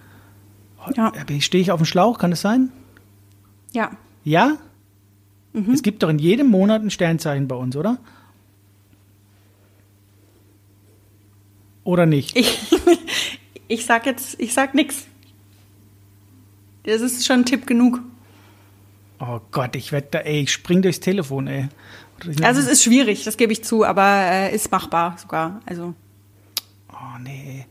Ja. 0.96 1.12
Stehe 1.40 1.62
ich 1.62 1.72
auf 1.72 1.80
dem 1.80 1.86
Schlauch, 1.86 2.18
kann 2.20 2.32
es 2.32 2.42
sein? 2.42 2.72
Ja. 3.74 3.92
Ja? 4.24 4.58
Mhm. 5.54 5.72
Es 5.72 5.84
gibt 5.84 6.04
doch 6.04 6.10
in 6.10 6.20
jedem 6.20 6.48
Monat 6.48 6.82
ein 6.82 6.92
Sternzeichen 6.92 7.48
bei 7.48 7.56
uns, 7.56 7.76
oder? 7.76 7.98
Oder 11.84 12.06
nicht? 12.06 12.36
Ich, 12.36 12.60
ich 13.68 13.86
sag 13.86 14.06
jetzt, 14.06 14.40
ich 14.40 14.54
sag 14.54 14.74
nix. 14.74 15.08
Das 16.84 17.02
ist 17.02 17.26
schon 17.26 17.40
ein 17.42 17.46
Tipp 17.46 17.66
genug. 17.66 18.02
Oh 19.20 19.40
Gott, 19.52 19.76
ich 19.76 19.92
wette, 19.92 20.26
ey, 20.26 20.42
ich 20.42 20.52
spring 20.52 20.82
durchs 20.82 21.00
Telefon, 21.00 21.48
ey. 21.48 21.70
Also 22.42 22.62
es 22.62 22.68
ist 22.68 22.84
schwierig, 22.84 23.24
das 23.24 23.38
gebe 23.38 23.54
ich 23.54 23.64
zu, 23.64 23.86
aber 23.86 24.04
äh, 24.04 24.56
ist 24.56 24.72
machbar 24.72 25.18
sogar. 25.18 25.62
Also. 25.66 25.94
Oh 26.92 27.18
nee. 27.20 27.66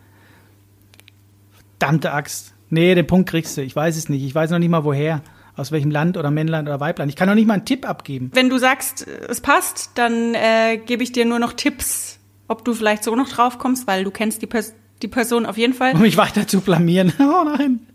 Verdammte 1.78 2.12
Axt. 2.12 2.53
Nee, 2.74 2.94
den 2.96 3.06
Punkt 3.06 3.28
kriegst 3.30 3.56
du. 3.56 3.62
Ich 3.62 3.74
weiß 3.76 3.96
es 3.96 4.08
nicht. 4.08 4.24
Ich 4.24 4.34
weiß 4.34 4.50
noch 4.50 4.58
nicht 4.58 4.68
mal 4.68 4.84
woher. 4.84 5.22
Aus 5.56 5.70
welchem 5.70 5.92
Land 5.92 6.16
oder 6.16 6.32
Männlein 6.32 6.66
oder 6.66 6.80
Weiblein. 6.80 7.08
Ich 7.08 7.14
kann 7.14 7.28
noch 7.28 7.36
nicht 7.36 7.46
mal 7.46 7.54
einen 7.54 7.64
Tipp 7.64 7.88
abgeben. 7.88 8.32
Wenn 8.34 8.50
du 8.50 8.58
sagst, 8.58 9.06
es 9.06 9.40
passt, 9.40 9.92
dann 9.94 10.34
äh, 10.34 10.78
gebe 10.78 11.04
ich 11.04 11.12
dir 11.12 11.24
nur 11.24 11.38
noch 11.38 11.52
Tipps, 11.52 12.18
ob 12.48 12.64
du 12.64 12.74
vielleicht 12.74 13.04
so 13.04 13.14
noch 13.14 13.28
drauf 13.28 13.58
kommst, 13.58 13.86
weil 13.86 14.02
du 14.02 14.10
kennst 14.10 14.42
die, 14.42 14.48
Pers 14.48 14.74
die 15.02 15.06
Person 15.06 15.46
auf 15.46 15.56
jeden 15.56 15.72
Fall. 15.72 15.94
Um 15.94 16.00
mich 16.00 16.16
weiter 16.16 16.48
zu 16.48 16.60
blamieren. 16.60 17.12
oh 17.20 17.44
nein. 17.44 17.86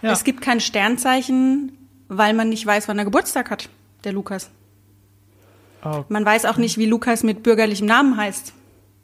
Ja. 0.00 0.12
Es 0.12 0.24
gibt 0.24 0.40
kein 0.40 0.60
Sternzeichen, 0.60 1.72
weil 2.08 2.32
man 2.32 2.48
nicht 2.48 2.64
weiß, 2.64 2.88
wann 2.88 2.98
er 2.98 3.04
Geburtstag 3.04 3.50
hat, 3.50 3.68
der 4.04 4.12
Lukas. 4.12 4.50
Okay. 5.82 6.04
Man 6.08 6.24
weiß 6.24 6.46
auch 6.46 6.56
nicht, 6.56 6.78
wie 6.78 6.86
Lukas 6.86 7.22
mit 7.22 7.42
bürgerlichem 7.42 7.86
Namen 7.86 8.16
heißt. 8.16 8.54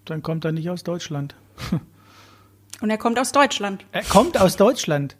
Dann 0.07 0.23
kommt 0.23 0.47
er 0.47 0.53
nicht 0.53 0.71
aus 0.71 0.85
Deutschland. 0.85 1.35
Und 2.81 2.91
er 2.91 2.99
kommt 2.99 3.19
aus 3.19 3.33
Deutschland. 3.33 3.85
Er 3.93 4.03
kommt 4.03 4.41
aus 4.41 4.57
Deutschland? 4.57 5.17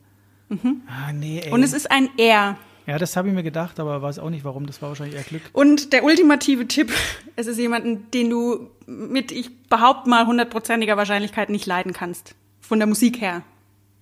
Mhm. 0.49 0.83
Ah, 0.89 1.13
nee, 1.13 1.41
ey. 1.45 1.53
Und 1.53 1.63
es 1.63 1.73
ist 1.73 1.91
ein 1.91 2.09
Er. 2.17 2.57
Ja, 2.87 2.99
das 2.99 3.17
habe 3.17 3.29
ich 3.29 3.35
mir 3.35 3.43
gedacht, 3.43 3.79
aber 3.79 4.03
weiß 4.03 4.19
auch 4.19 4.31
nicht 4.31 4.45
warum. 4.45 4.67
Das 4.67 4.83
war 4.83 4.89
wahrscheinlich 4.89 5.17
eher 5.17 5.23
Glück. 5.23 5.43
Und 5.53 5.93
der 5.93 6.03
ultimative 6.03 6.67
Tipp, 6.67 6.93
es 7.37 7.47
ist 7.47 7.59
jemanden, 7.59 8.11
den 8.11 8.31
du 8.31 8.71
mit, 8.87 9.31
ich 9.31 9.65
behaupte 9.69 10.11
mal, 10.11 10.27
hundertprozentiger 10.27 10.97
Wahrscheinlichkeit 10.97 11.51
nicht 11.51 11.67
leiden 11.67 11.93
kannst. 11.93 12.35
Von 12.61 12.79
der 12.79 12.89
Musik 12.89 13.21
her. 13.21 13.43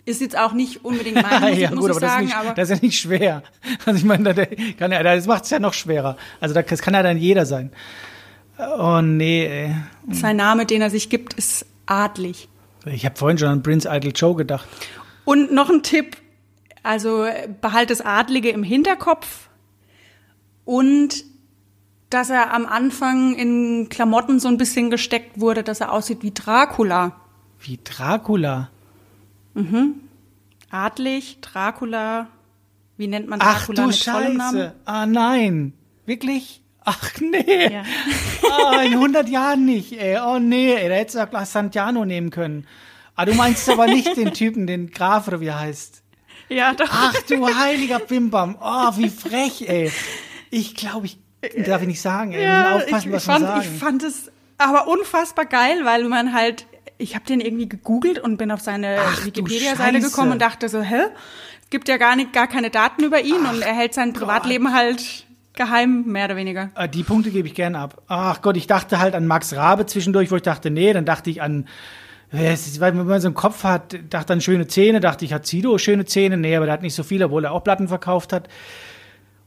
Ist 0.05 0.23
jetzt 0.23 0.39
auch 0.39 0.55
nicht 0.55 0.87
unbedingt 0.87 1.17
meine 1.17 1.41
Musik, 1.51 1.59
ja, 1.59 1.69
gut, 1.69 1.79
muss 1.81 1.91
ich 1.91 1.97
aber 1.97 2.01
sagen. 2.01 2.29
Das 2.29 2.39
ist, 2.39 2.45
nicht, 2.47 2.59
das 2.59 2.71
ist 2.71 2.77
ja 2.77 2.87
nicht 2.87 2.99
schwer. 2.99 3.43
Also 3.85 3.99
ich 3.99 4.05
meine, 4.05 4.35
das 4.35 5.27
macht 5.27 5.45
es 5.45 5.51
ja 5.51 5.59
noch 5.59 5.75
schwerer. 5.75 6.17
Also 6.41 6.55
das 6.55 6.81
kann 6.81 6.95
ja 6.95 7.03
dann 7.03 7.19
jeder 7.19 7.45
sein. 7.45 7.73
Oh 8.79 9.01
nee, 9.03 9.47
ey. 9.47 9.75
Sein 10.11 10.37
Name, 10.37 10.67
den 10.67 10.81
er 10.81 10.91
sich 10.91 11.11
gibt, 11.11 11.35
ist 11.35 11.67
adlig. 11.87 12.49
Ich 12.93 13.05
habe 13.05 13.17
vorhin 13.17 13.39
schon 13.39 13.49
an 13.49 13.63
Prince 13.63 13.89
Idol 13.91 14.13
Joe 14.15 14.35
gedacht. 14.35 14.69
Und 15.25 15.53
noch 15.53 15.71
ein 15.71 15.83
Tipp, 15.83 16.17
also 16.83 17.27
behalt 17.61 17.91
das 17.91 18.01
Adlige 18.01 18.51
im 18.51 18.63
Hinterkopf 18.63 19.49
und 20.65 21.25
dass 22.11 22.31
er 22.31 22.55
am 22.55 22.67
Anfang 22.67 23.35
in 23.35 23.89
Klamotten 23.91 24.41
so 24.41 24.49
ein 24.49 24.57
bisschen 24.57 24.91
gesteckt 24.91 25.41
wurde, 25.41 25.63
dass 25.63 25.81
er 25.81 25.93
aussieht 25.93 26.23
wie 26.23 26.33
Dracula. 26.33 27.21
Wie 27.61 27.79
Dracula? 27.83 28.71
Mhm. 29.55 30.01
Adlig, 30.71 31.39
Dracula. 31.41 32.29
Wie 32.97 33.07
nennt 33.07 33.29
man 33.29 33.39
Dracula 33.39 33.57
Ach, 33.59 33.67
du 33.85 33.87
mit 33.89 33.97
Scheiße. 33.97 34.37
Namen? 34.37 34.73
Ah 34.85 35.07
nein, 35.07 35.73
wirklich? 36.07 36.63
Ach 36.91 37.11
nee. 37.21 37.71
Ja. 37.71 37.83
Oh, 38.43 38.81
in 38.85 38.95
100 38.95 39.29
Jahren 39.29 39.67
nicht, 39.67 39.93
ey. 39.93 40.19
Oh 40.19 40.39
nee, 40.39 40.73
ey. 40.73 40.89
Da 40.89 40.95
hättest 40.95 41.17
du 41.17 41.39
auch 41.39 41.45
Santiano 41.45 42.07
nehmen 42.07 42.31
können. 42.31 42.67
Ah, 43.15 43.27
du 43.27 43.35
meinst 43.35 43.69
aber 43.69 43.87
nicht 43.87 44.17
den 44.17 44.33
Typen, 44.33 44.67
den 44.67 44.91
Graf 44.91 45.29
oder 45.29 45.41
wie 45.41 45.49
er 45.49 45.61
heißt. 45.61 46.03
Ja, 46.49 46.73
doch. 46.73 46.89
Ach 46.91 47.15
du 47.29 47.47
heiliger 47.47 47.99
Bimbam. 47.99 48.57
Oh, 48.61 48.93
wie 48.97 49.11
frech, 49.11 49.69
ey. 49.69 49.93
Ich 50.51 50.75
glaube, 50.75 51.07
ich 51.07 51.19
darf 51.67 51.83
ich 51.83 51.89
nicht 51.89 52.01
sagen, 52.01 52.33
ey. 52.33 52.47
Müssen 52.47 52.73
aufpassen, 52.73 53.09
ich, 53.09 53.15
was 53.15 53.25
fand, 53.25 53.45
sagen. 53.45 53.61
Ich 53.61 53.79
fand 53.79 54.03
es 54.03 54.33
aber 54.57 54.89
unfassbar 54.89 55.45
geil, 55.45 55.85
weil 55.85 56.05
man 56.05 56.33
halt, 56.33 56.67
ich 56.97 57.15
habe 57.15 57.27
den 57.27 57.41
irgendwie 57.41 57.69
gegoogelt 57.69 58.19
und 58.19 58.39
bin 58.39 58.51
auf 58.51 58.61
seine 58.61 58.99
Ach, 58.99 59.27
Wikipedia-Seite 59.27 60.01
gekommen 60.01 60.33
und 60.33 60.41
dachte 60.41 60.71
so, 60.71 60.81
hä? 60.81 61.03
Es 61.63 61.71
gibt 61.71 61.89
ja 61.89 61.99
gar 61.99 62.17
nicht, 62.17 62.33
gar 62.33 62.47
keine 62.47 62.71
Daten 62.71 63.05
über 63.05 63.21
ihn 63.21 63.45
und 63.45 63.61
er 63.61 63.75
hält 63.75 63.93
sein 63.93 64.15
Privatleben 64.15 64.73
halt 64.73 65.27
geheim, 65.59 66.05
mehr 66.07 66.25
oder 66.25 66.37
weniger. 66.37 66.71
Ah, 66.75 66.87
Die 66.87 67.03
Punkte 67.03 67.31
gebe 67.31 67.47
ich 67.49 67.55
gern 67.55 67.75
ab. 67.75 68.01
Ach 68.09 68.41
Gott, 68.41 68.57
ich 68.57 68.67
dachte 68.67 68.99
halt 68.99 69.15
an 69.15 69.27
Max 69.27 69.55
Rabe 69.55 69.85
zwischendurch, 69.85 70.31
wo 70.31 70.37
ich 70.37 70.43
dachte, 70.43 70.71
nee, 70.71 70.93
dann 70.95 71.05
dachte 71.05 71.29
ich 71.29 71.43
an, 71.43 71.67
äh, 72.33 72.57
weil 72.79 72.97
wenn 72.97 73.07
man 73.07 73.21
so 73.21 73.29
einen 73.29 73.35
Kopf 73.35 73.65
hat, 73.65 73.97
dachte 74.11 74.33
an 74.33 74.41
schöne 74.41 74.67
Zähne, 74.67 75.01
dachte 75.01 75.25
ich, 75.25 75.33
hat 75.35 75.47
Sido 75.47 75.77
schöne 75.79 76.05
Zähne, 76.07 76.37
nee, 76.37 76.57
aber 76.57 76.67
der 76.67 76.73
hat 76.73 76.83
nicht 76.83 76.95
so 76.95 77.03
viel, 77.03 77.23
obwohl 77.23 77.45
er 77.45 77.53
auch 77.53 77.63
Platten 77.65 77.89
verkauft 77.89 78.33
hat. 78.33 78.49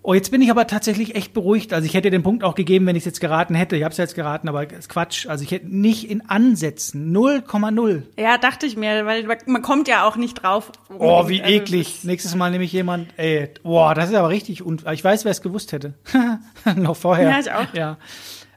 Oh, 0.04 0.16
jetzt 0.16 0.32
bin 0.32 0.42
ich 0.42 0.50
aber 0.50 0.66
tatsächlich 0.66 1.16
echt 1.16 1.32
beruhigt. 1.34 1.74
Also 1.74 1.86
ich 1.86 1.94
hätte 1.94 2.10
den 2.10 2.24
Punkt 2.24 2.44
auch 2.44 2.56
gegeben, 2.56 2.88
wenn 2.88 2.96
ich 2.96 3.02
es 3.02 3.06
jetzt 3.06 3.22
geraten 3.22 3.54
hätte. 3.54 3.76
Ich 3.76 3.84
habe 3.84 3.92
es 3.92 3.98
jetzt 3.98 4.16
geraten, 4.16 4.50
aber 4.50 4.68
ist 4.72 4.90
Quatsch. 4.90 5.28
Also 5.28 5.44
ich 5.44 5.52
hätte 5.52 5.68
nicht 5.68 6.10
in 6.10 6.28
Ansätzen 6.28 7.16
0,0. 7.16 8.04
Ja, 8.18 8.40
dachte 8.40 8.66
ich 8.66 8.76
mir, 8.76 9.06
weil 9.06 9.28
man 9.46 9.62
kommt 9.62 9.88
ja 9.88 10.08
auch 10.08 10.16
nicht 10.16 10.42
drauf. 10.42 10.72
Oh, 10.98 11.28
wie 11.30 11.42
Also, 11.44 11.54
eklig. 11.54 12.04
Nächstes 12.04 12.34
Mal 12.34 12.50
nehme 12.50 12.64
ich 12.64 12.74
jemand, 12.74 13.10
ey, 13.18 13.50
boah, 13.62 13.94
das 13.94 14.10
ist 14.10 14.16
aber 14.16 14.30
richtig. 14.30 14.64
Und 14.64 14.86
ich 14.92 15.04
weiß, 15.04 15.24
wer 15.24 15.32
es 15.32 15.44
gewusst 15.44 15.72
hätte. 15.72 15.94
Noch 16.76 16.96
vorher. 16.96 17.30
Ja, 17.30 17.40
ich 17.40 17.52
auch. 17.52 17.74
Ja. 17.76 17.98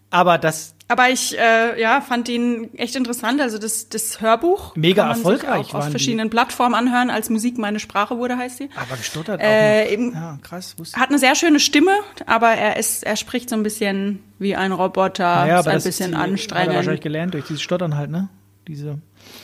Aber 0.09 0.39
das, 0.39 0.74
Aber 0.87 1.09
ich 1.09 1.37
äh, 1.39 1.81
ja, 1.81 2.03
fand 2.03 2.29
ihn 2.29 2.69
echt 2.77 2.95
interessant. 2.95 3.41
Also 3.41 3.57
das, 3.57 3.89
das 3.89 4.21
Hörbuch 4.21 4.77
Mega 4.77 5.03
kann 5.03 5.09
man 5.09 5.17
sich 5.17 5.25
erfolgreich 5.25 5.67
auch 5.69 5.73
waren 5.73 5.81
auf 5.81 5.87
die. 5.87 5.91
verschiedenen 5.93 6.29
Plattformen 6.29 6.75
anhören. 6.75 7.09
Als 7.09 7.31
Musik 7.31 7.57
meine 7.57 7.81
Sprache 7.81 8.19
wurde, 8.19 8.37
heißt 8.37 8.59
sie. 8.59 8.69
aber 8.77 8.97
gestottert 8.99 9.41
auch 9.41 9.45
Äh, 9.45 9.85
noch. 9.85 9.91
eben- 9.93 10.13
Ja, 10.13 10.39
krass. 10.43 10.75
Wusste 10.79 11.01
Hat 11.01 11.09
eine 11.09 11.19
sehr 11.19 11.35
schöne 11.37 11.59
Stimme, 11.59 11.93
aber 12.27 12.49
er 12.51 12.77
ist, 12.77 13.03
er 13.03 13.17
spricht 13.17 13.49
so 13.49 13.57
ein 13.57 13.63
bisschen 13.63 14.23
wie 14.39 14.57
ein 14.57 14.73
Roboter, 14.73 15.25
Naja, 15.25 15.61
ist 15.61 15.69
ein 15.69 15.83
bisschen 15.83 16.11
die- 16.11 16.17
Hat 16.19 16.27
er 16.27 16.31
wahrscheinlich 16.33 16.51
anstrengend. 16.53 17.01
gelernt 17.03 17.35
durch 17.35 17.47
dieses 17.47 17.63
Stottern 17.63 17.97
halt, 17.97 18.11
ne? 18.11 18.29
Diese 18.69 18.99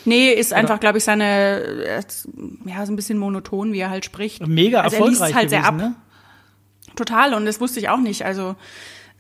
Nee, 0.05 0.33
ist 0.33 0.53
einfach, 0.53 0.79
glaube 0.79 0.99
ich, 0.99 1.05
seine, 1.05 1.57
ist, 1.61 2.29
ja, 2.67 2.85
so 2.85 2.93
ein 2.93 2.97
bisschen 2.97 3.17
monoton, 3.19 3.73
wie 3.73 3.79
er 3.79 3.89
halt 3.91 4.05
spricht. 4.05 4.47
mega 4.47 4.83
also 4.83 4.97
er 4.97 5.07
liest 5.09 5.21
erfolgreich 5.23 5.35
halt 5.37 5.51
sehr 5.51 5.61
gewesen, 5.61 5.81
ab. 5.81 5.89
ne? 5.91 5.95
Total, 6.97 7.33
und 7.35 7.47
das 7.47 7.61
wusste 7.61 7.81
ich 7.81 7.89
auch 7.89 7.99
nicht. 8.01 8.25
Also 8.27 8.57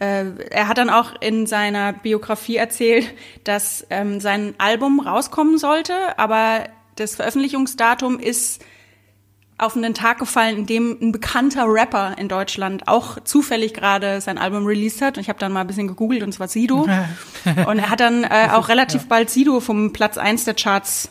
er 0.04 0.68
hat 0.68 0.78
dann 0.78 0.90
auch 0.90 1.12
in 1.20 1.46
seiner 1.46 1.92
Biografie 1.92 2.56
erzählt, 2.56 3.06
dass 3.44 3.86
ähm, 3.90 4.20
sein 4.20 4.54
Album 4.58 5.00
rauskommen 5.00 5.58
sollte, 5.58 5.94
aber 6.16 6.64
das 6.96 7.16
Veröffentlichungsdatum 7.16 8.18
ist 8.18 8.62
auf 9.58 9.76
einen 9.76 9.92
Tag 9.92 10.18
gefallen, 10.18 10.56
in 10.56 10.66
dem 10.66 10.96
ein 11.02 11.12
bekannter 11.12 11.66
Rapper 11.66 12.16
in 12.16 12.28
Deutschland 12.28 12.88
auch 12.88 13.20
zufällig 13.24 13.74
gerade 13.74 14.22
sein 14.22 14.38
Album 14.38 14.64
released 14.64 15.02
hat. 15.02 15.18
Und 15.18 15.22
ich 15.22 15.28
habe 15.28 15.38
dann 15.38 15.52
mal 15.52 15.60
ein 15.60 15.66
bisschen 15.66 15.86
gegoogelt 15.86 16.22
und 16.22 16.32
zwar 16.32 16.48
Sido. 16.48 16.88
und 17.66 17.78
er 17.78 17.90
hat 17.90 18.00
dann 18.00 18.24
äh, 18.24 18.48
auch 18.52 18.68
relativ 18.68 19.06
bald 19.06 19.28
Sido 19.28 19.60
vom 19.60 19.92
Platz 19.92 20.16
eins 20.16 20.44
der 20.44 20.54
Charts 20.54 21.10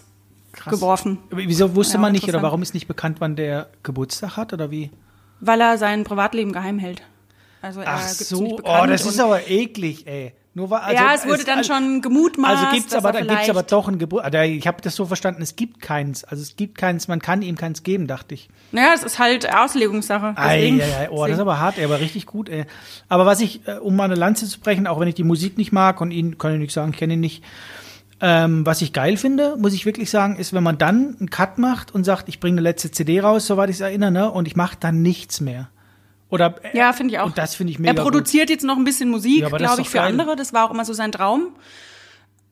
geworfen, 0.66 1.20
Aber 1.32 1.42
Wieso 1.42 1.76
wusste 1.76 1.96
Ja, 1.96 2.00
man 2.00 2.12
nicht 2.12 2.28
oder 2.28 2.42
warum 2.42 2.64
ist 2.64 2.74
nicht 2.74 2.88
bekannt, 2.88 3.18
wann 3.20 3.36
der 3.36 3.70
Geburtstag 3.84 4.36
hat 4.36 4.52
oder 4.52 4.72
wie? 4.72 4.90
weil 5.42 5.62
er 5.62 5.78
sein 5.78 6.04
Privatleben 6.04 6.52
geheim 6.52 6.80
hält. 6.80 7.02
Also 7.62 7.82
er 7.82 7.88
Ach 7.89 8.07
so, 8.07 8.60
oh, 8.64 8.86
das 8.88 9.05
ist 9.05 9.20
aber 9.20 9.49
eklig, 9.49 10.07
ey. 10.07 10.34
Nur 10.55 10.72
weil, 10.72 10.80
also, 10.80 11.03
ja, 11.03 11.14
es 11.14 11.28
wurde 11.28 11.43
dann 11.43 11.60
also- 11.60 11.74
schon 11.74 12.01
gemutmaßt. 12.01 12.64
Also 12.64 12.76
gibt's 12.76 12.93
aber, 12.93 13.14
er 13.14 13.26
gibt's 13.26 13.49
aber 13.49 13.64
doch 13.64 13.88
ein 13.88 13.99
Geburt. 13.99 14.34
Ich 14.34 14.68
habe 14.68 14.82
das 14.82 14.95
so 14.95 15.05
verstanden, 15.05 15.41
es 15.41 15.55
gibt 15.55 15.80
keins. 15.80 16.24
Also 16.24 16.41
es 16.41 16.55
gibt 16.55 16.78
keins, 16.78 17.07
man 17.07 17.20
kann 17.20 17.41
ihm 17.41 17.55
keins 17.55 17.84
geben, 17.84 18.07
dachte 18.07 18.34
ich. 18.34 18.49
Naja, 18.72 18.93
es 18.95 19.03
ist 19.03 19.20
halt 19.20 19.53
Auslegungssache. 19.53 20.34
Ei, 20.36 20.80
ei, 20.82 21.01
ei, 21.01 21.10
oh, 21.12 21.26
das 21.26 21.36
ist 21.36 21.39
aber 21.39 21.60
hart, 21.60 21.78
ey, 21.78 21.86
aber 21.86 21.99
richtig 21.99 22.26
gut, 22.26 22.49
ey. 22.49 22.66
Aber 23.07 23.26
was 23.26 23.41
ich, 23.41 23.68
äh, 23.68 23.74
um 23.74 23.95
mal 23.95 24.05
eine 24.05 24.16
Lanze 24.16 24.47
zu 24.47 24.60
brechen, 24.60 24.88
auch 24.88 24.99
wenn 24.99 25.07
ich 25.07 25.16
die 25.16 25.24
Musik 25.24 25.57
nicht 25.57 25.72
mag 25.72 26.01
und 26.01 26.12
ihn, 26.12 26.38
kann 26.38 26.53
ich 26.53 26.60
nicht 26.60 26.74
sagen, 26.74 26.91
ich 26.91 26.97
kenne 26.97 27.14
ihn 27.14 27.20
nicht, 27.20 27.43
ähm, 28.22 28.66
was 28.66 28.82
ich 28.82 28.91
geil 28.91 29.18
finde, 29.18 29.55
muss 29.57 29.74
ich 29.74 29.86
wirklich 29.86 30.10
sagen, 30.10 30.36
ist, 30.36 30.51
wenn 30.51 30.64
man 30.64 30.78
dann 30.78 31.16
einen 31.20 31.30
Cut 31.30 31.57
macht 31.57 31.93
und 31.93 32.03
sagt, 32.03 32.28
ich 32.28 32.39
bringe 32.39 32.55
eine 32.55 32.62
letzte 32.62 32.91
CD 32.91 33.22
raus, 33.22 33.47
soweit 33.47 33.70
ich 33.70 33.78
es 33.78 33.82
erinnere, 33.82 34.12
ne, 34.12 34.32
und 34.32 34.47
ich 34.47 34.55
mache 34.55 34.78
dann 34.80 35.01
nichts 35.01 35.39
mehr. 35.41 35.70
Oder, 36.30 36.56
Ja, 36.74 36.94
finde 36.94 37.14
ich 37.14 37.20
auch. 37.20 37.26
Und 37.28 37.38
das 37.38 37.56
finde 37.56 37.72
ich 37.72 37.80
mega 37.80 37.94
Er 37.94 38.02
produziert 38.04 38.50
jetzt 38.50 38.64
noch 38.64 38.78
ein 38.78 38.84
bisschen 38.84 39.10
Musik, 39.10 39.42
Ja, 39.42 39.50
glaube 39.50 39.82
ich, 39.82 39.90
für 39.90 39.98
geil. 39.98 40.12
andere. 40.12 40.36
Das 40.36 40.54
war 40.54 40.66
auch 40.66 40.72
immer 40.72 40.86
so 40.86 40.94
sein 40.94 41.12
Traum. 41.12 41.56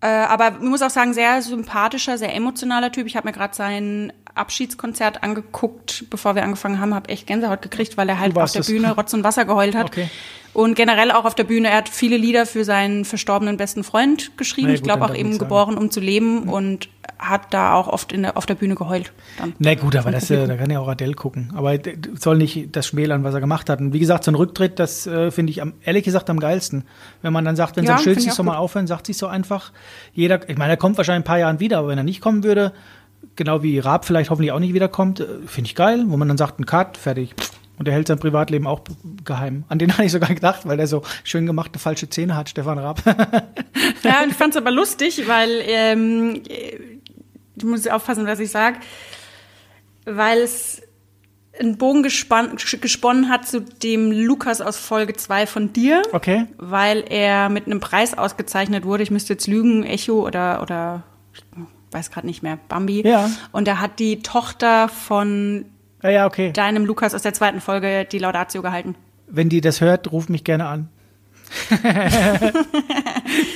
Äh, 0.02 0.08
aber 0.08 0.54
ich 0.62 0.68
muss 0.68 0.82
auch 0.82 0.90
sagen, 0.90 1.14
sehr 1.14 1.42
sympathischer, 1.42 2.18
sehr 2.18 2.34
emotionaler 2.36 2.92
Typ. 2.92 3.08
Ich 3.08 3.16
habe 3.16 3.28
mir 3.28 3.34
gerade 3.34 3.56
sein 3.56 4.14
Abschiedskonzert 4.38 5.24
angeguckt, 5.24 6.06
bevor 6.10 6.36
wir 6.36 6.44
angefangen 6.44 6.80
haben, 6.80 6.94
habe 6.94 7.10
echt 7.10 7.28
Gänsehaut 7.28 7.62
gekriegt, 7.62 7.98
weil 7.98 8.10
er 8.10 8.20
halt 8.20 8.38
auf 8.38 8.52
der 8.52 8.62
es. 8.62 8.68
Bühne 8.68 8.94
Rotz 8.96 9.14
und 9.14 9.24
Wasser 9.24 9.46
geheult 9.46 9.76
hat. 9.76 9.88
Okay. 9.88 10.10
Und 10.54 10.76
generell 10.76 11.12
auch 11.12 11.26
auf 11.26 11.36
der 11.36 11.44
Bühne. 11.44 11.70
Er 11.70 11.78
hat 11.78 11.90
viele 11.90 12.18
Lieder 12.18 12.48
für 12.48 12.64
seinen 12.64 13.06
verstorbenen 13.06 13.58
besten 13.58 13.84
Freund 13.84 14.36
geschrieben. 14.38 14.70
Ja, 14.70 14.74
ich 14.74 14.82
glaube 14.82 15.06
auch 15.06 15.14
eben 15.14 15.38
geboren, 15.38 15.78
um 15.78 15.92
zu 15.92 16.00
leben 16.00 16.50
und 16.50 16.90
hat 17.20 17.54
da 17.54 17.74
auch 17.74 17.88
oft 17.88 18.12
in 18.12 18.24
der, 18.24 18.38
auf 18.38 18.46
der 18.48 18.56
Bühne 18.56 18.74
geheult. 18.76 19.12
Dann. 19.38 19.54
Na 19.60 19.76
gut, 19.76 19.96
aber 19.96 20.12
das, 20.12 20.32
äh, 20.32 20.48
da 20.48 20.56
kann 20.56 20.70
ja 20.72 20.80
auch 20.80 20.88
Adele 20.88 21.14
gucken. 21.14 21.54
Aber 21.56 21.78
soll 22.16 22.38
nicht 22.38 22.76
das 22.76 22.88
schmälern, 22.88 23.24
was 23.24 23.34
er 23.36 23.40
gemacht 23.40 23.70
hat. 23.70 23.80
Und 23.82 23.94
wie 23.94 24.00
gesagt, 24.00 24.24
so 24.24 24.32
ein 24.32 24.36
Rücktritt, 24.36 24.80
das 24.80 25.06
äh, 25.06 25.30
finde 25.30 25.52
ich 25.52 25.62
am, 25.62 25.74
ehrlich 25.84 26.04
gesagt 26.04 26.30
am 26.30 26.40
geilsten. 26.40 26.86
Wenn 27.22 27.34
man 27.34 27.46
dann 27.46 27.56
sagt, 27.56 27.78
wenn 27.78 27.84
Ja, 27.84 27.92
am 27.92 27.98
schönsten 27.98 28.14
finde 28.14 28.22
ich 28.22 28.28
ist, 28.28 28.34
auch 28.34 28.38
soll 28.38 28.46
man 28.46 28.56
gut. 28.56 28.64
aufhören, 28.64 28.88
sagt 28.88 29.06
sich 29.06 29.18
so 29.18 29.28
einfach. 29.28 29.72
Jeder, 30.14 30.48
ich 30.50 30.58
meine, 30.58 30.74
er 30.74 30.78
kommt 30.78 30.98
wahrscheinlich 30.98 31.18
in 31.18 31.24
ein 31.24 31.28
paar 31.28 31.40
Jahren 31.40 31.60
wieder, 31.60 31.80
aber 31.80 31.90
wenn 31.90 31.98
er 31.98 32.04
nicht 32.04 32.22
kommen 32.22 32.44
würde, 32.44 32.74
genau 33.36 33.64
wie 33.64 33.80
Raab 33.80 34.06
vielleicht 34.06 34.30
hoffentlich 34.30 34.52
auch 34.52 34.60
nicht 34.60 34.74
wiederkommt, 34.74 35.20
äh, 35.20 35.26
finde 35.46 35.68
ich 35.70 35.76
geil, 35.76 36.04
wo 36.08 36.18
man 36.18 36.28
dann 36.28 36.38
sagt, 36.38 36.60
ein 36.60 36.66
Cut, 36.66 36.98
fertig. 36.98 37.34
Und 37.80 37.88
er 37.88 37.94
hält 37.94 38.08
sein 38.08 38.18
Privatleben 38.18 38.66
auch 38.66 38.82
geheim. 39.24 39.64
An 39.70 39.78
den 39.78 39.94
habe 39.94 40.06
ich 40.06 40.12
sogar 40.12 40.30
gedacht, 40.34 40.62
weil 40.68 40.80
er 40.80 40.88
so 40.88 41.04
schön 41.24 41.46
gemachte 41.46 41.78
falsche 41.80 42.10
Zähne 42.10 42.36
hat, 42.36 42.50
Stefan 42.50 42.80
Raab. 42.80 43.02
Ja, 44.04 44.24
und 44.24 44.30
ich 44.30 44.36
fand's 44.36 44.56
aber 44.58 44.72
lustig, 44.72 45.28
weil 45.28 45.50
ähm, 45.66 46.42
ich 46.46 47.64
muss 47.64 47.88
aufpassen, 47.88 48.26
was 48.26 48.40
ich 48.40 48.50
sage, 48.52 48.78
weil 50.06 50.40
es 50.40 50.82
einen 51.60 51.78
Bogen 51.78 52.04
gespann, 52.04 52.56
gesponnen 52.82 53.30
hat 53.30 53.48
zu 53.48 53.62
dem 53.62 54.12
Lukas 54.12 54.62
aus 54.62 54.78
Folge 54.78 55.14
2 55.14 55.48
von 55.48 55.74
dir, 55.74 56.04
Okay. 56.12 56.46
weil 56.58 57.04
er 57.10 57.50
mit 57.50 57.66
einem 57.66 57.80
Preis 57.80 58.18
ausgezeichnet 58.18 58.86
wurde. 58.86 59.04
Ich 59.04 59.12
müsste 59.12 59.34
jetzt 59.34 59.48
lügen, 59.48 59.84
Echo 59.84 60.26
oder 60.26 60.62
oder 60.62 61.04
weiß 61.98 62.12
gerade 62.12 62.28
nicht 62.28 62.44
mehr, 62.44 62.60
Bambi. 62.70 63.06
Ja. 63.06 63.30
Und 63.52 63.68
da 63.68 63.80
hat 63.80 64.00
die 64.00 64.22
Tochter 64.22 64.88
von 64.88 65.66
Ja, 66.04 66.10
ja, 66.10 66.26
okay. 66.28 66.54
deinem 66.54 66.86
Lukas 66.86 67.16
aus 67.16 67.24
der 67.24 67.34
zweiten 67.34 67.60
Folge 67.60 68.06
die 68.06 68.20
Laudatio 68.20 68.62
gehalten. 68.62 68.96
Wenn 69.28 69.50
die 69.50 69.62
das 69.62 69.82
hört, 69.82 70.12
ruft 70.12 70.30
mich 70.30 70.44
gerne 70.44 70.68
an. 70.68 70.90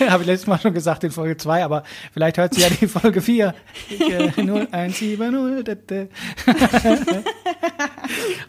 Habe 0.08 0.24
ich 0.24 0.28
letztes 0.28 0.48
Mal 0.48 0.60
schon 0.60 0.74
gesagt 0.74 1.04
in 1.04 1.12
Folge 1.12 1.38
2, 1.38 1.64
aber 1.64 1.84
vielleicht 2.14 2.38
hört 2.38 2.54
sie 2.54 2.62
ja 2.62 2.70
die 2.70 2.88
Folge 2.88 3.22
4. 3.22 3.54
Ich, 3.89 4.02
äh, 4.02 4.32
0170. 4.38 5.20
da, 5.66 5.76
da. 5.76 6.08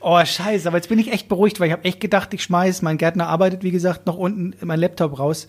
oh, 0.00 0.24
scheiße, 0.24 0.68
aber 0.68 0.78
jetzt 0.78 0.88
bin 0.88 1.00
ich 1.00 1.12
echt 1.12 1.28
beruhigt, 1.28 1.58
weil 1.58 1.66
ich 1.66 1.72
habe 1.72 1.84
echt 1.84 1.98
gedacht, 2.00 2.32
ich 2.34 2.44
schmeiß, 2.44 2.82
mein 2.82 2.98
Gärtner 2.98 3.26
arbeitet, 3.28 3.64
wie 3.64 3.72
gesagt, 3.72 4.06
noch 4.06 4.16
unten 4.16 4.54
mein 4.64 4.78
Laptop 4.78 5.18
raus. 5.18 5.48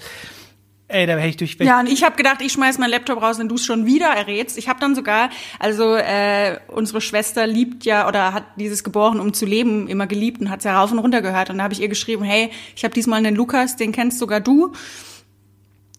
Ey, 0.89 1.07
da 1.07 1.15
wäre 1.15 1.27
ich 1.27 1.37
durch. 1.37 1.55
Ja, 1.59 1.79
und 1.79 1.87
ich 1.87 2.03
habe 2.03 2.15
gedacht, 2.15 2.41
ich 2.41 2.51
schmeiß 2.51 2.77
meinen 2.77 2.91
Laptop 2.91 3.21
raus, 3.21 3.39
wenn 3.39 3.47
du 3.47 3.55
es 3.55 3.65
schon 3.65 3.85
wieder 3.85 4.07
errätst. 4.07 4.57
Ich 4.57 4.67
habe 4.67 4.79
dann 4.79 4.95
sogar, 4.95 5.29
also 5.57 5.95
äh, 5.95 6.59
unsere 6.67 7.01
Schwester 7.01 7.47
liebt 7.47 7.85
ja 7.85 8.07
oder 8.07 8.33
hat 8.33 8.43
dieses 8.57 8.83
Geboren, 8.83 9.19
um 9.19 9.33
zu 9.33 9.45
leben, 9.45 9.87
immer 9.87 10.07
geliebt 10.07 10.41
und 10.41 10.49
hat's 10.49 10.65
ja 10.65 10.79
rauf 10.79 10.91
und 10.91 10.99
runter 10.99 11.21
gehört. 11.21 11.49
Und 11.49 11.57
da 11.57 11.63
habe 11.63 11.73
ich 11.73 11.81
ihr 11.81 11.87
geschrieben, 11.87 12.23
hey, 12.23 12.51
ich 12.75 12.83
habe 12.83 12.93
diesmal 12.93 13.19
einen 13.19 13.35
Lukas, 13.35 13.75
den 13.75 13.91
kennst 13.91 14.19
sogar 14.19 14.39
du. 14.39 14.73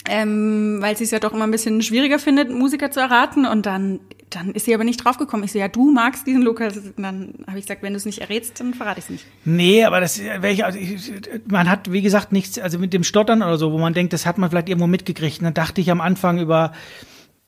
Ähm, 0.07 0.79
weil 0.81 0.97
sie 0.99 1.05
es 1.05 1.11
ja 1.13 1.19
doch 1.19 1.33
immer 1.33 1.45
ein 1.45 1.51
bisschen 1.51 1.81
schwieriger 1.81 2.19
findet, 2.19 2.51
Musiker 2.51 2.91
zu 2.91 3.01
erraten. 3.01 3.47
Und 3.47 3.65
dann, 3.65 4.01
dann 4.35 4.51
ist 4.51 4.65
sie 4.65 4.75
aber 4.75 4.85
nicht 4.85 5.05
draufgekommen. 5.05 5.45
Ich 5.45 5.53
so, 5.53 5.59
ja, 5.59 5.69
du 5.69 5.91
magst 5.91 6.27
diesen 6.27 6.43
Lukas. 6.43 6.77
Und 6.77 7.03
dann 7.03 7.35
habe 7.47 7.59
ich 7.59 7.65
gesagt, 7.67 7.83
wenn 7.83 7.93
du 7.93 7.97
es 7.97 8.07
nicht 8.07 8.21
errätst, 8.21 8.59
dann 8.61 8.75
verrate 8.75 8.99
ich 8.99 9.05
es 9.05 9.11
nicht. 9.11 9.27
Nee, 9.45 9.85
aber 9.85 10.01
das 10.01 10.21
welche, 10.41 10.65
also 10.67 10.79
ich, 10.79 11.13
man 11.47 11.71
hat, 11.71 11.93
wie 11.93 12.03
gesagt, 12.03 12.33
nichts, 12.33 12.59
also 12.59 12.79
mit 12.79 12.93
dem 12.93 13.05
Stottern 13.05 13.43
oder 13.43 13.59
so, 13.59 13.73
wo 13.73 13.79
man 13.79 13.95
denkt, 13.95 14.13
das 14.13 14.27
hat 14.27 14.39
man 14.39 14.51
vielleicht 14.51 14.69
irgendwo 14.69 14.87
mitgekriegt. 14.87 15.39
Und 15.39 15.45
dann 15.45 15.55
dachte 15.55 15.81
ich 15.81 15.91
am 15.91 16.01
Anfang 16.01 16.39
über, 16.39 16.73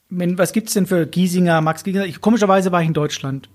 was 0.09 0.53
gibt's 0.53 0.75
denn 0.75 0.87
für 0.87 1.07
Giesinger, 1.07 1.61
Max 1.61 1.83
Giesinger? 1.83 2.07
Ich, 2.07 2.21
komischerweise 2.21 2.73
war 2.73 2.81
ich 2.83 2.89
in 2.89 2.95
Deutschland. 2.95 3.49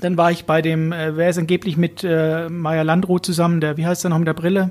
Dann 0.00 0.16
war 0.16 0.30
ich 0.30 0.46
bei 0.46 0.62
dem, 0.62 0.92
äh, 0.92 1.16
wer 1.16 1.30
ist 1.30 1.38
angeblich 1.38 1.76
mit 1.76 2.02
äh, 2.02 2.48
Maya 2.48 2.82
Landroth 2.82 3.24
zusammen, 3.24 3.60
der, 3.60 3.76
wie 3.76 3.86
heißt 3.86 4.02
der 4.02 4.10
noch 4.10 4.18
mit 4.18 4.26
der 4.26 4.34
Brille? 4.34 4.70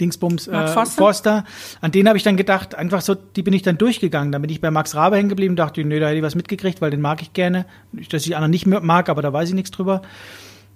Dingsbums, 0.00 0.48
äh, 0.48 0.66
Forster? 0.68 0.96
Forster. 0.96 1.44
An 1.80 1.92
den 1.92 2.08
habe 2.08 2.16
ich 2.16 2.24
dann 2.24 2.36
gedacht, 2.36 2.74
einfach 2.74 3.00
so, 3.02 3.14
die 3.14 3.42
bin 3.42 3.54
ich 3.54 3.62
dann 3.62 3.78
durchgegangen. 3.78 4.32
Dann 4.32 4.42
bin 4.42 4.50
ich 4.50 4.60
bei 4.60 4.70
Max 4.70 4.94
Rabe 4.94 5.16
hängen 5.16 5.28
geblieben, 5.28 5.56
dachte, 5.56 5.84
nö, 5.84 6.00
da 6.00 6.08
hätte 6.08 6.16
ich 6.16 6.22
was 6.22 6.34
mitgekriegt, 6.34 6.80
weil 6.80 6.90
den 6.90 7.00
mag 7.00 7.22
ich 7.22 7.32
gerne. 7.32 7.66
Nicht, 7.92 8.12
dass 8.12 8.26
ich 8.26 8.34
anderen 8.34 8.50
nicht 8.50 8.66
mehr 8.66 8.80
mag, 8.80 9.08
aber 9.08 9.22
da 9.22 9.32
weiß 9.32 9.50
ich 9.50 9.54
nichts 9.54 9.70
drüber. 9.70 10.02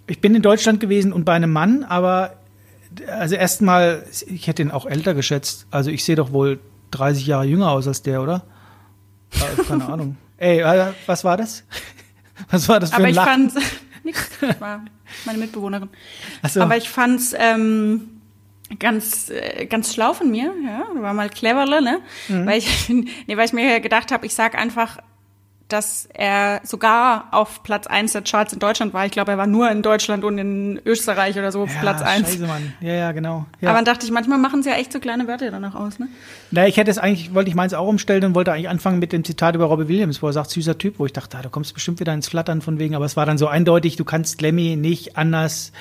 Ich 0.06 0.20
bin 0.20 0.34
in 0.34 0.42
Deutschland 0.42 0.80
gewesen 0.80 1.12
und 1.12 1.24
bei 1.24 1.32
einem 1.32 1.50
Mann, 1.50 1.84
aber 1.84 2.34
also 3.08 3.34
erstmal, 3.34 4.04
ich 4.26 4.46
hätte 4.46 4.62
ihn 4.62 4.70
auch 4.70 4.86
älter 4.86 5.14
geschätzt. 5.14 5.66
Also 5.70 5.90
ich 5.90 6.04
sehe 6.04 6.16
doch 6.16 6.32
wohl 6.32 6.60
30 6.92 7.26
Jahre 7.26 7.44
jünger 7.44 7.70
aus 7.70 7.88
als 7.88 8.02
der, 8.02 8.22
oder? 8.22 8.44
Äh, 9.32 9.62
keine 9.62 9.86
Ahnung. 9.86 10.16
Ey, 10.36 10.60
äh, 10.60 10.92
was 11.06 11.24
war 11.24 11.36
das? 11.36 11.64
Was 12.50 12.68
war 12.68 12.80
das 12.80 12.90
für 12.90 12.96
Aber 12.96 13.04
ein 13.04 13.10
ich 13.10 13.16
Lachen? 13.16 13.50
fand 13.50 13.64
nix, 14.04 14.28
war 14.58 14.84
meine 15.24 15.38
Mitbewohnerin. 15.38 15.88
So. 16.48 16.60
Aber 16.60 16.76
ich 16.76 16.88
fand's 16.90 17.32
ähm, 17.38 18.13
ganz 18.78 19.30
äh, 19.30 19.66
ganz 19.66 19.94
schlau 19.94 20.14
von 20.14 20.30
mir, 20.30 20.52
ja, 20.64 20.84
war 21.00 21.14
mal 21.14 21.28
cleverle, 21.28 21.82
ne? 21.82 22.00
Mhm. 22.28 22.46
Weil 22.46 22.58
ich 22.58 22.88
nee, 23.26 23.36
weil 23.36 23.46
ich 23.46 23.52
mir 23.52 23.80
gedacht 23.80 24.12
habe, 24.12 24.26
ich 24.26 24.34
sag 24.34 24.54
einfach 24.54 24.98
dass 25.68 26.06
er 26.12 26.60
sogar 26.62 27.28
auf 27.30 27.62
Platz 27.62 27.86
1 27.86 28.12
der 28.12 28.22
Charts 28.22 28.52
in 28.52 28.58
Deutschland 28.58 28.92
war. 28.92 29.06
Ich 29.06 29.12
glaube, 29.12 29.32
er 29.32 29.38
war 29.38 29.46
nur 29.46 29.70
in 29.70 29.82
Deutschland 29.82 30.22
und 30.22 30.36
in 30.36 30.80
Österreich 30.84 31.38
oder 31.38 31.50
so 31.52 31.62
auf 31.62 31.74
ja, 31.74 31.80
Platz 31.80 32.02
1. 32.02 32.28
Scheiße, 32.28 32.46
Mann. 32.46 32.74
Ja, 32.80 32.92
ja, 32.92 33.12
genau. 33.12 33.46
Ja. 33.60 33.70
Aber 33.70 33.78
dann 33.78 33.86
dachte 33.86 34.04
ich, 34.04 34.12
manchmal 34.12 34.38
machen 34.38 34.62
sie 34.62 34.68
ja 34.68 34.76
echt 34.76 34.92
so 34.92 35.00
kleine 35.00 35.26
Wörter 35.26 35.50
danach 35.50 35.74
aus, 35.74 35.98
ne? 35.98 36.08
Na, 36.50 36.66
ich 36.66 36.76
hätte 36.76 36.90
es 36.90 36.98
eigentlich, 36.98 37.34
wollte 37.34 37.48
ich 37.48 37.56
meins 37.56 37.72
auch 37.72 37.88
umstellen 37.88 38.24
und 38.24 38.34
wollte 38.34 38.52
eigentlich 38.52 38.68
anfangen 38.68 38.98
mit 38.98 39.12
dem 39.12 39.24
Zitat 39.24 39.54
über 39.54 39.64
Robbie 39.64 39.88
Williams, 39.88 40.22
wo 40.22 40.26
er 40.26 40.34
sagt, 40.34 40.50
süßer 40.50 40.76
Typ, 40.76 40.98
wo 40.98 41.06
ich 41.06 41.12
dachte, 41.14 41.38
ah, 41.38 41.42
da 41.42 41.48
kommst 41.48 41.70
du 41.70 41.74
bestimmt 41.74 41.98
wieder 41.98 42.12
ins 42.12 42.28
Flattern 42.28 42.60
von 42.60 42.78
wegen, 42.78 42.94
aber 42.94 43.06
es 43.06 43.16
war 43.16 43.24
dann 43.24 43.38
so 43.38 43.48
eindeutig, 43.48 43.96
du 43.96 44.04
kannst 44.04 44.42
Lemmy 44.42 44.76
nicht 44.76 45.16
anders. 45.16 45.72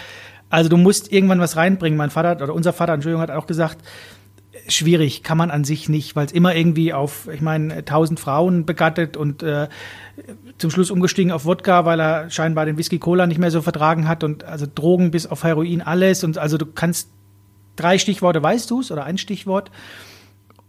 Also 0.53 0.69
du 0.69 0.77
musst 0.77 1.11
irgendwann 1.11 1.39
was 1.39 1.55
reinbringen. 1.55 1.97
Mein 1.97 2.11
Vater 2.11 2.43
oder 2.43 2.53
unser 2.53 2.73
Vater, 2.73 2.93
Entschuldigung, 2.93 3.23
hat 3.23 3.31
auch 3.31 3.47
gesagt, 3.47 3.79
schwierig, 4.67 5.23
kann 5.23 5.35
man 5.35 5.49
an 5.49 5.63
sich 5.63 5.89
nicht, 5.89 6.15
weil 6.15 6.27
es 6.27 6.31
immer 6.31 6.53
irgendwie 6.53 6.93
auf, 6.93 7.27
ich 7.27 7.41
meine, 7.41 7.83
tausend 7.85 8.19
Frauen 8.19 8.63
begattet 8.63 9.17
und 9.17 9.41
äh, 9.41 9.67
zum 10.59 10.69
Schluss 10.69 10.91
umgestiegen 10.91 11.31
auf 11.31 11.45
Wodka, 11.45 11.85
weil 11.85 11.99
er 11.99 12.29
scheinbar 12.29 12.67
den 12.67 12.77
Whisky 12.77 12.99
Cola 12.99 13.25
nicht 13.25 13.39
mehr 13.39 13.49
so 13.49 13.63
vertragen 13.63 14.07
hat 14.07 14.23
und 14.23 14.43
also 14.43 14.67
Drogen 14.67 15.09
bis 15.09 15.25
auf 15.25 15.43
Heroin 15.43 15.81
alles 15.81 16.23
und 16.23 16.37
also 16.37 16.59
du 16.59 16.67
kannst 16.67 17.09
drei 17.75 17.97
Stichworte 17.97 18.43
weißt 18.43 18.69
du's 18.69 18.91
oder 18.91 19.05
ein 19.05 19.17
Stichwort. 19.17 19.71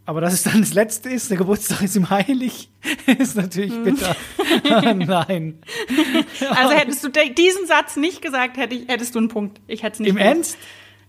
Aber 0.07 0.21
dass 0.21 0.35
es 0.35 0.43
dann 0.43 0.61
das 0.61 0.75
letzte 0.75 1.09
ist, 1.09 1.31
der 1.31 1.39
Geburtstag 1.39 1.81
ist 1.83 1.97
ihm 1.97 2.11
heilig, 2.11 2.69
ist 3.19 3.37
natürlich 3.37 3.73
bitter. 3.83 4.15
Nein. 4.95 5.59
Also 6.51 6.75
hättest 6.75 7.05
du 7.05 7.09
diesen 7.11 7.67
Satz 7.67 7.97
nicht 7.97 8.21
gesagt, 8.21 8.57
hätte 8.57 8.75
ich, 8.75 8.89
hättest 8.89 9.15
du 9.15 9.19
einen 9.19 9.29
Punkt. 9.29 9.61
Ich 9.67 9.83
hätte 9.83 9.95
es 9.95 10.01
nicht 10.01 10.09
Im 10.11 10.17
gewusst. 10.17 10.35
Ernst? 10.35 10.59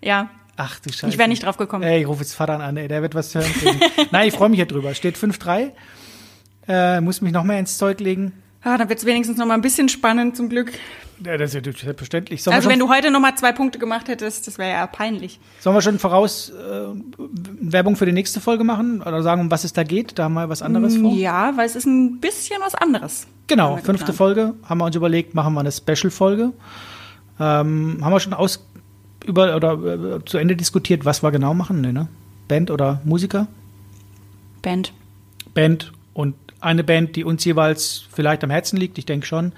Ja. 0.02 0.30
Ach 0.56 0.80
du 0.80 0.91
Scheiße. 0.91 1.08
Ich 1.08 1.18
wäre 1.18 1.28
nicht 1.28 1.43
drauf 1.43 1.58
gekommen. 1.58 1.84
Ey, 1.84 2.02
ich 2.02 2.08
rufe 2.08 2.22
jetzt 2.22 2.34
Vater 2.34 2.60
an, 2.60 2.78
ey, 2.78 2.88
der 2.88 3.02
wird 3.02 3.16
was 3.16 3.36
hören. 3.36 3.52
Nein, 4.12 4.28
ich 4.30 4.34
freue 4.34 4.50
mich 4.50 4.60
ja 4.60 4.66
drüber. 4.66 4.93
Steht 4.93 5.18
5-3. 5.18 5.72
Äh, 6.68 7.02
muss 7.02 7.22
mich 7.22 7.34
noch 7.34 7.43
mehr 7.43 7.60
ins 7.60 7.78
Zeug 7.78 8.00
legen. 8.00 8.32
Ah, 8.66 8.80
dann 8.80 8.89
wird 8.89 8.97
es 8.97 9.05
wenigstens 9.05 9.38
noch 9.38 9.45
mal 9.45 9.53
ein 9.53 9.61
bisschen 9.61 9.89
spannend, 9.89 10.36
zum 10.36 10.49
Glück. 10.49 10.72
Ja, 11.24 11.38
das 11.38 11.53
ist 11.53 11.66
ja 11.68 11.72
selbstverständlich. 11.72 12.41
Sollen, 12.41 12.55
Also 12.55 12.68
wenn 12.68 12.80
du 12.80 12.89
heute 12.89 13.11
noch 13.11 13.20
mal 13.20 13.36
zwei 13.36 13.51
Punkte 13.51 13.78
gemacht 13.78 14.07
hättest, 14.07 14.47
das 14.47 14.57
wäre 14.57 14.72
ja 14.72 14.88
peinlich. 14.88 15.39
sollen 15.59 15.76
wir 15.76 15.84
schon 15.84 15.99
voraus 15.99 16.49
äh, 16.49 16.88
Werbung 17.61 17.95
für 17.95 18.07
die 18.07 18.11
nächste 18.11 18.41
Folge 18.41 18.63
machen? 18.63 19.03
Oder 19.03 19.22
sagen, 19.22 19.41
um 19.41 19.51
was 19.51 19.66
es 19.66 19.74
da 19.74 19.84
geht? 19.84 20.18
Da 20.18 20.24
haben 20.24 20.34
wir 20.34 20.49
was 20.49 20.63
anderes 20.63 20.97
vor. 20.97 21.13
Ja, 21.13 21.55
weil 21.55 21.68
es 21.68 21.76
ist 21.76 21.86
ein 21.86 22.20
bisschen 22.20 22.57
was 22.59 22.74
anderes. 22.74 23.28
Genau, 23.45 23.76
fünfte 23.76 24.11
geplant. 24.11 24.18
Folge 24.18 24.53
haben 24.68 24.80
wir 24.80 24.86
uns 24.86 24.95
überlegt, 24.95 25.36
machen 25.36 25.53
wir 25.53 25.59
eine 25.59 25.72
Special-Folge. 25.72 26.51
Ähm, 27.39 27.99
haben 28.01 28.11
wir 28.11 28.20
schon 28.20 28.34
aus 28.34 28.66
über 29.28 29.55
oder 29.55 29.74
äh, 29.74 30.26
zu 30.26 30.39
Ende 30.39 30.55
diskutiert, 30.55 31.05
was 31.05 31.22
wir 31.22 31.30
genau 31.30 31.53
machen? 31.53 31.82
Nee, 31.82 31.91
ne? 31.91 32.07
Band 32.47 32.72
oder 32.72 32.99
Musiker? 33.05 33.45
Band. 34.63 34.91
Band 35.53 35.91
und 36.16 36.34
eine 36.61 36.84
Band, 36.84 37.16
die 37.16 37.24
uns 37.24 37.45
jeweils 37.45 38.05
vielleicht 38.11 38.43
am 38.43 38.49
Herzen 38.49 38.78
liegt, 38.78 38.97
ich 38.97 39.05
denke 39.05 39.28
schon, 39.28 39.51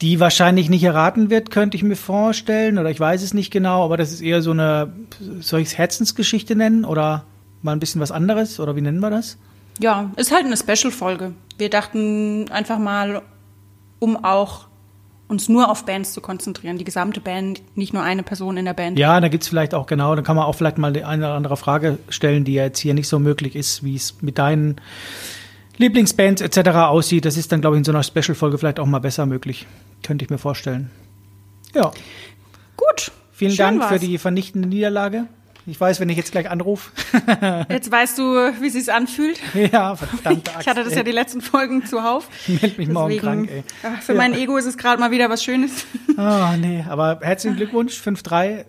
die 0.00 0.20
wahrscheinlich 0.20 0.70
nicht 0.70 0.84
erraten 0.84 1.28
wird, 1.28 1.50
könnte 1.50 1.76
ich 1.76 1.82
mir 1.82 1.96
vorstellen, 1.96 2.78
oder 2.78 2.90
ich 2.90 2.98
weiß 2.98 3.22
es 3.22 3.34
nicht 3.34 3.50
genau, 3.50 3.84
aber 3.84 3.96
das 3.96 4.12
ist 4.12 4.20
eher 4.22 4.40
so 4.40 4.52
eine, 4.52 4.92
soll 5.40 5.60
ich 5.60 5.68
es 5.68 5.78
Herzensgeschichte 5.78 6.54
nennen 6.56 6.84
oder 6.84 7.24
mal 7.60 7.72
ein 7.72 7.80
bisschen 7.80 8.00
was 8.00 8.12
anderes 8.12 8.60
oder 8.60 8.76
wie 8.76 8.80
nennen 8.80 9.00
wir 9.00 9.10
das? 9.10 9.36
Ja, 9.80 10.10
ist 10.16 10.32
halt 10.32 10.46
eine 10.46 10.56
Special-Folge. 10.56 11.32
Wir 11.58 11.70
dachten 11.70 12.48
einfach 12.50 12.78
mal, 12.78 13.22
um 13.98 14.24
auch 14.24 14.68
uns 15.26 15.48
nur 15.48 15.70
auf 15.70 15.84
Bands 15.84 16.12
zu 16.12 16.20
konzentrieren, 16.20 16.78
die 16.78 16.84
gesamte 16.84 17.20
Band, 17.20 17.62
nicht 17.74 17.92
nur 17.92 18.02
eine 18.04 18.22
Person 18.22 18.56
in 18.56 18.64
der 18.64 18.74
Band. 18.74 18.98
Ja, 18.98 19.20
da 19.20 19.26
gibt's 19.26 19.48
vielleicht 19.48 19.74
auch 19.74 19.86
genau, 19.86 20.14
dann 20.14 20.24
kann 20.24 20.36
man 20.36 20.44
auch 20.44 20.54
vielleicht 20.54 20.78
mal 20.78 20.92
die 20.92 21.02
eine 21.02 21.24
oder 21.24 21.34
andere 21.34 21.56
Frage 21.56 21.98
stellen, 22.10 22.44
die 22.44 22.54
ja 22.54 22.64
jetzt 22.64 22.78
hier 22.78 22.94
nicht 22.94 23.08
so 23.08 23.18
möglich 23.18 23.56
ist, 23.56 23.82
wie 23.82 23.96
es 23.96 24.22
mit 24.22 24.38
deinen 24.38 24.80
Lieblingsbands 25.78 26.40
etc. 26.42 26.68
aussieht. 26.70 27.24
Das 27.24 27.36
ist 27.36 27.50
dann, 27.52 27.60
glaube 27.60 27.76
ich, 27.76 27.78
in 27.78 27.84
so 27.84 27.92
einer 27.92 28.02
Special-Folge 28.02 28.58
vielleicht 28.58 28.80
auch 28.80 28.86
mal 28.86 29.00
besser 29.00 29.26
möglich. 29.26 29.66
Könnte 30.02 30.24
ich 30.24 30.30
mir 30.30 30.38
vorstellen. 30.38 30.90
Ja, 31.74 31.92
Gut. 32.76 33.10
vielen 33.32 33.50
schön 33.52 33.58
Dank 33.78 33.84
für 33.84 33.90
war's. 33.92 34.00
die 34.00 34.18
vernichtende 34.18 34.68
Niederlage. 34.68 35.26
Ich 35.66 35.80
weiß, 35.80 35.98
wenn 35.98 36.10
ich 36.10 36.18
jetzt 36.18 36.30
gleich 36.30 36.50
anrufe. 36.50 36.90
Jetzt 37.70 37.90
weißt 37.90 38.18
du, 38.18 38.22
wie 38.60 38.66
es 38.66 38.88
anfühlt. 38.90 39.40
ja, 39.54 39.96
verdammte 39.96 40.50
Axt. 40.50 40.60
Ich 40.60 40.68
hatte 40.68 40.84
das 40.84 40.92
ey. 40.92 40.98
ja 40.98 41.02
die 41.04 41.10
letzten 41.12 41.40
Folgen 41.40 41.86
zuhauf. 41.86 42.28
Meld 42.48 42.76
mich 42.76 42.86
morgen 42.88 43.08
Deswegen, 43.14 43.46
krank, 43.46 43.50
ey. 43.50 43.64
Für 44.02 44.12
Ja. 44.12 44.18
mein 44.18 44.34
Ego 44.34 44.58
ist 44.58 44.66
es 44.66 44.76
gerade 44.76 45.00
mal 45.00 45.10
wieder 45.10 45.30
was 45.30 45.42
Schönes. 45.42 45.86
Oh, 46.18 46.48
nee, 46.60 46.84
aber 46.86 47.18
herzlichen 47.22 47.56
Glückwunsch. 47.56 47.98
5-3 47.98 48.66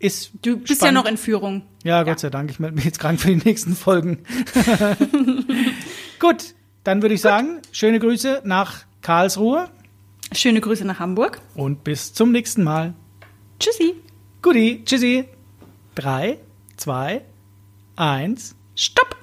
ist. 0.00 0.32
Du 0.42 0.56
bist 0.56 0.68
ja 0.70 0.76
spannend. 0.88 0.94
noch 0.96 1.06
in 1.08 1.16
Führung. 1.16 1.62
Ja, 1.84 2.02
Gott 2.02 2.18
sei 2.18 2.28
Dank. 2.30 2.50
Ich 2.50 2.58
melde 2.58 2.74
mich 2.74 2.84
jetzt 2.84 2.98
krank 2.98 3.20
für 3.20 3.28
die 3.28 3.36
nächsten 3.48 3.76
Folgen. 3.76 4.18
Gut, 6.18 6.54
dann 6.84 7.02
würde 7.02 7.14
ich 7.14 7.20
sagen, 7.20 7.60
schöne 7.72 7.98
Grüße 7.98 8.42
nach 8.44 8.84
Karlsruhe 9.02 9.70
Schöne 10.32 10.60
Grüße 10.60 10.84
nach 10.84 10.98
Hamburg. 10.98 11.40
und 11.54 11.84
bis 11.84 12.12
zum 12.12 12.32
nächsten 12.32 12.64
Mal. 12.64 12.94
Tschüssi. 13.60 13.94
Guti, 14.42 14.82
tschüssi. 14.84 15.28
Drei, 15.94 16.38
zwei, 16.76 17.22
eins. 17.94 18.54
Stopp. 18.74 19.15